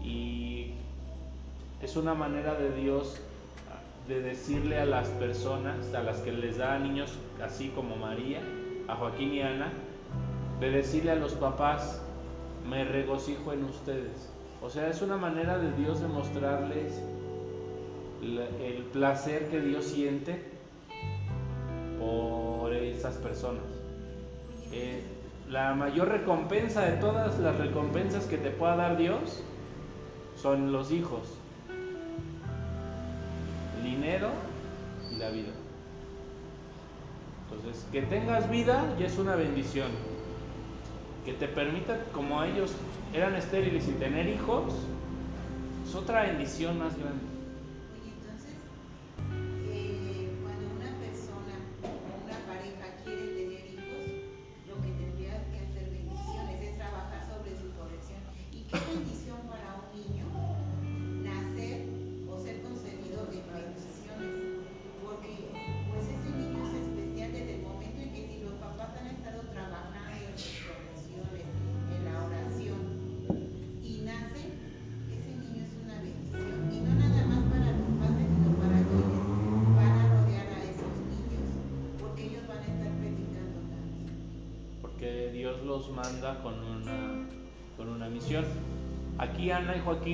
Y 0.02 0.72
es 1.82 1.96
una 1.96 2.14
manera 2.14 2.54
de 2.54 2.74
Dios 2.74 3.20
de 4.08 4.22
decirle 4.22 4.78
a 4.78 4.86
las 4.86 5.08
personas, 5.08 5.92
a 5.94 6.02
las 6.02 6.18
que 6.20 6.32
les 6.32 6.56
da 6.56 6.74
a 6.74 6.78
niños 6.78 7.18
así 7.44 7.68
como 7.68 7.96
María, 7.96 8.40
a 8.88 8.96
Joaquín 8.96 9.34
y 9.34 9.42
Ana, 9.42 9.70
de 10.60 10.70
decirle 10.70 11.10
a 11.10 11.16
los 11.16 11.34
papás, 11.34 12.02
me 12.68 12.84
regocijo 12.84 13.52
en 13.52 13.64
ustedes. 13.64 14.30
O 14.62 14.70
sea, 14.70 14.88
es 14.88 15.02
una 15.02 15.16
manera 15.16 15.58
de 15.58 15.72
Dios 15.72 16.00
de 16.00 16.08
mostrarles 16.08 17.00
el 18.22 18.82
placer 18.92 19.48
que 19.48 19.60
Dios 19.60 19.84
siente 19.84 20.42
por 22.00 22.72
esas 22.72 23.16
personas. 23.16 23.62
Eh, 24.72 25.02
la 25.48 25.74
mayor 25.74 26.08
recompensa 26.08 26.82
de 26.82 26.96
todas 26.96 27.38
las 27.38 27.56
recompensas 27.56 28.26
que 28.26 28.38
te 28.38 28.50
pueda 28.50 28.76
dar 28.76 28.96
Dios 28.96 29.42
son 30.36 30.72
los 30.72 30.92
hijos, 30.92 31.38
dinero 33.90 34.30
y 35.12 35.16
la 35.16 35.30
vida. 35.30 35.52
Entonces, 37.50 37.86
que 37.90 38.02
tengas 38.02 38.50
vida 38.50 38.94
ya 38.98 39.06
es 39.06 39.18
una 39.18 39.34
bendición. 39.36 39.90
Que 41.24 41.32
te 41.32 41.48
permita, 41.48 41.98
como 42.12 42.42
ellos 42.42 42.72
eran 43.14 43.34
estériles 43.34 43.88
y 43.88 43.92
tener 43.92 44.28
hijos, 44.28 44.74
es 45.86 45.94
otra 45.94 46.22
bendición 46.22 46.78
más 46.78 46.96
grande. 46.98 47.27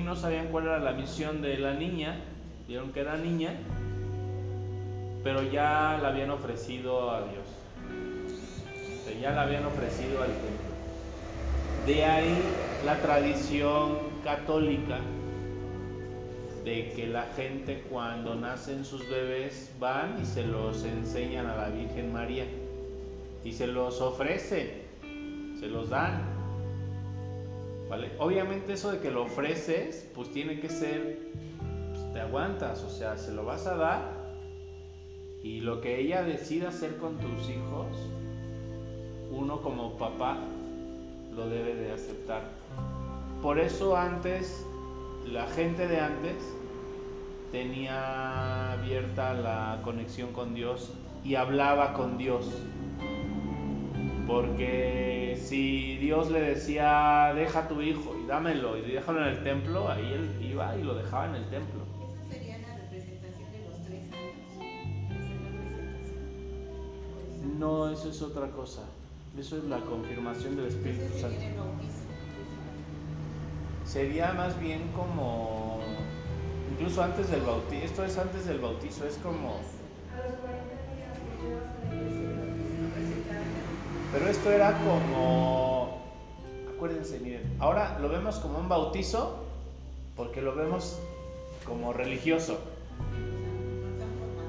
No 0.01 0.17
sabían 0.17 0.49
cuál 0.49 0.65
era 0.65 0.79
la 0.79 0.93
misión 0.93 1.43
de 1.43 1.59
la 1.59 1.75
niña, 1.75 2.21
vieron 2.67 2.93
que 2.93 3.01
era 3.01 3.17
niña, 3.17 3.55
pero 5.23 5.43
ya 5.43 5.99
la 6.03 6.09
habían 6.09 6.31
ofrecido 6.31 7.11
a 7.11 7.23
Dios. 7.23 7.47
ya 9.21 9.31
la 9.31 9.43
habían 9.43 9.65
ofrecido 9.65 10.23
al 10.23 10.31
templo. 10.31 10.75
De 11.87 12.05
ahí 12.05 12.39
la 12.85 12.97
tradición 12.99 13.99
católica 14.23 14.99
de 16.65 16.93
que 16.97 17.07
la 17.07 17.25
gente 17.37 17.85
cuando 17.91 18.35
nacen 18.35 18.85
sus 18.85 19.09
bebés 19.09 19.73
van 19.79 20.19
y 20.23 20.25
se 20.25 20.45
los 20.45 20.85
enseñan 20.85 21.47
a 21.47 21.57
la 21.57 21.69
Virgen 21.69 22.13
María 22.13 22.47
y 23.45 23.53
se 23.53 23.67
los 23.67 24.01
ofrecen 24.01 24.85
se 25.65 25.71
los 25.71 25.89
dan. 25.89 26.34
Obviamente 28.19 28.73
eso 28.73 28.93
de 28.93 28.99
que 28.99 29.11
lo 29.11 29.23
ofreces, 29.25 30.09
pues 30.15 30.31
tiene 30.31 30.61
que 30.61 30.69
ser, 30.69 31.31
pues, 31.93 32.13
te 32.13 32.21
aguantas, 32.21 32.83
o 32.83 32.91
sea, 32.91 33.17
se 33.17 33.33
lo 33.33 33.45
vas 33.45 33.67
a 33.67 33.77
dar 33.77 34.25
y 35.45 35.61
lo 35.61 35.83
que 35.83 36.01
ella 36.01 36.23
decida 36.23 36.69
hacer 36.69 36.97
con 36.97 37.19
tus 37.19 37.51
hijos, 37.51 38.11
uno 39.31 39.61
como 39.61 39.99
papá 39.99 40.39
lo 41.35 41.49
debe 41.49 41.75
de 41.75 41.93
aceptar. 41.93 42.43
Por 43.43 43.59
eso 43.59 43.95
antes, 43.95 44.65
la 45.27 45.47
gente 45.49 45.87
de 45.87 46.01
antes 46.01 46.37
tenía 47.53 48.73
abierta 48.73 49.35
la 49.35 49.81
conexión 49.85 50.33
con 50.33 50.55
Dios 50.55 50.95
y 51.25 51.35
hablaba 51.35 51.93
con 51.93 52.17
Dios. 52.17 52.51
Porque 54.27 55.24
si 55.37 55.97
Dios 55.99 56.31
le 56.31 56.41
decía, 56.41 57.33
deja 57.35 57.61
a 57.61 57.69
tu 57.69 57.81
hijo 57.81 58.17
y 58.23 58.27
dámelo 58.27 58.77
y 58.79 58.83
déjalo 58.83 59.23
en 59.23 59.29
el 59.37 59.43
templo, 59.45 59.89
ahí 59.89 60.13
él 60.13 60.31
iba 60.41 60.77
y 60.77 60.83
lo 60.83 60.95
dejaba 60.95 61.27
en 61.27 61.35
el 61.37 61.49
templo. 61.51 61.83
Esa 62.03 62.33
sería 62.33 62.59
la 62.59 62.77
representación 62.77 63.53
de 63.53 63.61
los 63.69 63.83
tres 63.85 64.03
años. 64.13 64.35
No, 67.59 67.91
eso 67.91 68.11
es 68.11 68.23
otra 68.23 68.51
cosa. 68.51 68.83
Eso 69.39 69.57
es 69.57 69.65
la 69.65 69.81
confirmación 69.81 70.57
del 70.57 70.67
Espíritu 70.67 71.19
Santo. 71.19 71.41
Sería 73.85 74.33
más 74.33 74.59
bien 74.61 74.89
como, 74.95 75.81
incluso 76.73 77.03
antes 77.03 77.31
del 77.31 77.43
bautizo, 77.43 77.85
esto 77.85 78.05
es 78.05 78.17
antes 78.17 78.47
del 78.47 78.61
bautizo, 78.61 79.07
es 79.07 79.17
como... 79.19 79.59
Pero 84.15 84.29
esto 84.29 84.53
era 84.53 84.79
como, 84.79 86.01
acuérdense, 86.73 87.19
miren, 87.19 87.43
ahora 87.59 87.99
lo 87.99 88.09
vemos 88.09 88.37
como 88.37 88.61
un 88.61 88.69
bautizo 88.69 89.45
porque 90.15 90.41
lo 90.41 90.55
vemos 90.55 91.01
como 91.67 91.93
religioso. 91.93 92.61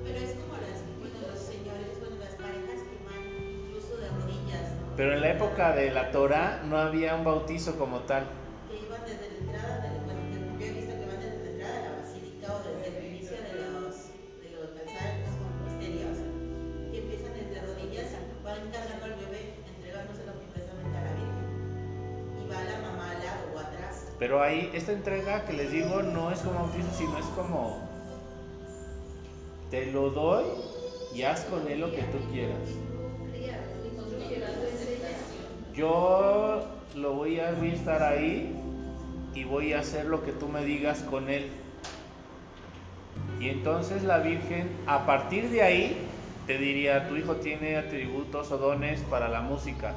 Pero 0.03 0.20
es 0.20 0.36
como 0.36 0.53
las, 0.61 1.32
los 1.32 1.39
señores, 1.39 1.99
bueno, 1.99 2.16
las 2.20 2.36
parejas 2.36 2.84
que 2.86 2.95
van 3.09 3.26
incluso 3.66 3.97
de 3.97 4.07
rodillas. 4.09 4.72
Pero 4.95 5.13
en 5.13 5.22
la 5.22 5.32
época 5.32 5.76
de 5.76 5.89
la 5.89 6.11
Torah 6.11 6.61
no 6.70 6.78
había 6.78 7.16
un 7.16 7.24
bautizo 7.24 7.76
como 7.80 8.01
tal. 8.01 8.28
Que 8.70 8.86
iban 8.86 9.01
desde 9.03 9.34
Pero 24.20 24.41
ahí, 24.41 24.72
esta 24.74 24.93
entrega 24.93 25.45
que 25.45 25.53
les 25.53 25.72
digo 25.72 26.01
no 26.01 26.32
es 26.32 26.39
como 26.39 26.59
bautizo, 26.59 26.91
sino 26.97 27.18
es 27.18 27.26
como, 27.36 27.80
te 29.70 29.88
lo 29.88 30.09
doy 30.09 30.45
y 31.13 31.24
haz 31.24 31.41
con 31.45 31.68
él 31.68 31.82
lo 31.82 31.91
que 31.91 32.03
tú 32.03 32.18
quieras. 32.32 32.70
Yo 35.74 36.63
lo 36.95 37.13
voy 37.13 37.39
a 37.39 37.51
estar 37.51 38.01
ahí 38.01 38.55
y 39.34 39.43
voy 39.43 39.74
a 39.74 39.80
hacer 39.80 40.05
lo 40.05 40.24
que 40.24 40.32
tú 40.32 40.47
me 40.47 40.63
digas 40.63 40.99
con 41.01 41.30
él. 41.30 41.49
Y 43.41 43.49
entonces 43.49 44.03
la 44.03 44.20
Virgen, 44.20 44.70
a 44.88 45.05
partir 45.05 45.49
de 45.49 45.61
ahí, 45.61 45.97
te 46.47 46.57
diría, 46.57 47.09
tu 47.09 47.18
hijo 47.18 47.36
tiene 47.36 47.76
atributos 47.76 48.51
o 48.51 48.57
dones 48.57 49.01
para 49.01 49.28
la 49.28 49.41
música, 49.41 49.93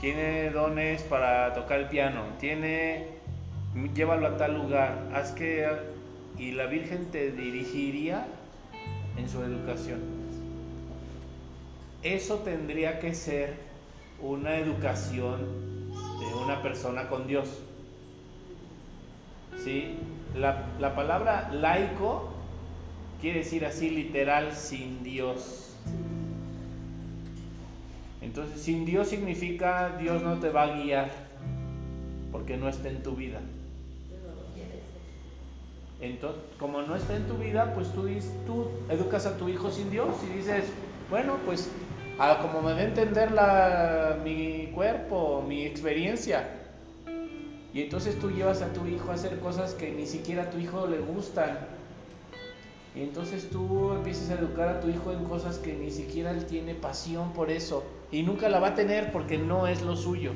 tiene 0.00 0.50
dones 0.50 1.02
para 1.02 1.52
tocar 1.54 1.80
el 1.80 1.88
piano, 1.88 2.22
tiene 2.40 3.15
llévalo 3.94 4.26
a 4.26 4.36
tal 4.36 4.54
lugar, 4.54 5.10
haz 5.14 5.32
que 5.32 5.66
y 6.38 6.52
la 6.52 6.66
Virgen 6.66 7.06
te 7.10 7.30
dirigiría 7.30 8.26
en 9.16 9.28
su 9.28 9.42
educación. 9.42 10.00
Eso 12.02 12.36
tendría 12.38 13.00
que 13.00 13.14
ser 13.14 13.54
una 14.20 14.56
educación 14.58 15.40
de 16.20 16.34
una 16.44 16.62
persona 16.62 17.08
con 17.08 17.26
Dios. 17.26 17.62
¿Sí? 19.64 19.96
La, 20.34 20.66
la 20.78 20.94
palabra 20.94 21.50
laico 21.52 22.30
quiere 23.20 23.40
decir 23.40 23.64
así 23.64 23.90
literal 23.90 24.52
sin 24.52 25.02
Dios. 25.02 25.74
Entonces, 28.20 28.60
sin 28.60 28.84
Dios 28.84 29.08
significa 29.08 29.96
Dios 29.98 30.22
no 30.22 30.38
te 30.38 30.50
va 30.50 30.64
a 30.64 30.76
guiar 30.76 31.10
porque 32.30 32.56
no 32.56 32.68
está 32.68 32.88
en 32.88 33.02
tu 33.02 33.12
vida. 33.12 33.40
Entonces, 36.00 36.42
como 36.58 36.82
no 36.82 36.94
está 36.94 37.16
en 37.16 37.26
tu 37.26 37.34
vida, 37.34 37.72
pues 37.74 37.90
tú, 37.92 38.08
tú 38.46 38.68
educas 38.88 39.26
a 39.26 39.36
tu 39.38 39.48
hijo 39.48 39.70
sin 39.70 39.90
Dios 39.90 40.08
y 40.28 40.36
dices, 40.36 40.64
bueno, 41.10 41.36
pues 41.46 41.70
como 42.42 42.62
me 42.62 42.72
a 42.72 42.82
entender 42.82 43.32
la, 43.32 44.18
mi 44.24 44.70
cuerpo, 44.74 45.44
mi 45.46 45.64
experiencia. 45.64 46.48
Y 47.72 47.82
entonces 47.82 48.18
tú 48.18 48.30
llevas 48.30 48.62
a 48.62 48.72
tu 48.72 48.86
hijo 48.86 49.10
a 49.10 49.14
hacer 49.14 49.38
cosas 49.38 49.74
que 49.74 49.90
ni 49.90 50.06
siquiera 50.06 50.44
a 50.44 50.50
tu 50.50 50.58
hijo 50.58 50.86
le 50.86 50.98
gustan. 50.98 51.58
Y 52.94 53.02
entonces 53.02 53.50
tú 53.50 53.92
empiezas 53.92 54.30
a 54.30 54.40
educar 54.40 54.68
a 54.68 54.80
tu 54.80 54.88
hijo 54.88 55.12
en 55.12 55.24
cosas 55.24 55.58
que 55.58 55.74
ni 55.74 55.90
siquiera 55.90 56.30
él 56.30 56.46
tiene 56.46 56.74
pasión 56.74 57.32
por 57.34 57.50
eso. 57.50 57.84
Y 58.10 58.22
nunca 58.22 58.48
la 58.48 58.60
va 58.60 58.68
a 58.68 58.74
tener 58.74 59.12
porque 59.12 59.36
no 59.36 59.66
es 59.66 59.82
lo 59.82 59.94
suyo. 59.94 60.32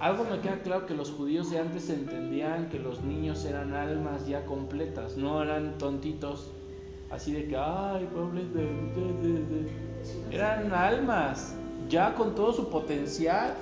Algo 0.00 0.24
me 0.24 0.40
queda 0.40 0.60
claro 0.62 0.86
que 0.86 0.94
los 0.94 1.10
judíos 1.10 1.50
de 1.50 1.58
antes 1.58 1.88
entendían 1.88 2.68
que 2.68 2.78
los 2.78 3.02
niños 3.02 3.44
eran 3.44 3.74
almas 3.74 4.26
ya 4.26 4.44
completas, 4.44 5.16
no 5.16 5.42
eran 5.42 5.78
tontitos 5.78 6.50
así 7.12 7.32
de 7.32 7.46
que, 7.46 7.56
ay, 7.56 8.08
pobres 8.12 8.52
de, 8.54 9.70
eran 10.30 10.72
almas 10.72 11.54
ya 11.88 12.14
con 12.14 12.34
todo 12.34 12.52
su 12.52 12.68
potencial. 12.68 13.54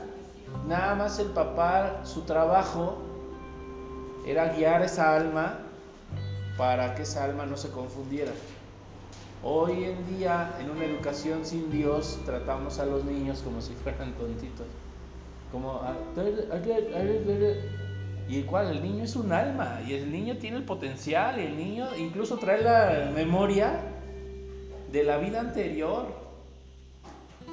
Nada 0.67 0.95
más 0.95 1.19
el 1.19 1.29
papá, 1.29 2.01
su 2.05 2.23
trabajo 2.23 2.99
era 4.27 4.53
guiar 4.55 4.83
esa 4.83 5.17
alma 5.17 5.59
para 6.57 6.95
que 6.95 7.03
esa 7.03 7.25
alma 7.25 7.47
no 7.47 7.57
se 7.57 7.71
confundiera. 7.71 8.33
Hoy 9.43 9.85
en 9.85 10.19
día, 10.19 10.57
en 10.61 10.71
una 10.71 10.85
educación 10.85 11.45
sin 11.45 11.71
Dios, 11.71 12.19
tratamos 12.25 12.79
a 12.79 12.87
los 12.87 13.05
niños 13.05 13.41
como 13.43 13.61
si 13.61 13.73
fueran 13.75 14.13
tontitos. 14.15 14.67
Como, 15.53 15.81
ah, 15.83 15.97
y 18.29 18.43
cual, 18.43 18.71
el 18.71 18.83
niño 18.83 19.05
es 19.05 19.17
un 19.17 19.33
alma, 19.33 19.81
y 19.87 19.95
el 19.95 20.13
niño 20.13 20.37
tiene 20.37 20.59
el 20.59 20.65
potencial, 20.65 21.41
y 21.41 21.47
el 21.47 21.57
niño 21.57 21.89
incluso 21.97 22.39
trae 22.39 22.63
la 22.63 23.11
memoria 23.13 23.81
de 24.93 25.03
la 25.03 25.19
vida 25.19 25.41
anterior. 25.41 26.07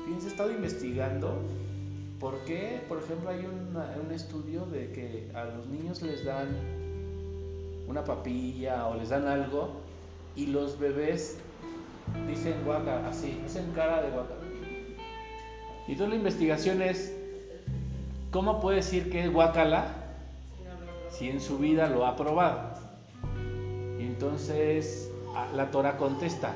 Fíjense, 0.05 0.27
he 0.27 0.31
estado 0.31 0.51
investigando 0.51 1.41
por 2.19 2.37
qué, 2.45 2.81
por 2.87 2.99
ejemplo, 2.99 3.29
hay 3.29 3.45
un 3.45 4.11
estudio 4.11 4.65
de 4.65 4.91
que 4.91 5.31
a 5.33 5.45
los 5.45 5.67
niños 5.67 6.01
les 6.01 6.23
dan 6.23 6.49
una 7.87 8.03
papilla 8.03 8.87
o 8.87 8.95
les 8.95 9.09
dan 9.09 9.27
algo 9.27 9.71
y 10.35 10.47
los 10.47 10.77
bebés 10.77 11.37
dicen 12.27 12.53
guaca, 12.63 13.07
así, 13.07 13.41
hacen 13.45 13.71
cara 13.71 14.01
de 14.01 14.11
guaca. 14.11 14.35
Y 15.87 15.95
toda 15.95 16.09
la 16.09 16.15
investigación 16.15 16.81
es, 16.81 17.15
¿cómo 18.31 18.59
puede 18.59 18.77
decir 18.77 19.09
que 19.09 19.23
es 19.23 19.31
guacala 19.31 19.85
si 21.09 21.29
en 21.29 21.41
su 21.41 21.57
vida 21.57 21.87
lo 21.87 22.05
ha 22.05 22.15
probado? 22.15 22.73
Y 23.99 24.03
entonces 24.03 25.11
la 25.55 25.71
Torah 25.71 25.97
contesta, 25.97 26.53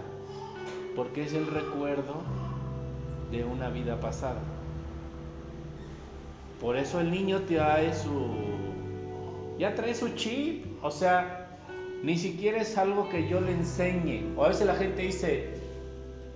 porque 0.96 1.24
es 1.24 1.34
el 1.34 1.48
recuerdo 1.48 2.16
de 3.32 3.44
una 3.44 3.70
vida 3.70 4.00
pasada. 4.00 4.42
Por 6.60 6.78
eso 6.78 7.00
el 7.00 7.10
niño 7.10 7.42
trae 7.48 7.94
su 7.94 8.12
ya 9.58 9.76
trae 9.76 9.94
su 9.94 10.10
chip, 10.16 10.66
o 10.84 10.90
sea, 10.90 11.48
ni 12.02 12.18
siquiera 12.18 12.60
es 12.62 12.80
algo 12.80 13.10
que 13.10 13.28
yo 13.28 13.40
le 13.42 13.52
enseñe. 13.52 14.34
O 14.36 14.44
a 14.44 14.48
veces 14.48 14.66
la 14.66 14.76
gente 14.76 15.04
dice, 15.04 15.54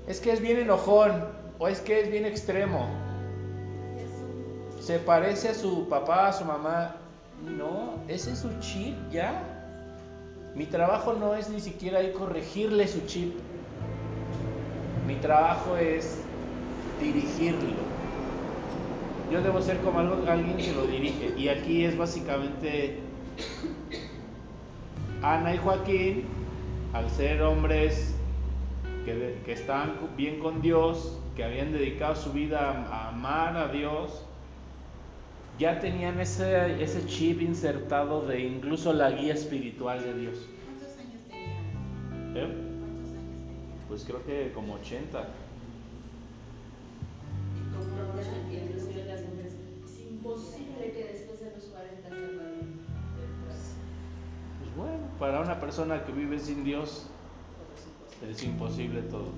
es 0.07 0.19
que 0.19 0.31
es 0.31 0.41
bien 0.41 0.59
enojón, 0.59 1.25
o 1.57 1.67
es 1.67 1.81
que 1.81 2.01
es 2.01 2.11
bien 2.11 2.25
extremo. 2.25 2.87
Se 4.85 4.99
parece 4.99 5.49
a 5.49 5.55
su 5.55 5.89
papá, 5.89 6.27
a 6.27 6.33
su 6.33 6.45
mamá. 6.45 6.97
No, 7.43 7.95
ese 8.07 8.33
es 8.33 8.37
su 8.37 8.51
chip 8.59 8.95
ya. 9.11 9.41
Mi 10.53 10.67
trabajo 10.67 11.13
no 11.13 11.33
es 11.33 11.49
ni 11.49 11.59
siquiera 11.59 12.03
ir 12.03 12.13
corregirle 12.13 12.87
su 12.87 13.03
chip. 13.07 13.33
Mi 15.07 15.15
trabajo 15.15 15.75
es 15.75 16.21
dirigirlo. 17.01 17.73
Yo 19.31 19.41
debo 19.41 19.59
ser 19.59 19.79
como 19.79 20.01
alguien 20.01 20.55
que 20.55 20.71
lo 20.73 20.85
dirige. 20.85 21.33
Y 21.35 21.47
aquí 21.47 21.83
es 21.83 21.97
básicamente 21.97 22.99
Ana 25.23 25.55
y 25.55 25.57
Joaquín, 25.57 26.25
al 26.93 27.09
ser 27.09 27.41
hombres 27.41 28.13
que, 29.03 29.41
que 29.43 29.53
están 29.53 29.95
bien 30.15 30.37
con 30.37 30.61
Dios, 30.61 31.17
que 31.35 31.43
habían 31.43 31.71
dedicado 31.71 32.15
su 32.15 32.33
vida 32.33 32.85
a, 32.91 33.09
amar 33.09 33.57
a 33.57 33.69
Dios, 33.69 34.23
ya 35.57 35.79
tenían 35.79 36.19
ese, 36.19 36.81
ese 36.83 37.05
chip 37.05 37.41
insertado 37.41 38.25
de 38.25 38.41
incluso 38.41 38.91
la 38.93 39.11
guía 39.11 39.33
espiritual 39.33 40.03
de 40.03 40.13
Dios. 40.19 40.47
¿Cuántos 40.65 40.97
años 40.99 41.21
tenían? 41.29 42.35
¿Eh? 42.35 42.53
Pues 43.87 44.03
creo 44.03 44.23
que 44.25 44.51
como 44.53 44.73
80. 44.75 45.25
Es 49.45 49.99
imposible 49.99 50.91
que 50.91 51.09
después 51.13 51.39
de 51.39 51.51
los 51.51 51.65
40 51.65 52.09
se 52.09 52.15
bueno, 54.75 55.07
para 55.19 55.41
una 55.41 55.59
persona 55.59 56.03
que 56.03 56.11
vive 56.11 56.39
sin 56.39 56.63
Dios 56.63 57.07
es 58.27 58.43
imposible 58.43 59.01
todo. 59.03 59.29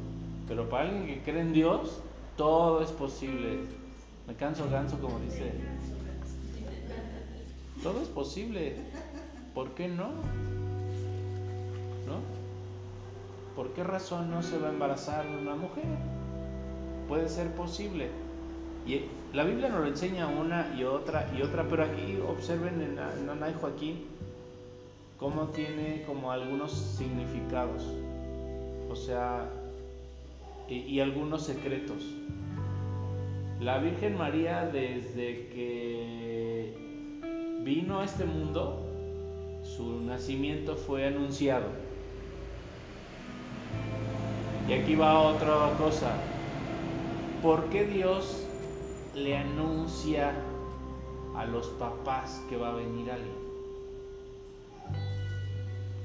Pero 0.47 0.69
para 0.69 0.89
alguien 0.89 1.05
que 1.07 1.21
cree 1.23 1.41
en 1.41 1.53
Dios, 1.53 1.99
todo 2.37 2.81
es 2.81 2.91
posible. 2.91 3.59
Me 4.25 4.35
canso 4.35 4.69
ganso 4.69 4.97
como 4.99 5.19
dice. 5.19 5.51
Todo 7.87 8.01
es 8.01 8.09
posible. 8.09 8.75
¿Por 9.55 9.69
qué 9.69 9.87
no? 9.87 10.07
¿No? 12.05 12.19
¿Por 13.55 13.69
qué 13.69 13.81
razón 13.81 14.29
no 14.29 14.43
se 14.43 14.57
va 14.57 14.67
a 14.67 14.71
embarazar 14.71 15.25
una 15.25 15.55
mujer? 15.55 15.85
Puede 17.07 17.29
ser 17.29 17.49
posible. 17.55 18.09
Y 18.85 19.03
la 19.31 19.45
Biblia 19.45 19.69
nos 19.69 19.79
lo 19.79 19.87
enseña 19.87 20.27
una 20.27 20.75
y 20.77 20.83
otra 20.83 21.31
y 21.33 21.41
otra, 21.41 21.65
pero 21.69 21.85
aquí 21.85 22.19
observen 22.27 22.81
en 22.81 22.99
Ana 22.99 23.51
y 23.51 23.53
Joaquín 23.53 24.03
cómo 25.17 25.45
tiene 25.45 26.03
como 26.05 26.33
algunos 26.33 26.73
significados, 26.73 27.83
o 28.89 28.97
sea, 28.97 29.49
y, 30.67 30.99
algunos 30.99 31.43
secretos. 31.43 32.03
La 33.61 33.77
Virgen 33.77 34.17
María 34.17 34.65
desde 34.65 35.47
que 35.53 36.36
vino 37.67 37.99
a 37.99 38.05
este 38.05 38.23
mundo, 38.23 38.81
su 39.61 39.99
nacimiento 39.99 40.77
fue 40.77 41.05
anunciado. 41.05 41.65
Y 44.69 44.73
aquí 44.73 44.95
va 44.95 45.19
otra 45.19 45.73
cosa. 45.77 46.13
¿Por 47.41 47.65
qué 47.65 47.85
Dios 47.85 48.47
le 49.15 49.35
anuncia 49.35 50.31
a 51.35 51.45
los 51.45 51.67
papás 51.71 52.41
que 52.49 52.55
va 52.55 52.69
a 52.69 52.75
venir 52.75 53.11
alguien? 53.11 53.35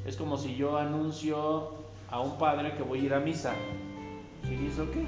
Es 0.05 0.17
como 0.17 0.37
si 0.39 0.57
yo 0.57 0.77
anuncio 0.77 1.75
a 2.11 2.21
un 2.21 2.39
padre 2.39 2.75
que 2.75 2.83
voy 2.83 3.03
a 3.03 3.05
ir 3.05 3.15
a 3.15 3.21
misa. 3.21 3.55
¿Y 4.51 4.57
dices, 4.57 4.89
qué? 4.93 5.07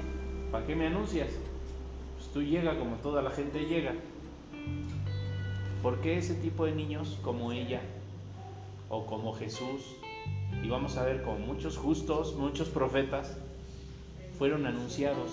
¿Para 0.53 0.65
qué 0.65 0.73
me 0.73 0.87
anuncias? 0.87 1.31
Pues 2.15 2.29
tú 2.29 2.41
llega 2.41 2.79
como 2.79 2.95
toda 2.95 3.21
la 3.21 3.31
gente 3.31 3.65
llega. 3.65 3.93
¿Por 5.85 6.01
qué 6.01 6.17
ese 6.17 6.33
tipo 6.33 6.65
de 6.65 6.71
niños 6.71 7.19
como 7.21 7.51
ella 7.51 7.79
o 8.89 9.05
como 9.05 9.33
Jesús, 9.33 9.95
y 10.63 10.67
vamos 10.67 10.97
a 10.97 11.03
ver 11.03 11.21
como 11.21 11.37
muchos 11.37 11.77
justos, 11.77 12.35
muchos 12.35 12.69
profetas, 12.69 13.37
fueron 14.39 14.65
anunciados? 14.65 15.31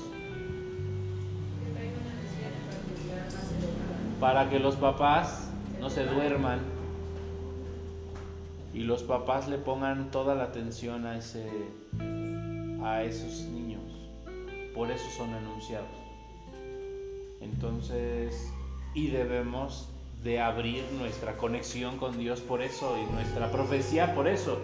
Para 4.20 4.50
que 4.50 4.58
los 4.58 4.76
papás 4.76 5.50
no 5.80 5.88
se 5.88 6.04
duerman 6.04 6.60
y 8.74 8.80
los 8.80 9.04
papás 9.04 9.48
le 9.48 9.56
pongan 9.56 10.10
toda 10.10 10.34
la 10.34 10.44
atención 10.44 11.06
a, 11.06 11.16
ese, 11.16 11.48
a 12.84 13.02
esos 13.04 13.44
niños. 13.44 13.90
Por 14.74 14.90
eso 14.90 15.08
son 15.16 15.32
anunciados. 15.32 15.88
Entonces, 17.40 18.52
y 18.94 19.06
debemos 19.06 19.88
de 20.22 20.40
abrir 20.40 20.84
nuestra 20.98 21.36
conexión 21.36 21.98
con 21.98 22.16
Dios 22.16 22.40
por 22.40 22.62
eso 22.62 22.96
y 22.98 23.12
nuestra 23.12 23.50
profecía 23.50 24.14
por 24.14 24.28
eso. 24.28 24.58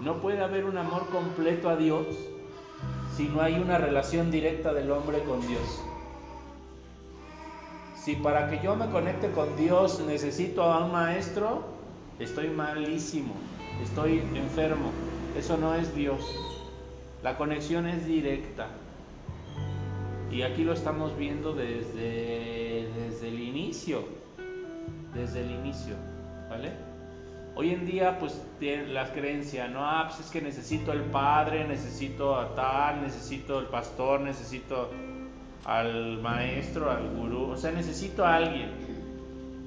No 0.00 0.20
puede 0.20 0.42
haber 0.42 0.66
un 0.66 0.76
amor 0.76 1.06
completo 1.08 1.70
a 1.70 1.76
Dios 1.76 2.06
si 3.16 3.28
no 3.28 3.40
hay 3.40 3.54
una 3.54 3.78
relación 3.78 4.30
directa 4.30 4.74
del 4.74 4.90
hombre 4.90 5.22
con 5.22 5.40
Dios. 5.46 5.82
Si 7.96 8.14
para 8.14 8.50
que 8.50 8.60
yo 8.62 8.76
me 8.76 8.90
conecte 8.90 9.30
con 9.30 9.56
Dios 9.56 10.00
necesito 10.06 10.62
a 10.62 10.84
un 10.84 10.92
maestro, 10.92 11.64
estoy 12.18 12.48
malísimo, 12.48 13.34
estoy 13.82 14.18
enfermo. 14.34 14.92
Eso 15.36 15.56
no 15.56 15.74
es 15.74 15.94
Dios. 15.94 16.20
La 17.22 17.38
conexión 17.38 17.86
es 17.86 18.06
directa. 18.06 18.68
Y 20.30 20.42
aquí 20.42 20.62
lo 20.62 20.74
estamos 20.74 21.16
viendo 21.16 21.54
desde, 21.54 22.88
desde 22.96 23.28
el 23.28 23.40
inicio. 23.40 24.04
Desde 25.16 25.40
el 25.40 25.50
inicio. 25.50 25.94
¿Vale? 26.50 26.72
Hoy 27.54 27.70
en 27.70 27.86
día, 27.86 28.18
pues, 28.18 28.38
tiene 28.60 28.88
la 28.88 29.10
creencia, 29.12 29.66
no, 29.66 29.82
ah, 29.82 30.04
pues 30.08 30.26
es 30.26 30.30
que 30.30 30.42
necesito 30.42 30.92
al 30.92 31.04
padre, 31.04 31.66
necesito 31.66 32.36
a 32.36 32.54
tal, 32.54 33.00
necesito 33.00 33.58
al 33.58 33.68
pastor, 33.68 34.20
necesito 34.20 34.90
al 35.64 36.20
maestro, 36.20 36.90
al 36.90 37.08
gurú, 37.16 37.50
o 37.52 37.56
sea, 37.56 37.72
necesito 37.72 38.26
a 38.26 38.36
alguien. 38.36 38.70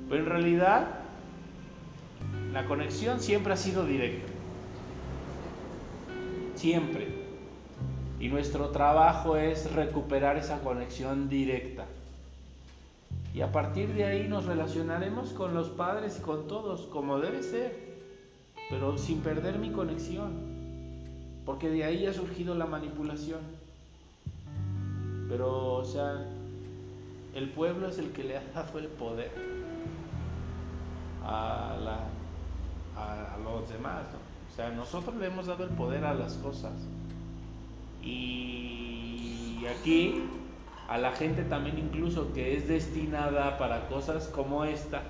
Pero 0.07 0.23
en 0.23 0.29
realidad, 0.29 0.87
la 2.53 2.65
conexión 2.65 3.19
siempre 3.19 3.53
ha 3.53 3.57
sido 3.57 3.85
directa. 3.85 4.31
Siempre. 6.53 7.07
Y 8.19 8.27
nuestro 8.27 8.69
trabajo 8.69 9.35
es 9.35 9.71
recuperar 9.73 10.37
esa 10.37 10.59
conexión 10.59 11.27
directa. 11.27 11.85
Y 13.33 13.41
a 13.41 13.51
partir 13.51 13.93
de 13.93 14.05
ahí 14.05 14.27
nos 14.27 14.45
relacionaremos 14.45 15.33
con 15.33 15.53
los 15.53 15.69
padres 15.69 16.17
y 16.19 16.21
con 16.21 16.47
todos, 16.47 16.87
como 16.87 17.19
debe 17.19 17.43
ser, 17.43 17.89
pero 18.69 18.97
sin 18.97 19.21
perder 19.21 19.59
mi 19.59 19.71
conexión, 19.71 20.33
porque 21.45 21.69
de 21.69 21.83
ahí 21.83 22.05
ha 22.05 22.13
surgido 22.13 22.55
la 22.55 22.65
manipulación. 22.65 23.39
Pero, 25.27 25.75
o 25.75 25.85
sea, 25.85 26.25
el 27.35 27.49
pueblo 27.49 27.87
es 27.87 27.99
el 27.99 28.11
que 28.11 28.23
le 28.23 28.37
ha 28.37 28.43
dado 28.53 28.79
el 28.79 28.87
poder 28.87 29.31
a, 31.23 31.75
a, 32.97 33.37
los 33.43 33.69
demás, 33.69 34.05
O 34.51 34.55
sea, 34.55 34.71
nosotros 34.71 35.15
le 35.17 35.27
hemos 35.27 35.45
dado 35.45 35.63
el 35.63 35.69
poder 35.71 36.03
a 36.03 36.15
las 36.15 36.33
cosas. 36.37 36.73
Y 38.01 39.59
aquí 39.65 40.23
a 40.89 40.97
la 40.97 41.11
gente 41.11 41.43
también 41.43 41.77
incluso 41.77 42.33
que 42.33 42.57
es 42.57 42.67
destinada 42.67 43.59
para 43.59 43.87
cosas 43.89 44.27
como 44.27 44.65
esta, 44.65 45.03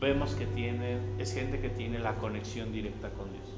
vemos 0.00 0.34
que 0.34 0.46
tiene, 0.46 0.98
es 1.18 1.34
gente 1.34 1.58
que 1.60 1.68
tiene 1.68 1.98
la 1.98 2.14
conexión 2.14 2.72
directa 2.72 3.10
con 3.10 3.32
Dios. 3.32 3.48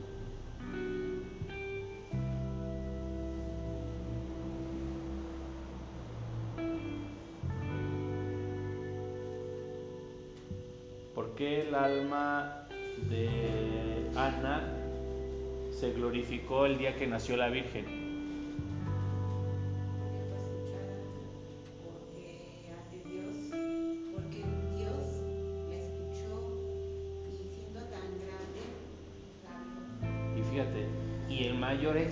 ¿Por 11.14 11.34
qué 11.34 11.68
el 11.68 11.74
alma 11.74 12.66
de 13.10 14.10
Ana 14.16 14.72
se 15.70 15.92
glorificó 15.92 16.64
el 16.64 16.78
día 16.78 16.96
que 16.96 17.06
nació 17.06 17.36
la 17.36 17.50
Virgen? 17.50 18.05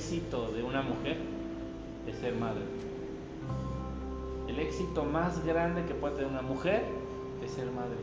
Éxito 0.05 0.53
de 0.53 0.63
una 0.63 0.83
mujer 0.83 1.17
es 2.07 2.19
ser 2.19 2.35
madre. 2.35 2.61
El 4.47 4.59
éxito 4.59 5.03
más 5.03 5.43
grande 5.47 5.87
que 5.87 5.95
puede 5.95 6.17
tener 6.17 6.31
una 6.31 6.43
mujer 6.43 6.83
es 7.43 7.53
ser 7.53 7.71
madre. 7.71 7.97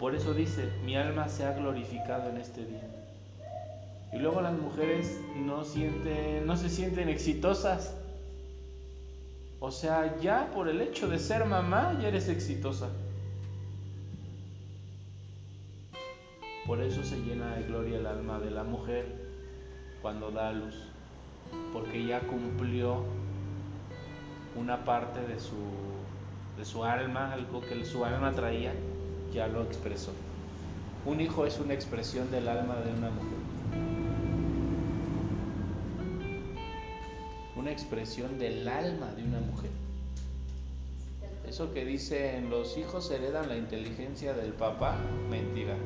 Por 0.00 0.16
eso 0.16 0.34
dice, 0.34 0.72
mi 0.84 0.96
alma 0.96 1.28
se 1.28 1.44
ha 1.44 1.52
glorificado 1.52 2.30
en 2.30 2.38
este 2.38 2.66
día. 2.66 2.82
Y 4.12 4.18
luego 4.18 4.40
las 4.40 4.54
mujeres 4.54 5.20
no, 5.36 5.62
sienten, 5.62 6.48
no 6.48 6.56
se 6.56 6.68
sienten 6.68 7.08
exitosas. 7.08 7.94
O 9.60 9.70
sea, 9.70 10.18
ya 10.18 10.50
por 10.52 10.68
el 10.68 10.80
hecho 10.80 11.06
de 11.06 11.20
ser 11.20 11.44
mamá 11.44 11.96
ya 12.02 12.08
eres 12.08 12.28
exitosa. 12.28 12.88
Por 16.66 16.80
eso 16.80 17.04
se 17.04 17.18
llena 17.18 17.54
de 17.54 17.62
gloria 17.62 17.98
el 17.98 18.06
alma 18.06 18.40
de 18.40 18.50
la 18.50 18.64
mujer 18.64 19.06
cuando 20.02 20.32
da 20.32 20.50
luz 20.50 20.93
porque 21.72 22.06
ya 22.06 22.20
cumplió 22.20 23.04
una 24.56 24.84
parte 24.84 25.20
de 25.20 25.40
su, 25.40 25.56
de 26.56 26.64
su 26.64 26.84
alma, 26.84 27.32
algo 27.32 27.60
que 27.60 27.84
su 27.84 28.04
alma 28.04 28.32
traía, 28.32 28.72
ya 29.32 29.48
lo 29.48 29.62
expresó. 29.62 30.12
Un 31.04 31.20
hijo 31.20 31.44
es 31.44 31.58
una 31.58 31.74
expresión 31.74 32.30
del 32.30 32.48
alma 32.48 32.76
de 32.76 32.92
una 32.92 33.10
mujer. 33.10 33.38
Una 37.56 37.72
expresión 37.72 38.38
del 38.38 38.66
alma 38.68 39.12
de 39.12 39.24
una 39.24 39.40
mujer. 39.40 39.70
Eso 41.48 41.74
que 41.74 41.84
dicen 41.84 42.48
los 42.50 42.78
hijos 42.78 43.10
heredan 43.10 43.48
la 43.48 43.56
inteligencia 43.56 44.32
del 44.32 44.52
papá, 44.52 44.96
mentira. 45.28 45.76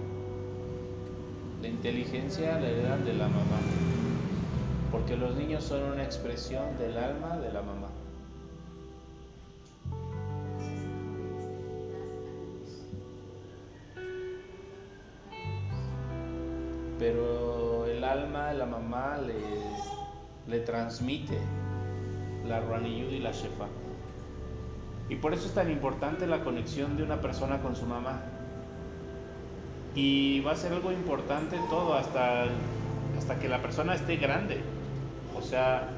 La 1.62 1.68
inteligencia 1.68 2.60
la 2.60 2.68
heredan 2.68 3.04
de 3.04 3.14
la 3.14 3.28
mamá 3.28 3.58
porque 5.08 5.24
los 5.24 5.36
niños 5.36 5.64
son 5.64 5.84
una 5.84 6.04
expresión 6.04 6.76
del 6.76 6.98
alma 6.98 7.38
de 7.38 7.50
la 7.50 7.62
mamá. 7.62 7.88
Pero 16.98 17.86
el 17.86 18.04
alma 18.04 18.48
de 18.48 18.58
la 18.58 18.66
mamá 18.66 19.16
le, 19.16 19.34
le 20.46 20.60
transmite 20.60 21.38
la 22.46 22.60
Ruaniyud 22.60 23.10
y 23.10 23.20
la 23.20 23.32
Shefa. 23.32 23.66
Y 25.08 25.16
por 25.16 25.32
eso 25.32 25.46
es 25.46 25.54
tan 25.54 25.70
importante 25.70 26.26
la 26.26 26.44
conexión 26.44 26.98
de 26.98 27.02
una 27.02 27.22
persona 27.22 27.62
con 27.62 27.76
su 27.76 27.86
mamá. 27.86 28.20
Y 29.94 30.40
va 30.40 30.52
a 30.52 30.56
ser 30.56 30.74
algo 30.74 30.92
importante 30.92 31.58
todo 31.70 31.94
hasta, 31.94 32.44
hasta 33.16 33.38
que 33.38 33.48
la 33.48 33.62
persona 33.62 33.94
esté 33.94 34.16
grande. 34.16 34.60
O 35.38 35.42
sea, 35.42 35.88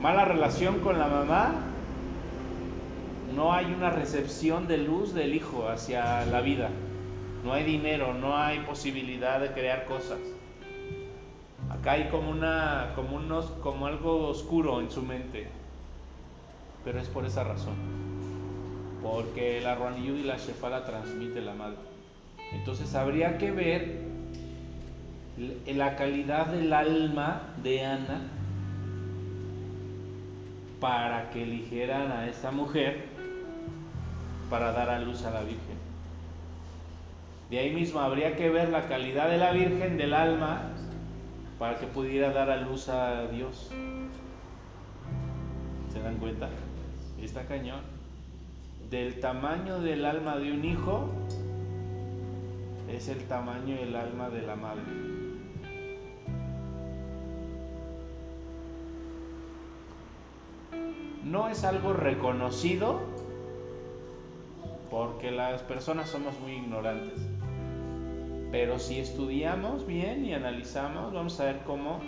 mala 0.00 0.26
relación 0.26 0.80
con 0.80 0.98
la 0.98 1.08
mamá, 1.08 1.54
no 3.34 3.54
hay 3.54 3.72
una 3.72 3.88
recepción 3.88 4.68
de 4.68 4.78
luz 4.78 5.14
del 5.14 5.34
hijo 5.34 5.66
hacia 5.68 6.26
la 6.26 6.42
vida. 6.42 6.68
No 7.42 7.54
hay 7.54 7.64
dinero, 7.64 8.12
no 8.12 8.36
hay 8.36 8.60
posibilidad 8.60 9.40
de 9.40 9.52
crear 9.52 9.86
cosas. 9.86 10.18
Acá 11.70 11.92
hay 11.92 12.08
como 12.08 12.30
una, 12.30 12.92
como 12.94 13.16
unos, 13.16 13.46
como 13.62 13.86
algo 13.86 14.28
oscuro 14.28 14.80
en 14.80 14.90
su 14.90 15.00
mente. 15.02 15.48
Pero 16.84 17.00
es 17.00 17.08
por 17.08 17.24
esa 17.24 17.44
razón. 17.44 17.76
Porque 19.02 19.62
la 19.62 19.74
Ruaniyud 19.74 20.18
y 20.18 20.24
la 20.24 20.36
Shefala 20.36 20.84
transmite 20.84 21.40
la 21.40 21.54
madre. 21.54 21.78
Entonces 22.52 22.94
habría 22.94 23.38
que 23.38 23.52
ver 23.52 24.09
la 25.66 25.96
calidad 25.96 26.46
del 26.46 26.72
alma 26.72 27.42
de 27.62 27.84
Ana 27.84 28.20
para 30.80 31.30
que 31.30 31.42
eligieran 31.42 32.10
a 32.10 32.28
esta 32.28 32.50
mujer 32.50 33.04
para 34.48 34.72
dar 34.72 34.90
a 34.90 34.98
luz 34.98 35.24
a 35.24 35.30
la 35.30 35.40
Virgen. 35.40 35.78
De 37.50 37.58
ahí 37.58 37.72
mismo 37.72 38.00
habría 38.00 38.36
que 38.36 38.48
ver 38.48 38.68
la 38.68 38.86
calidad 38.88 39.28
de 39.28 39.38
la 39.38 39.52
Virgen 39.52 39.96
del 39.96 40.14
alma 40.14 40.62
para 41.58 41.78
que 41.78 41.86
pudiera 41.86 42.32
dar 42.32 42.50
a 42.50 42.56
luz 42.56 42.88
a 42.88 43.26
Dios. 43.28 43.70
¿Se 45.92 46.00
dan 46.00 46.16
cuenta? 46.16 46.48
Está 47.20 47.44
cañón. 47.46 47.80
Del 48.90 49.20
tamaño 49.20 49.80
del 49.80 50.04
alma 50.04 50.36
de 50.36 50.52
un 50.52 50.64
hijo 50.64 51.08
es 52.88 53.08
el 53.08 53.24
tamaño 53.24 53.76
del 53.76 53.94
alma 53.94 54.30
de 54.30 54.42
la 54.42 54.56
madre. 54.56 55.09
No 61.24 61.48
es 61.48 61.64
algo 61.64 61.92
reconocido 61.92 63.00
porque 64.90 65.30
las 65.30 65.62
personas 65.62 66.10
somos 66.10 66.38
muy 66.40 66.52
ignorantes. 66.52 67.20
Pero 68.50 68.78
si 68.78 68.98
estudiamos 68.98 69.86
bien 69.86 70.24
y 70.24 70.34
analizamos, 70.34 71.12
vamos 71.12 71.38
a 71.38 71.44
ver 71.44 71.60
cómo 71.64 72.00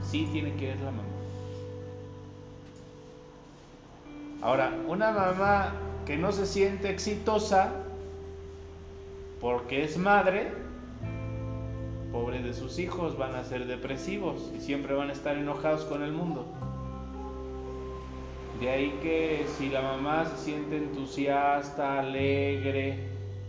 sí 0.00 0.26
tiene 0.32 0.54
que 0.54 0.68
ver 0.68 0.80
la 0.80 0.90
mamá. 0.90 1.02
Ahora, 4.40 4.72
una 4.86 5.10
mamá 5.10 5.72
que 6.06 6.16
no 6.16 6.32
se 6.32 6.46
siente 6.46 6.88
exitosa 6.88 7.72
porque 9.40 9.84
es 9.84 9.98
madre, 9.98 10.52
pobre 12.12 12.40
de 12.42 12.54
sus 12.54 12.78
hijos, 12.78 13.18
van 13.18 13.34
a 13.34 13.44
ser 13.44 13.66
depresivos 13.66 14.50
y 14.56 14.60
siempre 14.60 14.94
van 14.94 15.10
a 15.10 15.12
estar 15.12 15.36
enojados 15.36 15.84
con 15.84 16.02
el 16.02 16.12
mundo. 16.12 16.46
De 18.60 18.70
ahí 18.70 18.98
que 19.02 19.46
si 19.58 19.68
la 19.68 19.82
mamá 19.82 20.24
se 20.24 20.44
siente 20.44 20.76
entusiasta, 20.78 22.00
alegre, 22.00 22.98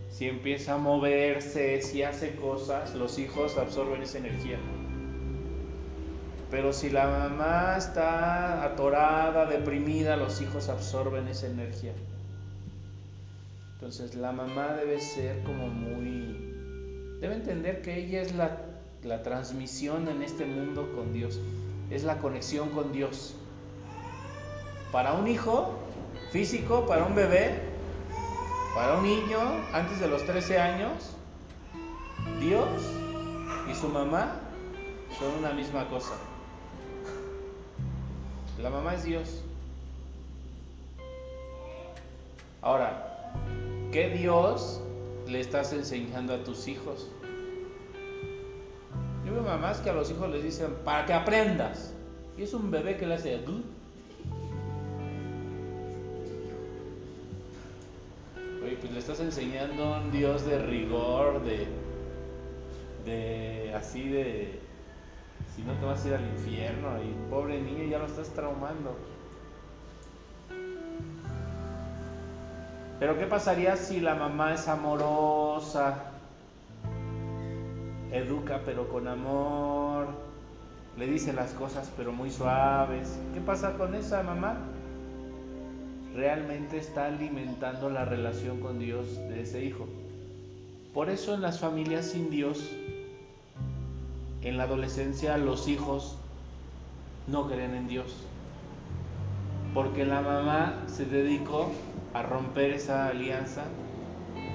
si 0.10 0.26
empieza 0.26 0.74
a 0.74 0.78
moverse, 0.78 1.82
si 1.82 2.04
hace 2.04 2.36
cosas, 2.36 2.94
los 2.96 3.18
hijos 3.18 3.58
absorben 3.58 4.02
esa 4.02 4.18
energía. 4.18 4.58
Pero 6.52 6.74
si 6.74 6.90
la 6.90 7.08
mamá 7.08 7.76
está 7.78 8.64
atorada, 8.64 9.46
deprimida, 9.46 10.18
los 10.18 10.42
hijos 10.42 10.70
absorben 10.70 11.28
esa 11.28 11.48
energía. 11.48 11.94
Entonces 13.76 14.16
la 14.16 14.32
mamá 14.32 14.74
debe 14.74 15.00
ser 15.00 15.44
como 15.44 15.68
muy... 15.68 16.36
Debe 17.22 17.36
entender 17.36 17.82
que 17.82 17.98
ella 17.98 18.22
es 18.22 18.36
la, 18.36 18.58
la 19.04 19.24
transmisión 19.24 20.08
en 20.08 20.22
este 20.22 20.46
mundo 20.46 20.92
con 20.96 21.14
Dios. 21.14 21.40
Es 21.92 22.04
la 22.04 22.18
conexión 22.18 22.70
con 22.70 22.92
Dios. 22.92 23.36
Para 24.98 25.14
un 25.14 25.28
hijo 25.28 25.76
físico, 26.32 26.88
para 26.88 27.06
un 27.06 27.14
bebé, 27.14 27.62
para 28.74 28.98
un 28.98 29.04
niño 29.04 29.38
antes 29.72 30.00
de 30.00 30.08
los 30.08 30.26
13 30.26 30.58
años, 30.58 31.16
Dios 32.40 32.68
y 33.72 33.76
su 33.76 33.90
mamá 33.90 34.40
son 35.20 35.36
una 35.38 35.52
misma 35.52 35.88
cosa. 35.88 36.16
La 38.58 38.72
mamá 38.72 38.96
es 38.96 39.04
Dios. 39.04 39.44
Ahora, 42.64 43.32
¿qué 43.92 44.10
Dios 44.10 44.82
le 45.28 45.42
estás 45.42 45.74
enseñando 45.74 46.34
a 46.34 46.44
tus 46.44 46.68
hijos? 46.68 47.08
Yo 49.28 49.32
veo 49.32 49.44
mamás 49.44 49.78
que 49.78 49.92
a 49.92 49.94
los 49.94 50.10
hijos 50.10 50.28
les 50.32 50.42
dicen, 50.42 50.74
para 50.84 51.06
que 51.06 51.14
aprendas. 51.14 51.94
Y 52.36 52.42
es 52.42 52.56
un 52.56 52.72
bebé 52.72 52.98
que 52.98 53.06
le 53.06 53.14
hace... 53.14 53.40
estás 59.10 59.26
enseñando 59.26 59.86
a 59.86 60.02
un 60.02 60.12
Dios 60.12 60.46
de 60.46 60.60
rigor, 60.60 61.42
de, 61.46 61.66
de 63.06 63.74
así 63.74 64.10
de 64.10 64.60
si 65.56 65.62
no 65.62 65.72
te 65.76 65.86
vas 65.86 66.04
a 66.04 66.10
ir 66.10 66.14
al 66.16 66.26
infierno 66.26 66.90
y 67.02 67.30
pobre 67.30 67.62
niño 67.62 67.86
ya 67.86 68.00
lo 68.00 68.06
estás 68.06 68.28
traumando. 68.32 68.98
Pero 73.00 73.18
¿qué 73.18 73.28
pasaría 73.28 73.78
si 73.78 74.02
la 74.02 74.14
mamá 74.16 74.54
es 74.54 74.68
amorosa? 74.68 76.12
Educa 78.12 78.60
pero 78.66 78.90
con 78.90 79.08
amor, 79.08 80.08
le 80.98 81.08
dice 81.08 81.32
las 81.32 81.54
cosas 81.54 81.90
pero 81.96 82.12
muy 82.12 82.30
suaves. 82.30 83.18
¿Qué 83.34 83.40
pasa 83.40 83.78
con 83.78 83.96
esa 83.96 84.22
mamá? 84.22 84.58
Realmente 86.18 86.80
está 86.80 87.06
alimentando 87.06 87.92
la 87.92 88.04
relación 88.04 88.60
con 88.60 88.80
Dios 88.80 89.16
de 89.30 89.44
ese 89.44 89.64
hijo. 89.64 89.88
Por 90.92 91.12
eso 91.12 91.36
en 91.36 91.44
las 91.44 91.60
familias 91.60 92.08
sin 92.08 92.32
Dios 92.32 92.72
en 94.42 94.58
la 94.58 94.64
adolescencia 94.64 95.38
los 95.38 95.68
hijos 95.68 96.18
no 97.28 97.48
creen 97.48 97.76
en 97.76 97.88
Dios. 97.88 98.16
Porque 99.76 100.06
la 100.06 100.22
mamá 100.22 100.86
se 100.88 101.06
dedicó 101.06 101.70
a 102.16 102.24
romper 102.24 102.72
esa 102.72 103.10
alianza 103.10 103.66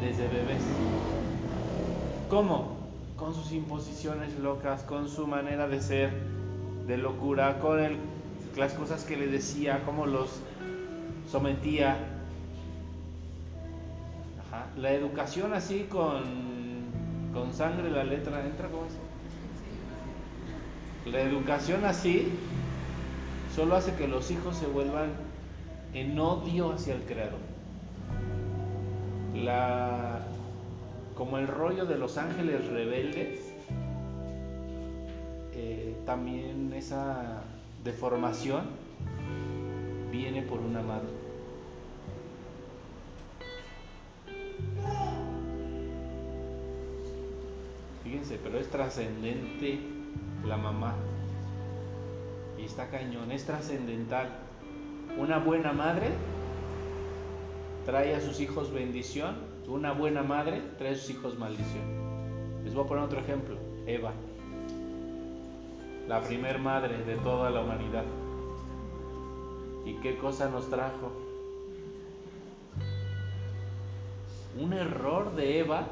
desde 0.01 0.27
bebés. 0.27 0.65
¿Cómo? 2.29 2.77
Con 3.17 3.37
sus 3.37 3.53
imposiciones 3.53 4.37
locas, 4.41 4.83
con 4.83 5.09
su 5.09 5.29
manera 5.29 5.69
de 5.69 5.81
ser, 5.81 6.13
de 6.89 6.97
locura, 6.97 7.61
con 7.61 7.79
las 8.57 8.73
cosas 8.73 9.05
que 9.05 9.17
le 9.17 9.29
decía, 9.29 9.85
cómo 9.87 10.07
los 10.07 10.41
sometía. 11.31 11.97
La 14.77 14.93
educación 14.93 15.55
así 15.55 15.87
con, 15.89 16.23
con 17.33 17.53
sangre, 17.53 17.91
la 17.91 18.05
letra 18.05 18.45
entra, 18.45 18.69
¿cómo 18.69 18.85
es? 18.87 18.93
La 21.13 21.21
educación 21.21 21.85
así 21.85 22.29
solo 23.55 23.77
hace 23.77 23.95
que 23.95 24.09
los 24.09 24.31
hijos 24.31 24.57
se 24.57 24.67
vuelvan 24.67 25.11
en 25.95 26.19
odio 26.19 26.73
hacia 26.73 26.95
el 26.95 27.03
creador. 27.03 27.41
La, 29.35 30.21
como 31.17 31.39
el 31.39 31.49
rollo 31.49 31.87
de 31.87 31.99
los 31.99 32.19
ángeles 32.19 32.67
rebeldes, 32.69 33.53
eh, 35.55 35.97
también 36.07 36.73
esa 36.75 37.43
deformación 37.85 38.82
viene 40.13 40.43
por 40.43 40.61
una 40.61 40.83
madre. 40.83 41.09
Fíjense, 48.05 48.39
pero 48.45 48.59
es 48.59 48.69
trascendente 48.69 49.81
la 50.45 50.59
mamá. 50.59 50.95
Y 52.59 52.67
está 52.67 52.89
cañón, 52.91 53.33
es 53.33 53.45
trascendental. 53.47 54.29
Una 55.19 55.39
buena 55.39 55.73
madre 55.73 56.11
trae 57.87 58.15
a 58.15 58.21
sus 58.21 58.39
hijos 58.41 58.71
bendición, 58.71 59.37
una 59.67 59.93
buena 59.93 60.23
madre 60.23 60.61
trae 60.77 60.93
a 60.93 60.95
sus 60.95 61.11
hijos 61.11 61.39
maldición. 61.39 62.03
Les 62.65 62.75
voy 62.75 62.85
a 62.85 62.89
poner 62.89 63.05
otro 63.05 63.21
ejemplo, 63.21 63.57
Eva, 63.87 64.13
la 66.07 66.21
primer 66.21 66.59
madre 66.59 66.99
de 67.05 67.17
toda 67.17 67.51
la 67.51 67.63
humanidad. 67.63 68.05
¿Y 69.85 69.95
qué 69.95 70.17
cosa 70.19 70.49
nos 70.49 70.71
trajo? 70.71 71.13
Un 74.61 74.73
error 74.73 75.35
de 75.35 75.61
Eva 75.61 75.87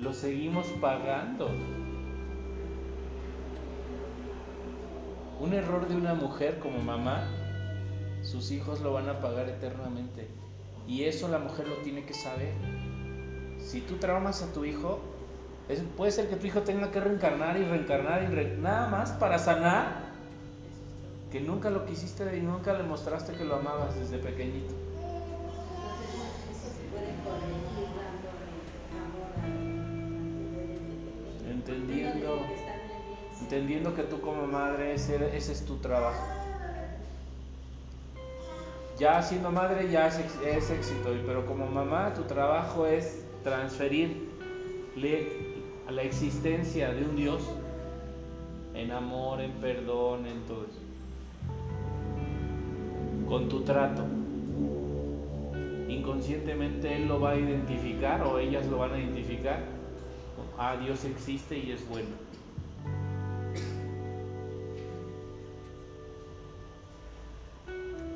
lo 0.00 0.12
seguimos 0.12 0.66
pagando. 0.80 1.50
Un 5.40 5.52
error 5.52 5.88
de 5.88 5.96
una 5.96 6.14
mujer 6.14 6.58
como 6.60 6.78
mamá, 6.78 7.26
sus 8.22 8.50
hijos 8.52 8.80
lo 8.80 8.92
van 8.92 9.08
a 9.08 9.20
pagar 9.20 9.48
eternamente. 9.48 10.28
Y 10.86 11.04
eso 11.04 11.28
la 11.28 11.38
mujer 11.38 11.66
lo 11.66 11.76
tiene 11.76 12.04
que 12.04 12.14
saber. 12.14 12.52
Si 13.58 13.80
tú 13.80 13.96
traumas 13.96 14.42
a 14.42 14.52
tu 14.52 14.64
hijo, 14.64 15.00
puede 15.96 16.12
ser 16.12 16.28
que 16.28 16.36
tu 16.36 16.46
hijo 16.46 16.60
tenga 16.62 16.90
que 16.90 17.00
reencarnar 17.00 17.56
y 17.56 17.64
reencarnar 17.64 18.22
y 18.22 18.60
nada 18.60 18.88
más 18.88 19.12
para 19.12 19.38
sanar 19.38 20.03
que 21.34 21.40
nunca 21.40 21.68
lo 21.68 21.84
quisiste 21.84 22.36
y 22.36 22.40
nunca 22.40 22.74
le 22.74 22.84
mostraste 22.84 23.32
que 23.32 23.44
lo 23.44 23.56
amabas 23.56 23.98
desde 23.98 24.18
pequeñito. 24.18 24.72
Entendiendo 31.50 32.38
entendiendo 33.40 33.96
que 33.96 34.04
tú 34.04 34.20
como 34.20 34.46
madre 34.46 34.94
ese, 34.94 35.36
es 35.36 35.66
tu 35.66 35.78
trabajo. 35.78 36.24
Ya 39.00 39.20
siendo 39.20 39.50
madre 39.50 39.90
ya 39.90 40.06
es, 40.06 40.20
es 40.46 40.70
éxito, 40.70 41.10
pero 41.26 41.46
como 41.46 41.66
mamá 41.66 42.14
tu 42.14 42.22
trabajo 42.22 42.86
es 42.86 43.24
transferirle 43.42 45.32
a 45.88 45.90
la 45.90 46.02
existencia 46.02 46.92
de 46.92 47.04
un 47.04 47.16
Dios 47.16 47.42
en 48.74 48.92
amor, 48.92 49.40
en 49.40 49.50
perdón, 49.54 50.28
en 50.28 50.40
todo 50.46 50.66
eso. 50.70 50.83
Con 53.28 53.48
tu 53.48 53.60
trato. 53.62 54.04
Inconscientemente 55.88 56.96
Él 56.96 57.08
lo 57.08 57.20
va 57.20 57.30
a 57.30 57.36
identificar 57.36 58.22
o 58.22 58.38
ellas 58.38 58.66
lo 58.66 58.78
van 58.78 58.92
a 58.92 58.98
identificar. 58.98 59.60
Ah, 60.58 60.76
Dios 60.76 61.04
existe 61.04 61.58
y 61.58 61.72
es 61.72 61.88
bueno. 61.88 62.10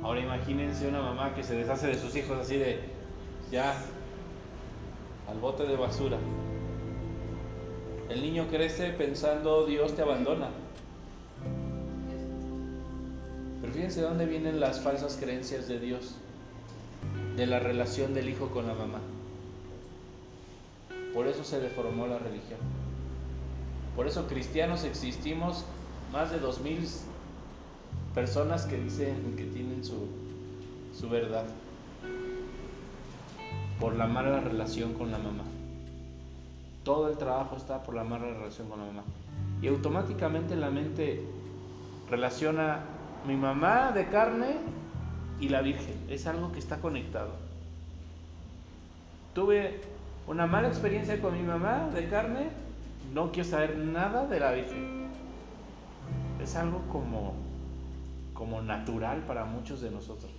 Ahora 0.01 0.21
imagínense 0.21 0.87
una 0.87 1.01
mamá 1.01 1.35
que 1.35 1.43
se 1.43 1.55
deshace 1.55 1.87
de 1.87 1.95
sus 1.95 2.15
hijos 2.15 2.37
así 2.37 2.57
de, 2.57 2.79
ya, 3.51 3.75
al 5.29 5.37
bote 5.39 5.63
de 5.63 5.75
basura. 5.75 6.17
El 8.09 8.21
niño 8.21 8.47
crece 8.49 8.91
pensando 8.91 9.65
Dios 9.65 9.93
te 9.95 10.01
abandona. 10.01 10.49
Pero 13.69 13.81
fíjense 13.81 14.01
dónde 14.01 14.25
vienen 14.25 14.59
las 14.59 14.81
falsas 14.81 15.15
creencias 15.21 15.67
de 15.67 15.79
Dios, 15.79 16.15
de 17.35 17.45
la 17.45 17.59
relación 17.59 18.15
del 18.15 18.27
hijo 18.27 18.47
con 18.47 18.65
la 18.65 18.73
mamá. 18.73 18.99
Por 21.13 21.27
eso 21.27 21.43
se 21.43 21.59
deformó 21.59 22.07
la 22.07 22.17
religión. 22.17 22.59
Por 23.95 24.07
eso 24.07 24.25
cristianos 24.27 24.85
existimos 24.85 25.65
más 26.11 26.31
de 26.31 26.39
dos 26.39 26.61
mil 26.61 26.79
personas 28.15 28.65
que 28.65 28.77
dicen 28.77 29.35
que 29.37 29.43
tienen 29.43 29.85
su, 29.85 30.07
su 30.99 31.07
verdad 31.07 31.45
por 33.79 33.95
la 33.95 34.07
mala 34.07 34.39
relación 34.39 34.93
con 34.95 35.11
la 35.11 35.19
mamá. 35.19 35.43
Todo 36.83 37.07
el 37.07 37.17
trabajo 37.19 37.55
está 37.55 37.83
por 37.83 37.93
la 37.93 38.03
mala 38.03 38.33
relación 38.33 38.67
con 38.67 38.79
la 38.79 38.85
mamá. 38.87 39.03
Y 39.61 39.67
automáticamente 39.67 40.55
la 40.55 40.71
mente 40.71 41.23
relaciona 42.09 42.97
mi 43.29 43.35
mamá 43.35 43.91
de 43.91 44.07
carne 44.07 44.55
y 45.39 45.49
la 45.49 45.61
Virgen. 45.61 45.95
Es 46.09 46.25
algo 46.25 46.51
que 46.51 46.57
está 46.57 46.77
conectado. 46.77 47.29
Tuve 49.35 49.81
una 50.25 50.47
mala 50.47 50.67
experiencia 50.67 51.21
con 51.21 51.33
mi 51.33 51.43
mamá 51.43 51.89
de 51.93 52.09
carne, 52.09 52.49
no 53.13 53.31
quiero 53.31 53.47
saber 53.47 53.77
nada 53.77 54.25
de 54.25 54.39
la 54.39 54.51
Virgen. 54.51 55.09
Es 56.41 56.55
algo 56.55 56.81
como, 56.91 57.35
como 58.33 58.63
natural 58.63 59.19
para 59.27 59.45
muchos 59.45 59.79
de 59.81 59.91
nosotros. 59.91 60.31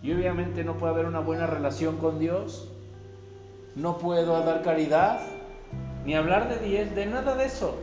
Y 0.00 0.12
obviamente 0.12 0.62
no 0.62 0.74
puede 0.76 0.92
haber 0.92 1.06
una 1.06 1.20
buena 1.20 1.48
relación 1.48 1.96
con 1.96 2.20
Dios, 2.20 2.68
no 3.74 3.98
puedo 3.98 4.44
dar 4.44 4.62
caridad, 4.62 5.20
ni 6.04 6.14
hablar 6.14 6.48
de 6.48 6.64
diez, 6.64 6.94
de 6.94 7.06
nada 7.06 7.34
de 7.34 7.46
eso, 7.46 7.74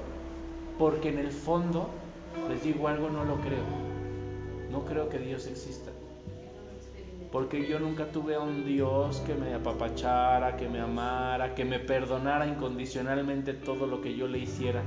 porque 0.79 1.09
en 1.09 1.19
el 1.19 1.31
fondo, 1.31 1.89
les 2.47 2.63
digo 2.63 2.87
algo, 2.87 3.09
no 3.09 3.25
lo 3.25 3.35
creo. 3.41 3.80
No 4.71 4.85
creo 4.85 5.09
que 5.09 5.19
Dios 5.19 5.47
exista. 5.47 5.91
Porque 7.31 7.67
yo 7.67 7.79
nunca 7.79 8.07
tuve 8.07 8.35
a 8.35 8.39
un 8.39 8.65
Dios 8.65 9.21
que 9.25 9.33
me 9.35 9.53
apapachara, 9.53 10.57
que 10.57 10.67
me 10.67 10.79
amara, 10.79 11.55
que 11.55 11.63
me 11.63 11.79
perdonara 11.79 12.45
incondicionalmente 12.45 13.53
todo 13.53 13.85
lo 13.87 14.01
que 14.01 14.15
yo 14.15 14.27
le 14.27 14.39
hiciera. 14.39 14.81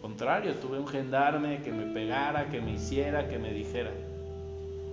Contrario, 0.00 0.54
tuve 0.56 0.78
un 0.78 0.86
gendarme 0.86 1.62
que 1.62 1.72
me 1.72 1.92
pegara, 1.92 2.50
que 2.50 2.60
me 2.60 2.74
hiciera, 2.74 3.28
que 3.28 3.38
me 3.38 3.52
dijera. 3.52 3.90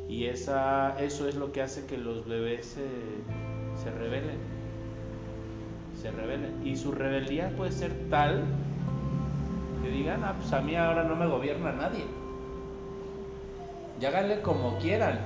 Y 0.09 0.25
esa, 0.25 0.99
eso 0.99 1.27
es 1.27 1.35
lo 1.35 1.51
que 1.51 1.61
hace 1.61 1.85
que 1.85 1.97
los 1.97 2.27
bebés 2.27 2.65
se, 2.65 3.83
se 3.83 3.91
rebelen. 3.91 4.37
Se 6.01 6.09
rebelen. 6.11 6.65
Y 6.65 6.75
su 6.75 6.91
rebeldía 6.91 7.53
puede 7.55 7.71
ser 7.71 7.93
tal 8.09 8.45
digan, 9.91 10.23
ah, 10.23 10.35
pues 10.37 10.51
a 10.53 10.61
mí 10.61 10.75
ahora 10.75 11.03
no 11.03 11.15
me 11.15 11.27
gobierna 11.27 11.71
nadie 11.71 12.05
y 14.01 14.05
háganle 14.05 14.41
como 14.41 14.79
quieran. 14.79 15.19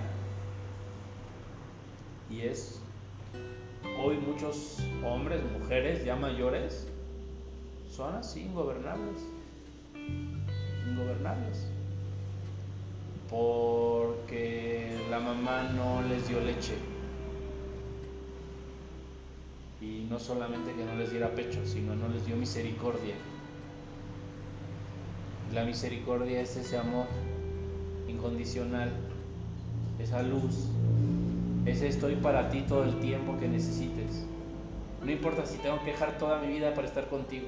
Y 2.29 2.41
es 2.41 2.81
hoy 4.03 4.17
muchos 4.17 4.79
hombres, 5.05 5.41
mujeres 5.57 6.03
ya 6.03 6.15
mayores 6.17 6.87
son 7.89 8.15
así 8.15 8.41
ingobernables. 8.41 9.21
Ingobernables. 10.89 11.67
Porque 13.29 14.97
la 15.09 15.19
mamá 15.19 15.63
no 15.75 16.01
les 16.09 16.27
dio 16.27 16.41
leche. 16.41 16.75
Y 19.79 20.05
no 20.09 20.19
solamente 20.19 20.73
que 20.73 20.83
no 20.83 20.95
les 20.95 21.11
diera 21.11 21.29
pecho, 21.29 21.65
sino 21.65 21.95
no 21.95 22.09
les 22.09 22.25
dio 22.25 22.35
misericordia. 22.35 23.15
La 25.55 25.63
misericordia 25.63 26.41
es 26.41 26.57
ese 26.57 26.77
amor 26.77 27.05
incondicional, 28.09 28.91
esa 29.99 30.21
luz, 30.21 30.67
ese 31.65 31.87
estoy 31.87 32.17
para 32.17 32.49
ti 32.49 32.63
todo 32.67 32.83
el 32.83 32.99
tiempo 32.99 33.37
que 33.39 33.47
necesites. 33.47 34.25
No 35.01 35.09
importa 35.09 35.45
si 35.45 35.57
tengo 35.59 35.79
que 35.79 35.91
dejar 35.91 36.17
toda 36.17 36.41
mi 36.41 36.47
vida 36.47 36.73
para 36.73 36.89
estar 36.89 37.07
contigo. 37.07 37.47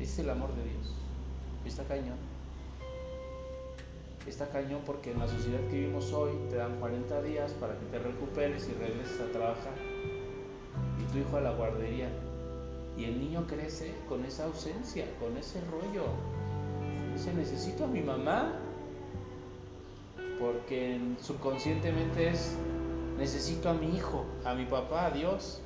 Ese 0.00 0.12
es 0.12 0.18
el 0.20 0.30
amor 0.30 0.48
de 0.54 0.62
Dios. 0.64 0.94
Está 1.66 1.84
cañón. 1.84 2.16
Está 4.26 4.48
cañón 4.48 4.80
porque 4.86 5.12
en 5.12 5.18
la 5.18 5.28
sociedad 5.28 5.60
que 5.68 5.80
vivimos 5.80 6.10
hoy 6.14 6.32
te 6.48 6.56
dan 6.56 6.80
40 6.80 7.20
días 7.20 7.52
para 7.52 7.78
que 7.78 7.84
te 7.84 7.98
recuperes 7.98 8.66
y 8.66 8.72
regreses 8.72 9.20
a 9.20 9.30
trabajar. 9.30 9.74
Y 10.98 11.12
tu 11.12 11.18
hijo 11.18 11.36
a 11.36 11.42
la 11.42 11.52
guardería. 11.52 12.08
Y 12.96 13.04
el 13.04 13.20
niño 13.20 13.46
crece 13.46 13.92
con 14.08 14.24
esa 14.24 14.46
ausencia, 14.46 15.04
con 15.20 15.36
ese 15.36 15.60
rollo. 15.70 16.37
Dice, 17.18 17.34
necesito 17.34 17.82
a 17.82 17.88
mi 17.88 18.00
mamá 18.00 18.52
porque 20.38 21.00
subconscientemente 21.20 22.28
es, 22.28 22.54
necesito 23.18 23.70
a 23.70 23.74
mi 23.74 23.96
hijo, 23.96 24.24
a 24.44 24.54
mi 24.54 24.66
papá, 24.66 25.06
a 25.06 25.10
Dios. 25.10 25.60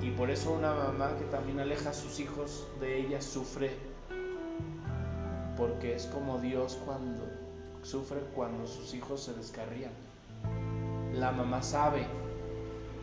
Y 0.00 0.12
por 0.12 0.30
eso 0.30 0.50
una 0.50 0.72
mamá 0.72 1.14
que 1.18 1.24
también 1.26 1.60
aleja 1.60 1.90
a 1.90 1.92
sus 1.92 2.20
hijos 2.20 2.66
de 2.80 3.00
ella 3.00 3.20
sufre, 3.20 3.76
porque 5.58 5.94
es 5.94 6.06
como 6.06 6.38
Dios 6.38 6.78
cuando 6.86 7.22
sufre 7.82 8.20
cuando 8.34 8.66
sus 8.66 8.94
hijos 8.94 9.22
se 9.22 9.34
descarrían. 9.34 9.92
La 11.12 11.32
mamá 11.32 11.62
sabe 11.62 12.06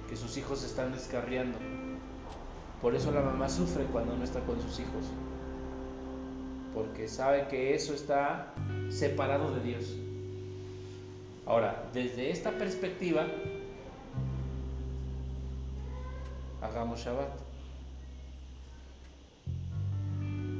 que 0.09 0.15
sus 0.15 0.37
hijos 0.37 0.63
están 0.63 0.91
descarriando. 0.91 1.59
Por 2.81 2.95
eso 2.95 3.11
la 3.11 3.21
mamá 3.21 3.47
sufre 3.47 3.83
cuando 3.85 4.17
no 4.17 4.23
está 4.23 4.39
con 4.39 4.59
sus 4.59 4.79
hijos 4.79 5.11
porque 6.73 7.07
sabe 7.07 7.47
que 7.47 7.75
eso 7.75 7.93
está 7.93 8.53
separado 8.89 9.53
de 9.53 9.61
Dios. 9.61 9.95
Ahora, 11.45 11.83
desde 11.93 12.31
esta 12.31 12.51
perspectiva, 12.51 13.27
hagamos 16.61 16.99
Shabbat. 16.99 17.43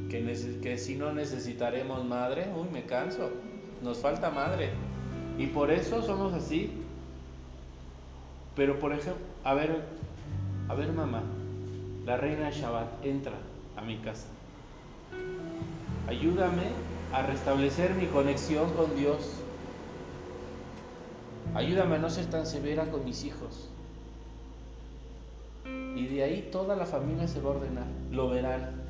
Que, 0.10 0.77
si 0.77 0.95
no 0.95 1.11
necesitaremos 1.11 2.06
madre, 2.06 2.48
uy, 2.56 2.68
me 2.72 2.85
canso, 2.85 3.31
nos 3.81 3.98
falta 3.98 4.30
madre. 4.30 4.69
Y 5.40 5.48
por 5.48 5.72
eso 5.72 6.03
somos 6.03 6.34
así. 6.34 6.72
Pero 8.56 8.77
por 8.77 8.94
ejemplo, 8.94 9.23
a 9.44 9.56
ver, 9.56 9.81
a 10.69 10.76
ver 10.76 10.91
mamá, 10.91 11.23
la 12.06 12.18
reina 12.18 12.52
Shabbat 12.52 13.03
entra 13.03 13.34
a 13.76 13.81
mi 13.81 13.98
casa. 13.98 14.27
Ayúdame 16.07 16.63
a 17.13 17.21
restablecer 17.21 17.93
mi 17.93 18.07
conexión 18.07 18.73
con 18.73 18.95
Dios. 18.95 19.31
Ayúdame 21.55 21.95
a 21.95 21.99
no 21.99 22.09
ser 22.09 22.25
tan 22.25 22.45
severa 22.45 22.89
con 22.89 23.05
mis 23.05 23.23
hijos. 23.23 23.69
Y 25.95 26.07
de 26.07 26.23
ahí 26.23 26.49
toda 26.51 26.75
la 26.75 26.85
familia 26.85 27.27
se 27.27 27.39
va 27.39 27.51
a 27.51 27.55
ordenar. 27.55 27.85
Lo 28.11 28.30
verán. 28.30 28.81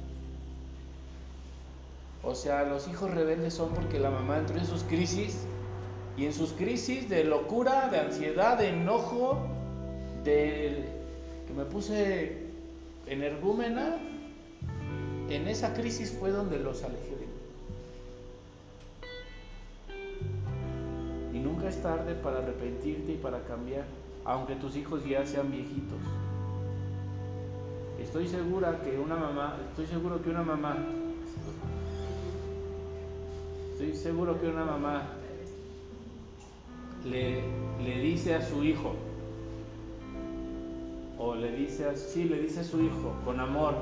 O 2.23 2.33
sea, 2.33 2.63
los 2.63 2.87
hijos 2.87 3.11
rebeldes 3.11 3.53
son 3.53 3.69
porque 3.73 3.99
la 3.99 4.09
mamá 4.09 4.37
entró 4.37 4.57
en 4.57 4.65
sus 4.65 4.83
crisis. 4.83 5.45
Y 6.15 6.25
en 6.25 6.33
sus 6.33 6.53
crisis 6.53 7.09
de 7.09 7.25
locura, 7.25 7.89
de 7.89 7.99
ansiedad, 7.99 8.57
de 8.57 8.69
enojo, 8.69 9.39
de 10.23 10.85
que 11.47 11.53
me 11.53 11.65
puse 11.65 12.43
energúmena, 13.07 13.97
en 15.35 15.47
esa 15.47 15.73
crisis 15.73 16.15
fue 16.19 16.31
donde 16.31 16.59
los 16.59 16.83
alejé 16.83 17.15
de 17.15 17.25
mí. 17.25 17.33
Y 21.33 21.39
nunca 21.39 21.69
es 21.69 21.81
tarde 21.81 22.13
para 22.15 22.39
arrepentirte 22.39 23.13
y 23.13 23.17
para 23.17 23.43
cambiar, 23.43 23.85
aunque 24.25 24.55
tus 24.55 24.75
hijos 24.75 25.03
ya 25.05 25.25
sean 25.25 25.51
viejitos. 25.51 25.99
Estoy 27.99 28.27
segura 28.27 28.81
que 28.83 28.97
una 28.99 29.15
mamá, 29.15 29.57
estoy 29.69 29.87
seguro 29.87 30.21
que 30.21 30.29
una 30.29 30.43
mamá, 30.43 30.77
estoy 33.71 33.95
seguro 33.95 34.39
que 34.39 34.47
una 34.47 34.65
mamá 34.65 35.03
le, 37.05 37.43
le 37.83 37.99
dice 38.01 38.35
a 38.35 38.41
su 38.41 38.63
hijo, 38.63 38.93
o 41.17 41.35
le 41.35 41.55
dice, 41.55 41.95
sí, 41.95 42.25
le 42.25 42.41
dice 42.41 42.59
a 42.59 42.63
su 42.63 42.81
hijo 42.81 43.15
con 43.25 43.39
amor, 43.39 43.75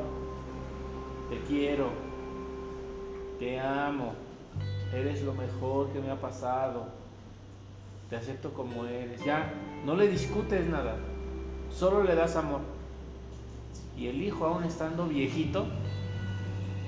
te 1.32 1.40
quiero, 1.44 1.91
te 3.40 3.58
amo, 3.58 4.12
eres 4.94 5.24
lo 5.24 5.34
mejor 5.34 5.88
que 5.94 6.02
me 6.02 6.12
ha 6.12 6.20
pasado, 6.20 6.88
te 8.10 8.18
acepto 8.18 8.53
como 8.53 8.86
eres. 8.86 9.24
Ya, 9.24 9.53
no 9.86 9.95
le 9.95 10.10
discutes 10.10 10.68
nada, 10.68 10.98
solo 11.72 12.03
le 12.03 12.16
das 12.16 12.36
amor. 12.36 12.60
Y 13.98 14.08
el 14.08 14.22
hijo, 14.22 14.45
aún 14.45 14.66
estando 14.66 15.08
viejito, 15.08 15.68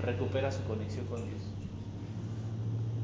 recupera 0.01 0.51
su 0.51 0.61
conexión 0.65 1.05
con 1.05 1.23
Dios. 1.23 1.41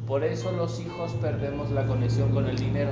Por 0.08 0.26
eso 0.26 0.52
los 0.52 0.82
hijos 0.82 1.14
perdemos 1.22 1.72
la 1.72 1.88
conexión 1.88 2.34
con 2.34 2.48
el 2.48 2.58
dinero, 2.58 2.92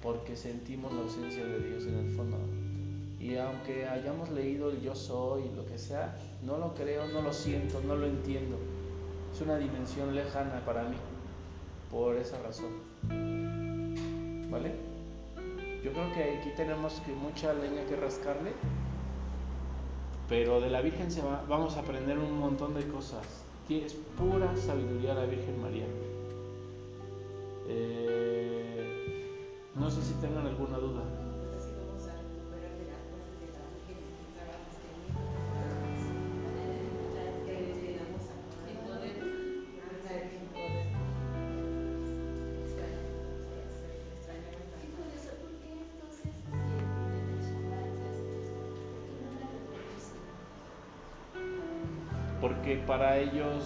porque 0.00 0.36
sentimos 0.36 0.92
la 0.92 1.00
ausencia 1.00 1.44
de 1.44 1.58
Dios 1.58 1.86
en 1.86 1.98
el 1.98 2.14
fondo. 2.14 2.36
Y 3.20 3.36
aunque 3.36 3.86
hayamos 3.86 4.30
leído 4.30 4.70
el 4.70 4.80
yo 4.80 4.94
soy, 4.94 5.50
lo 5.54 5.66
que 5.66 5.76
sea, 5.76 6.16
no 6.42 6.56
lo 6.56 6.72
creo, 6.72 7.06
no 7.08 7.20
lo 7.20 7.34
siento, 7.34 7.82
no 7.86 7.94
lo 7.94 8.06
entiendo. 8.06 8.56
Es 9.32 9.42
una 9.42 9.58
dimensión 9.58 10.14
lejana 10.14 10.64
para 10.64 10.84
mí, 10.84 10.96
por 11.90 12.16
esa 12.16 12.40
razón. 12.42 12.70
¿Vale? 14.50 14.72
Yo 15.84 15.92
creo 15.92 16.12
que 16.14 16.38
aquí 16.38 16.50
tenemos 16.56 16.94
que 17.06 17.12
mucha 17.12 17.52
leña 17.52 17.84
que 17.86 17.96
rascarle, 17.96 18.52
pero 20.26 20.60
de 20.60 20.70
la 20.70 20.80
Virgen 20.80 21.10
se 21.10 21.20
va, 21.20 21.44
vamos 21.46 21.76
a 21.76 21.80
aprender 21.80 22.18
un 22.18 22.38
montón 22.38 22.74
de 22.74 22.86
cosas. 22.88 23.44
Es 23.68 23.94
pura 24.16 24.56
sabiduría 24.56 25.14
la 25.14 25.26
Virgen 25.26 25.62
María. 25.62 25.84
Eh, 27.68 29.30
no 29.76 29.88
sé 29.88 30.02
si 30.02 30.14
tengan 30.14 30.46
alguna 30.46 30.78
duda. 30.78 31.29
Porque 52.40 52.76
para 52.86 53.18
ellos 53.18 53.64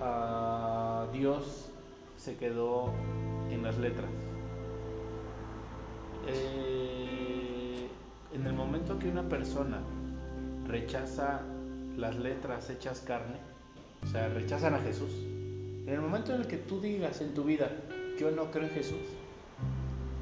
ah, 0.00 1.06
Dios 1.12 1.70
se 2.16 2.36
quedó 2.36 2.92
en 3.50 3.62
las 3.62 3.78
letras. 3.78 4.10
Eh, 6.26 7.88
en 8.34 8.46
el 8.46 8.52
momento 8.52 8.98
que 8.98 9.08
una 9.08 9.28
persona 9.28 9.80
rechaza 10.66 11.40
las 11.96 12.16
letras 12.16 12.70
hechas 12.70 13.00
carne, 13.00 13.38
o 14.04 14.06
sea, 14.06 14.28
rechazan 14.28 14.74
a 14.74 14.78
Jesús, 14.78 15.12
en 15.14 15.88
el 15.88 16.00
momento 16.00 16.34
en 16.34 16.42
el 16.42 16.46
que 16.46 16.58
tú 16.58 16.80
digas 16.80 17.20
en 17.20 17.34
tu 17.34 17.44
vida, 17.44 17.70
yo 18.18 18.30
no 18.30 18.50
creo 18.50 18.64
en 18.64 18.70
Jesús, 18.70 19.00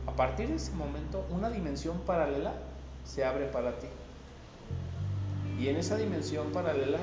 a 0.07 0.13
partir 0.13 0.49
de 0.49 0.55
ese 0.55 0.73
momento 0.73 1.27
una 1.31 1.51
dimensión 1.51 1.99
paralela 2.07 2.55
se 3.05 3.25
abre 3.25 3.47
para 3.47 3.79
ti. 3.79 3.89
Y 5.59 5.69
en 5.69 5.77
esa 5.77 5.97
dimensión 5.97 6.53
paralela 6.53 6.99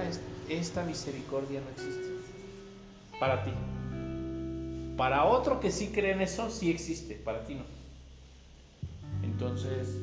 esta 0.49 0.83
misericordia 0.83 1.61
no 1.61 1.69
existe. 1.69 2.13
Para 3.19 3.43
ti. 3.43 3.51
Para 4.97 5.25
otro 5.25 5.59
que 5.59 5.71
sí 5.71 5.87
cree 5.87 6.11
en 6.11 6.21
eso, 6.21 6.49
sí 6.49 6.69
existe. 6.69 7.15
Para 7.15 7.45
ti 7.45 7.55
no. 7.55 7.63
Entonces, 9.23 9.97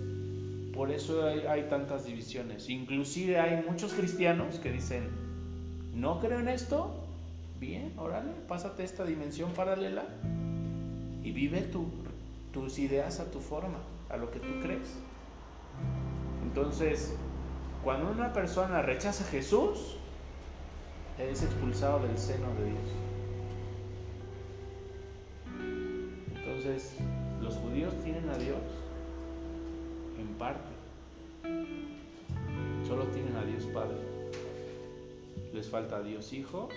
por 0.74 0.90
eso 0.90 1.24
hay, 1.26 1.66
tantas 1.68 2.04
divisiones. 2.04 2.68
Inclusive 2.68 3.38
hay 3.38 3.62
muchos 3.68 3.92
cristianos 3.92 4.58
que 4.58 4.72
dicen, 4.72 5.08
no 5.94 6.20
creo 6.20 6.40
en 6.40 6.48
esto, 6.48 6.94
bien, 7.60 7.92
órale, 7.98 8.32
pásate 8.48 8.82
esta 8.82 9.04
dimensión 9.04 9.52
paralela 9.52 10.04
y 11.22 11.32
vive 11.32 11.68
tus 12.52 12.78
ideas 12.78 13.20
a 13.20 13.30
tu 13.30 13.40
forma, 13.40 13.78
a 14.08 14.16
lo 14.16 14.30
que 14.30 14.40
tú 14.40 14.60
crees. 14.62 14.88
Entonces, 16.42 17.14
cuando 17.82 18.10
una 18.10 18.32
persona 18.32 18.82
rechaza 18.82 19.24
a 19.24 19.28
Jesús, 19.28 19.96
es 21.18 21.42
expulsado 21.42 22.00
del 22.00 22.16
seno 22.18 22.46
de 22.54 22.64
Dios. 22.66 22.90
Entonces, 26.36 26.96
los 27.40 27.54
judíos 27.56 27.94
tienen 28.02 28.28
a 28.28 28.36
Dios 28.36 28.60
en 30.18 30.26
parte. 30.34 30.70
Solo 32.86 33.04
tienen 33.06 33.36
a 33.36 33.44
Dios 33.44 33.64
Padre. 33.66 33.96
Les 35.54 35.68
falta 35.68 35.96
a 35.96 36.02
Dios 36.02 36.32
Hijo 36.32 36.68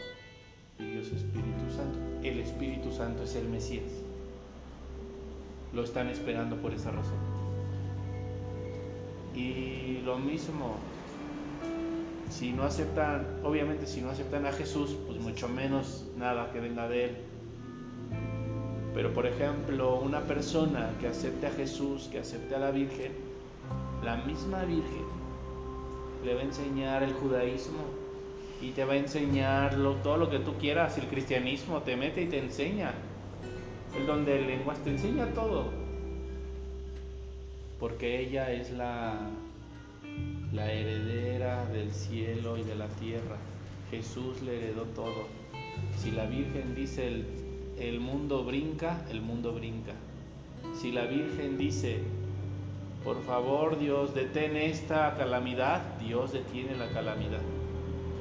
y 0.79 0.83
Dios 0.83 1.07
Espíritu 1.07 1.69
Santo. 1.75 1.99
El 2.23 2.39
Espíritu 2.39 2.91
Santo 2.91 3.23
es 3.23 3.35
el 3.35 3.47
Mesías. 3.49 3.91
Lo 5.73 5.83
están 5.83 6.07
esperando 6.09 6.57
por 6.57 6.73
esa 6.73 6.91
razón. 6.91 7.17
Y 9.35 10.01
lo 10.05 10.19
mismo, 10.19 10.75
si 12.33 12.51
no 12.51 12.63
aceptan, 12.63 13.27
obviamente 13.43 13.85
si 13.85 14.01
no 14.01 14.09
aceptan 14.09 14.47
a 14.47 14.51
Jesús, 14.51 14.97
pues 15.05 15.19
mucho 15.19 15.47
menos 15.47 16.05
nada 16.17 16.51
que 16.51 16.59
venga 16.59 16.89
de 16.89 17.05
Él. 17.05 17.17
Pero 18.95 19.13
por 19.13 19.27
ejemplo, 19.27 19.99
una 19.99 20.21
persona 20.21 20.89
que 20.99 21.07
acepte 21.07 21.45
a 21.45 21.51
Jesús, 21.51 22.09
que 22.11 22.19
acepte 22.19 22.55
a 22.55 22.59
la 22.59 22.71
Virgen, 22.71 23.11
la 24.03 24.17
misma 24.17 24.63
Virgen 24.63 25.05
le 26.25 26.33
va 26.33 26.41
a 26.41 26.43
enseñar 26.43 27.03
el 27.03 27.13
judaísmo 27.13 27.83
y 28.61 28.71
te 28.71 28.83
va 28.83 28.93
a 28.93 28.97
enseñar 28.97 29.75
todo 30.01 30.17
lo 30.17 30.29
que 30.29 30.39
tú 30.39 30.53
quieras. 30.55 30.97
El 30.97 31.05
cristianismo 31.05 31.83
te 31.83 31.95
mete 31.95 32.23
y 32.23 32.27
te 32.27 32.39
enseña. 32.39 32.93
El 33.95 34.07
don 34.07 34.25
de 34.25 34.41
lenguas 34.41 34.79
te 34.79 34.89
enseña 34.89 35.27
todo. 35.33 35.65
Porque 37.79 38.21
ella 38.21 38.51
es 38.51 38.71
la, 38.71 39.19
la 40.53 40.71
heredera 40.71 41.65
del 41.65 41.91
cielo 41.91 42.57
y 42.57 42.63
de 42.63 42.75
la 42.75 42.87
tierra. 42.87 43.37
Jesús 43.89 44.41
le 44.43 44.57
heredó 44.57 44.83
todo. 44.83 45.27
Si 45.97 46.11
la 46.11 46.25
Virgen 46.25 46.75
dice 46.75 47.25
el, 47.79 47.99
mundo 47.99 48.43
brinca, 48.43 49.03
el 49.09 49.21
mundo 49.21 49.53
brinca. 49.53 49.93
Si 50.79 50.91
la 50.91 51.05
Virgen 51.05 51.57
dice 51.57 51.99
por 53.03 53.21
favor 53.23 53.77
Dios, 53.79 54.15
detén 54.15 54.55
esta 54.55 55.13
calamidad, 55.17 55.81
Dios 55.99 56.31
detiene 56.31 56.77
la 56.77 56.87
calamidad. 56.89 57.41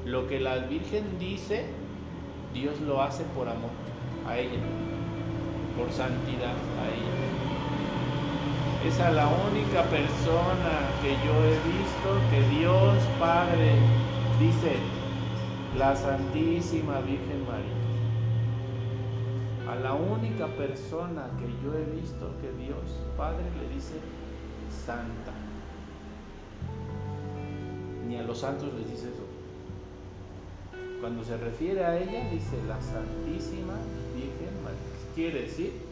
Lo 0.05 0.27
que 0.27 0.41
la 0.41 0.57
Virgen 0.59 1.21
dice, 1.21 1.67
Dios 2.53 2.81
lo 2.81 3.01
hace 3.01 3.23
por 3.37 3.49
amor 3.49 3.71
a 4.27 4.37
ella, 4.39 4.59
por 5.79 5.93
santidad 5.93 6.51
a 6.51 6.89
ella. 6.89 7.42
Es 8.87 8.99
la 8.99 9.29
única 9.29 9.85
persona 9.85 10.91
que 11.01 11.13
yo 11.25 11.33
he 11.45 11.57
visto 11.71 12.09
que 12.31 12.43
Dios 12.59 12.99
Padre 13.21 13.77
dice, 14.41 14.75
la 15.79 15.95
Santísima 15.95 17.01
Virgen 17.01 17.47
María. 17.47 17.81
A 19.71 19.77
la 19.77 19.95
única 19.95 20.49
persona 20.49 21.31
que 21.39 21.47
yo 21.65 21.79
he 21.79 21.85
visto 22.01 22.35
que 22.41 22.51
Dios 22.61 22.99
Padre 23.17 23.45
le 23.61 23.73
dice, 23.73 23.95
santa. 24.85 25.33
Ni 28.09 28.17
a 28.17 28.23
los 28.25 28.39
santos 28.39 28.69
les 28.75 28.91
dice 28.91 29.11
eso. 29.11 29.27
Cuando 31.01 31.23
se 31.23 31.37
refiere 31.37 31.85
a 31.85 31.97
ella, 31.99 32.29
dice 32.31 32.57
la 32.67 32.81
Santísima 32.81 33.75
Virgen 34.13 34.63
María. 34.65 34.81
¿Qué 35.15 35.23
quiere 35.23 35.43
decir? 35.43 35.92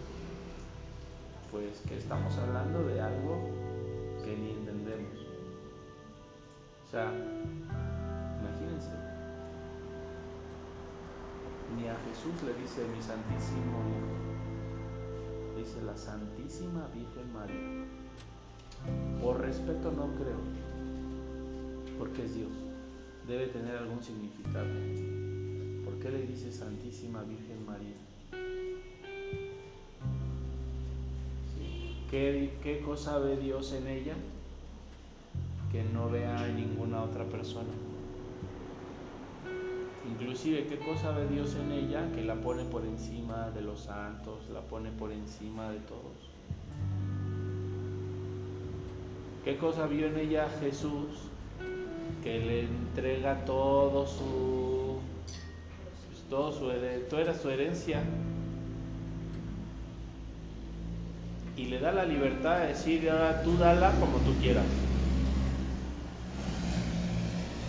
Pues 1.51 1.81
que 1.89 1.97
estamos 1.97 2.37
hablando 2.39 2.85
de 2.85 3.01
algo 3.01 3.49
que 4.25 4.37
ni 4.37 4.51
entendemos. 4.51 5.19
O 6.87 6.91
sea, 6.91 7.13
imagínense. 8.41 8.91
Ni 11.77 11.89
a 11.89 11.97
Jesús 11.97 12.43
le 12.45 12.55
dice 12.55 12.87
mi 12.95 13.03
Santísimo 13.03 13.81
Hijo. 13.91 15.59
Dice 15.59 15.83
la 15.83 15.97
Santísima 15.97 16.89
Virgen 16.95 17.33
María. 17.33 17.87
Por 19.21 19.41
respeto 19.41 19.91
no 19.93 20.07
creo, 20.15 20.41
porque 21.99 22.25
es 22.25 22.35
Dios. 22.35 22.53
Debe 23.27 23.49
tener 23.49 23.77
algún 23.77 24.03
significado. 24.03 24.69
¿Por 25.85 25.99
qué 25.99 26.11
le 26.11 26.27
dice 26.27 26.51
Santísima 26.51 27.23
Virgen 27.23 27.67
María? 27.67 28.10
¿Qué, 32.11 32.51
¿Qué 32.61 32.81
cosa 32.81 33.21
ve 33.21 33.37
Dios 33.37 33.73
en 33.73 33.87
ella 33.87 34.15
que 35.71 35.85
no 35.85 36.11
vea 36.11 36.45
en 36.49 36.57
ninguna 36.57 37.05
otra 37.05 37.25
persona? 37.25 37.71
Inclusive, 40.11 40.67
¿qué 40.67 40.77
cosa 40.79 41.13
ve 41.13 41.29
Dios 41.29 41.55
en 41.55 41.71
ella 41.71 42.11
que 42.13 42.25
la 42.25 42.35
pone 42.35 42.65
por 42.65 42.85
encima 42.85 43.51
de 43.51 43.61
los 43.61 43.83
santos, 43.83 44.49
la 44.53 44.61
pone 44.63 44.91
por 44.91 45.13
encima 45.13 45.71
de 45.71 45.79
todos? 45.79 46.31
¿Qué 49.45 49.57
cosa 49.57 49.87
vio 49.87 50.09
en 50.09 50.19
ella 50.19 50.49
Jesús? 50.59 51.29
Que 52.25 52.41
le 52.41 52.61
entrega 52.65 53.45
todo 53.45 54.09
su, 54.09 54.99
todo 56.29 56.51
su, 56.51 56.73
toda 57.09 57.35
su 57.35 57.51
herencia 57.51 58.03
y 61.57 61.67
le 61.67 61.79
da 61.79 61.93
la 61.93 62.05
libertad 62.05 62.61
de 62.61 62.69
decir, 62.69 63.11
ahora 63.11 63.43
tú 63.43 63.57
dala 63.57 63.93
como 64.01 64.19
tú 64.19 64.39
quieras. 64.39 64.67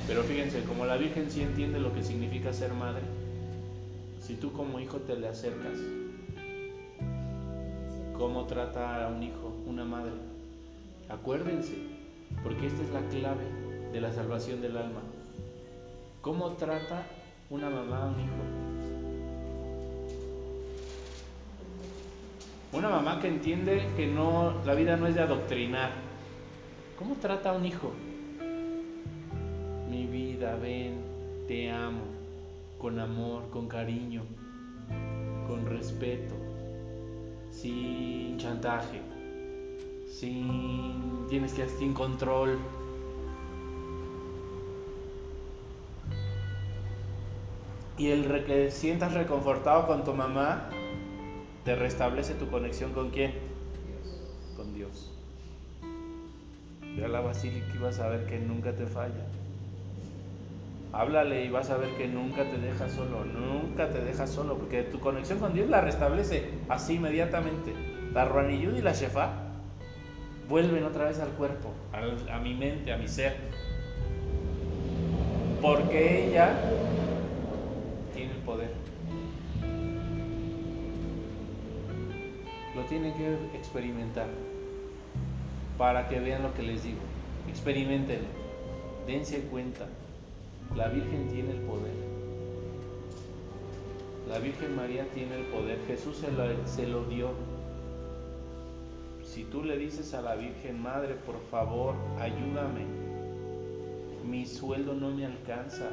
Pero 0.08 0.24
fíjense, 0.24 0.64
como 0.64 0.86
la 0.86 0.98
Virgen 0.98 1.30
sí 1.30 1.42
entiende 1.42 1.80
lo 1.80 1.94
que 1.94 2.04
significa 2.04 2.54
ser 2.54 2.74
madre, 2.74 3.04
si 4.20 4.36
tú 4.36 4.52
como 4.52 4.80
hijo 4.80 4.98
te 4.98 5.16
le 5.16 5.28
acercas, 5.28 5.78
¿cómo 8.18 8.46
trata 8.46 9.06
a 9.06 9.10
un 9.10 9.24
hijo, 9.24 9.54
una 9.66 9.86
madre? 9.86 10.14
Acuérdense, 11.10 11.76
porque 12.44 12.68
esta 12.68 12.84
es 12.84 12.90
la 12.92 13.08
clave 13.10 13.46
de 13.92 14.02
la 14.02 14.12
salvación 14.12 14.62
del 14.62 14.78
alma. 14.78 15.02
¿Cómo 16.22 16.52
trata 16.52 17.04
una 17.50 17.70
mamá 17.70 18.04
a 18.04 18.08
un 18.08 18.20
hijo? 18.20 18.61
Una 22.74 22.90
mamá 22.90 23.20
que 23.20 23.28
entiende 23.28 23.88
que 23.96 24.08
no, 24.08 24.54
la 24.66 24.74
vida 24.74 24.96
no 24.98 25.08
es 25.08 25.16
de 25.16 25.22
adoctrinar. 25.22 25.92
¿Cómo 26.98 27.16
trata 27.16 27.50
a 27.50 27.54
un 27.54 27.66
hijo? 27.66 27.92
Mi 29.90 30.06
vida, 30.08 30.56
ven, 30.56 31.02
te 31.48 31.70
amo, 31.70 32.04
con 32.78 33.00
amor, 33.00 33.50
con 33.50 33.68
cariño, 33.68 34.24
con 35.48 35.66
respeto, 35.66 36.36
sin 37.50 38.38
chantaje 38.38 39.02
sin 40.22 41.26
tienes 41.30 41.54
que 41.54 41.68
sin 41.68 41.94
control. 41.94 42.60
Y 47.98 48.10
el 48.10 48.46
que 48.46 48.72
sientas 48.72 49.14
reconfortado 49.14 49.88
con 49.88 50.04
tu 50.04 50.14
mamá 50.14 50.70
te 51.64 51.76
restablece 51.76 52.34
tu 52.34 52.50
conexión 52.50 52.92
con 52.94 53.12
quién? 53.12 53.34
Con 54.56 54.74
Dios. 54.74 55.12
Ve 56.96 57.06
a 57.06 57.08
la 57.08 57.22
basílica 57.22 57.68
y 57.74 57.78
vas 57.78 58.00
a 58.00 58.10
ver 58.10 58.26
que 58.26 58.40
nunca 58.40 58.74
te 58.74 58.86
falla. 58.88 59.26
Háblale 60.94 61.46
y 61.46 61.50
vas 61.50 61.70
a 61.70 61.78
ver 61.78 61.96
que 61.98 62.08
nunca 62.08 62.50
te 62.50 62.58
deja 62.58 62.90
solo, 62.90 63.24
nunca 63.24 63.90
te 63.90 64.02
deja 64.02 64.28
solo, 64.28 64.58
porque 64.58 64.84
tu 64.84 65.00
conexión 65.00 65.40
con 65.40 65.54
Dios 65.54 65.70
la 65.70 65.82
restablece 65.82 66.50
así 66.68 66.96
inmediatamente. 66.96 67.74
La 68.14 68.26
Ruaniyud 68.26 68.76
y 68.76 68.82
la 68.82 68.92
Shefa 68.92 69.32
vuelven 70.50 70.84
otra 70.84 71.06
vez 71.06 71.20
al 71.20 71.30
cuerpo, 71.30 71.72
a 71.94 72.40
mi 72.40 72.54
mente, 72.56 72.92
a 72.92 72.98
mi 72.98 73.08
ser. 73.08 73.38
Porque 75.62 76.28
ella 76.28 76.60
tienen 82.92 83.14
que 83.14 83.58
experimentar 83.58 84.28
para 85.78 86.10
que 86.10 86.20
vean 86.20 86.44
lo 86.44 86.54
que 86.54 86.62
les 86.62 86.84
digo. 86.84 87.00
Experimentenlo, 87.48 88.28
dense 89.08 89.40
cuenta. 89.44 89.88
La 90.76 90.90
Virgen 90.90 91.30
tiene 91.30 91.52
el 91.52 91.62
poder. 91.62 91.94
La 94.28 94.40
Virgen 94.40 94.76
María 94.76 95.06
tiene 95.14 95.36
el 95.36 95.46
poder. 95.46 95.80
Jesús 95.88 96.18
se 96.18 96.34
lo, 96.34 96.68
se 96.68 96.86
lo 96.86 97.06
dio. 97.06 97.30
Si 99.24 99.46
tú 99.46 99.64
le 99.64 99.78
dices 99.78 100.14
a 100.14 100.22
la 100.22 100.36
Virgen 100.36 100.82
Madre, 100.82 101.16
por 101.26 101.40
favor, 101.50 101.96
ayúdame. 102.20 102.86
Mi 104.30 104.46
sueldo 104.46 104.94
no 104.96 105.12
me 105.12 105.26
alcanza. 105.26 105.92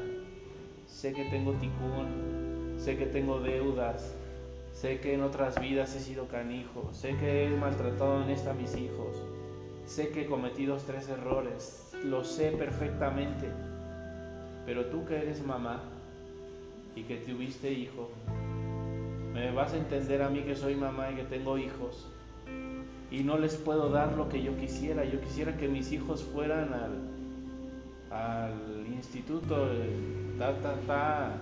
Sé 0.88 1.12
que 1.12 1.26
tengo 1.26 1.52
ticún. 1.52 2.74
Sé 2.76 2.96
que 2.96 3.06
tengo 3.06 3.38
deudas. 3.38 4.16
Sé 4.80 5.00
que 5.00 5.14
en 5.14 5.22
otras 5.22 5.60
vidas 5.60 5.94
he 5.96 6.00
sido 6.00 6.28
canijo. 6.28 6.88
Sé 6.92 7.16
que 7.16 7.46
he 7.46 7.50
maltratado 7.50 8.22
en 8.22 8.30
esta 8.30 8.50
a 8.50 8.54
mis 8.54 8.76
hijos. 8.76 9.16
Sé 9.86 10.10
que 10.10 10.22
he 10.22 10.26
cometido 10.26 10.76
tres 10.76 11.08
errores. 11.08 11.92
Lo 12.04 12.22
sé 12.24 12.52
perfectamente 12.52 13.48
pero 14.68 14.84
tú 14.84 15.06
que 15.06 15.16
eres 15.16 15.42
mamá 15.46 15.80
y 16.94 17.04
que 17.04 17.16
tuviste 17.16 17.72
hijo, 17.72 18.10
me 19.32 19.50
vas 19.50 19.72
a 19.72 19.78
entender 19.78 20.20
a 20.20 20.28
mí 20.28 20.42
que 20.42 20.54
soy 20.54 20.74
mamá 20.74 21.10
y 21.10 21.14
que 21.14 21.24
tengo 21.24 21.56
hijos 21.56 22.06
y 23.10 23.24
no 23.24 23.38
les 23.38 23.56
puedo 23.56 23.88
dar 23.88 24.12
lo 24.12 24.28
que 24.28 24.42
yo 24.42 24.54
quisiera. 24.58 25.06
Yo 25.06 25.22
quisiera 25.22 25.56
que 25.56 25.68
mis 25.68 25.90
hijos 25.90 26.22
fueran 26.22 26.74
al, 26.74 28.14
al 28.14 28.86
instituto, 28.88 29.70
ta, 30.38 30.52
ta, 30.60 30.74
ta, 30.86 31.36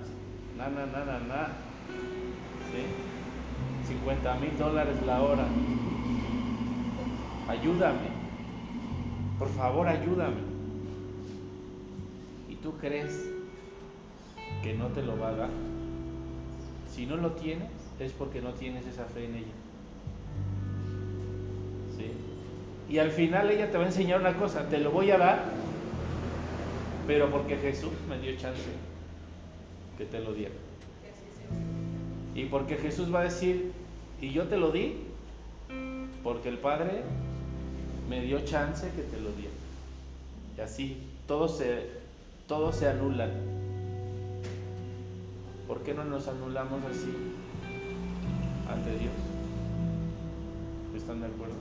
na, 0.56 0.68
na, 0.68 0.86
na, 0.86 1.04
na, 1.04 1.18
na. 1.18 1.48
¿sí? 2.70 3.15
50 3.86 4.34
mil 4.34 4.58
dólares 4.58 4.96
la 5.06 5.22
hora. 5.22 5.46
Ayúdame. 7.48 8.08
Por 9.38 9.48
favor, 9.50 9.86
ayúdame 9.86 10.56
tú 12.66 12.76
crees 12.78 13.30
que 14.60 14.74
no 14.74 14.88
te 14.88 15.00
lo 15.00 15.16
va 15.20 15.28
a 15.28 15.34
dar, 15.36 15.50
si 16.92 17.06
no 17.06 17.16
lo 17.16 17.30
tienes 17.30 17.70
es 18.00 18.10
porque 18.10 18.42
no 18.42 18.54
tienes 18.54 18.84
esa 18.88 19.04
fe 19.04 19.26
en 19.26 19.34
ella. 19.36 19.54
¿Sí? 21.96 22.10
Y 22.92 22.98
al 22.98 23.12
final 23.12 23.48
ella 23.52 23.70
te 23.70 23.78
va 23.78 23.84
a 23.84 23.86
enseñar 23.86 24.18
una 24.18 24.36
cosa, 24.36 24.68
te 24.68 24.78
lo 24.78 24.90
voy 24.90 25.12
a 25.12 25.18
dar, 25.18 25.44
pero 27.06 27.30
porque 27.30 27.56
Jesús 27.56 27.92
me 28.08 28.18
dio 28.18 28.36
chance 28.36 28.62
que 29.96 30.04
te 30.04 30.18
lo 30.18 30.32
diera. 30.32 30.54
Y 32.36 32.44
porque 32.44 32.76
Jesús 32.76 33.12
va 33.12 33.20
a 33.20 33.24
decir, 33.24 33.72
y 34.20 34.30
yo 34.30 34.44
te 34.44 34.58
lo 34.58 34.70
di, 34.70 34.98
porque 36.22 36.50
el 36.50 36.58
Padre 36.58 37.02
me 38.10 38.20
dio 38.20 38.40
chance 38.40 38.86
que 38.94 39.02
te 39.02 39.20
lo 39.20 39.32
diera. 39.32 39.54
Y 40.58 40.60
así, 40.60 40.98
todo 41.26 41.48
se 41.48 42.04
todos 42.46 42.76
se 42.76 42.88
anulan. 42.88 43.30
¿Por 45.66 45.82
qué 45.82 45.94
no 45.94 46.04
nos 46.04 46.28
anulamos 46.28 46.80
así 46.84 47.12
ante 48.70 48.90
Dios? 48.98 49.12
¿Están 50.96 51.20
de 51.20 51.26
acuerdo? 51.26 51.54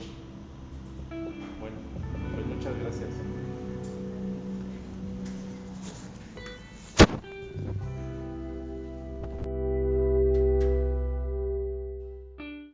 Bueno, 1.10 1.76
pues 2.34 2.46
muchas 2.46 2.78
gracias. 2.80 3.35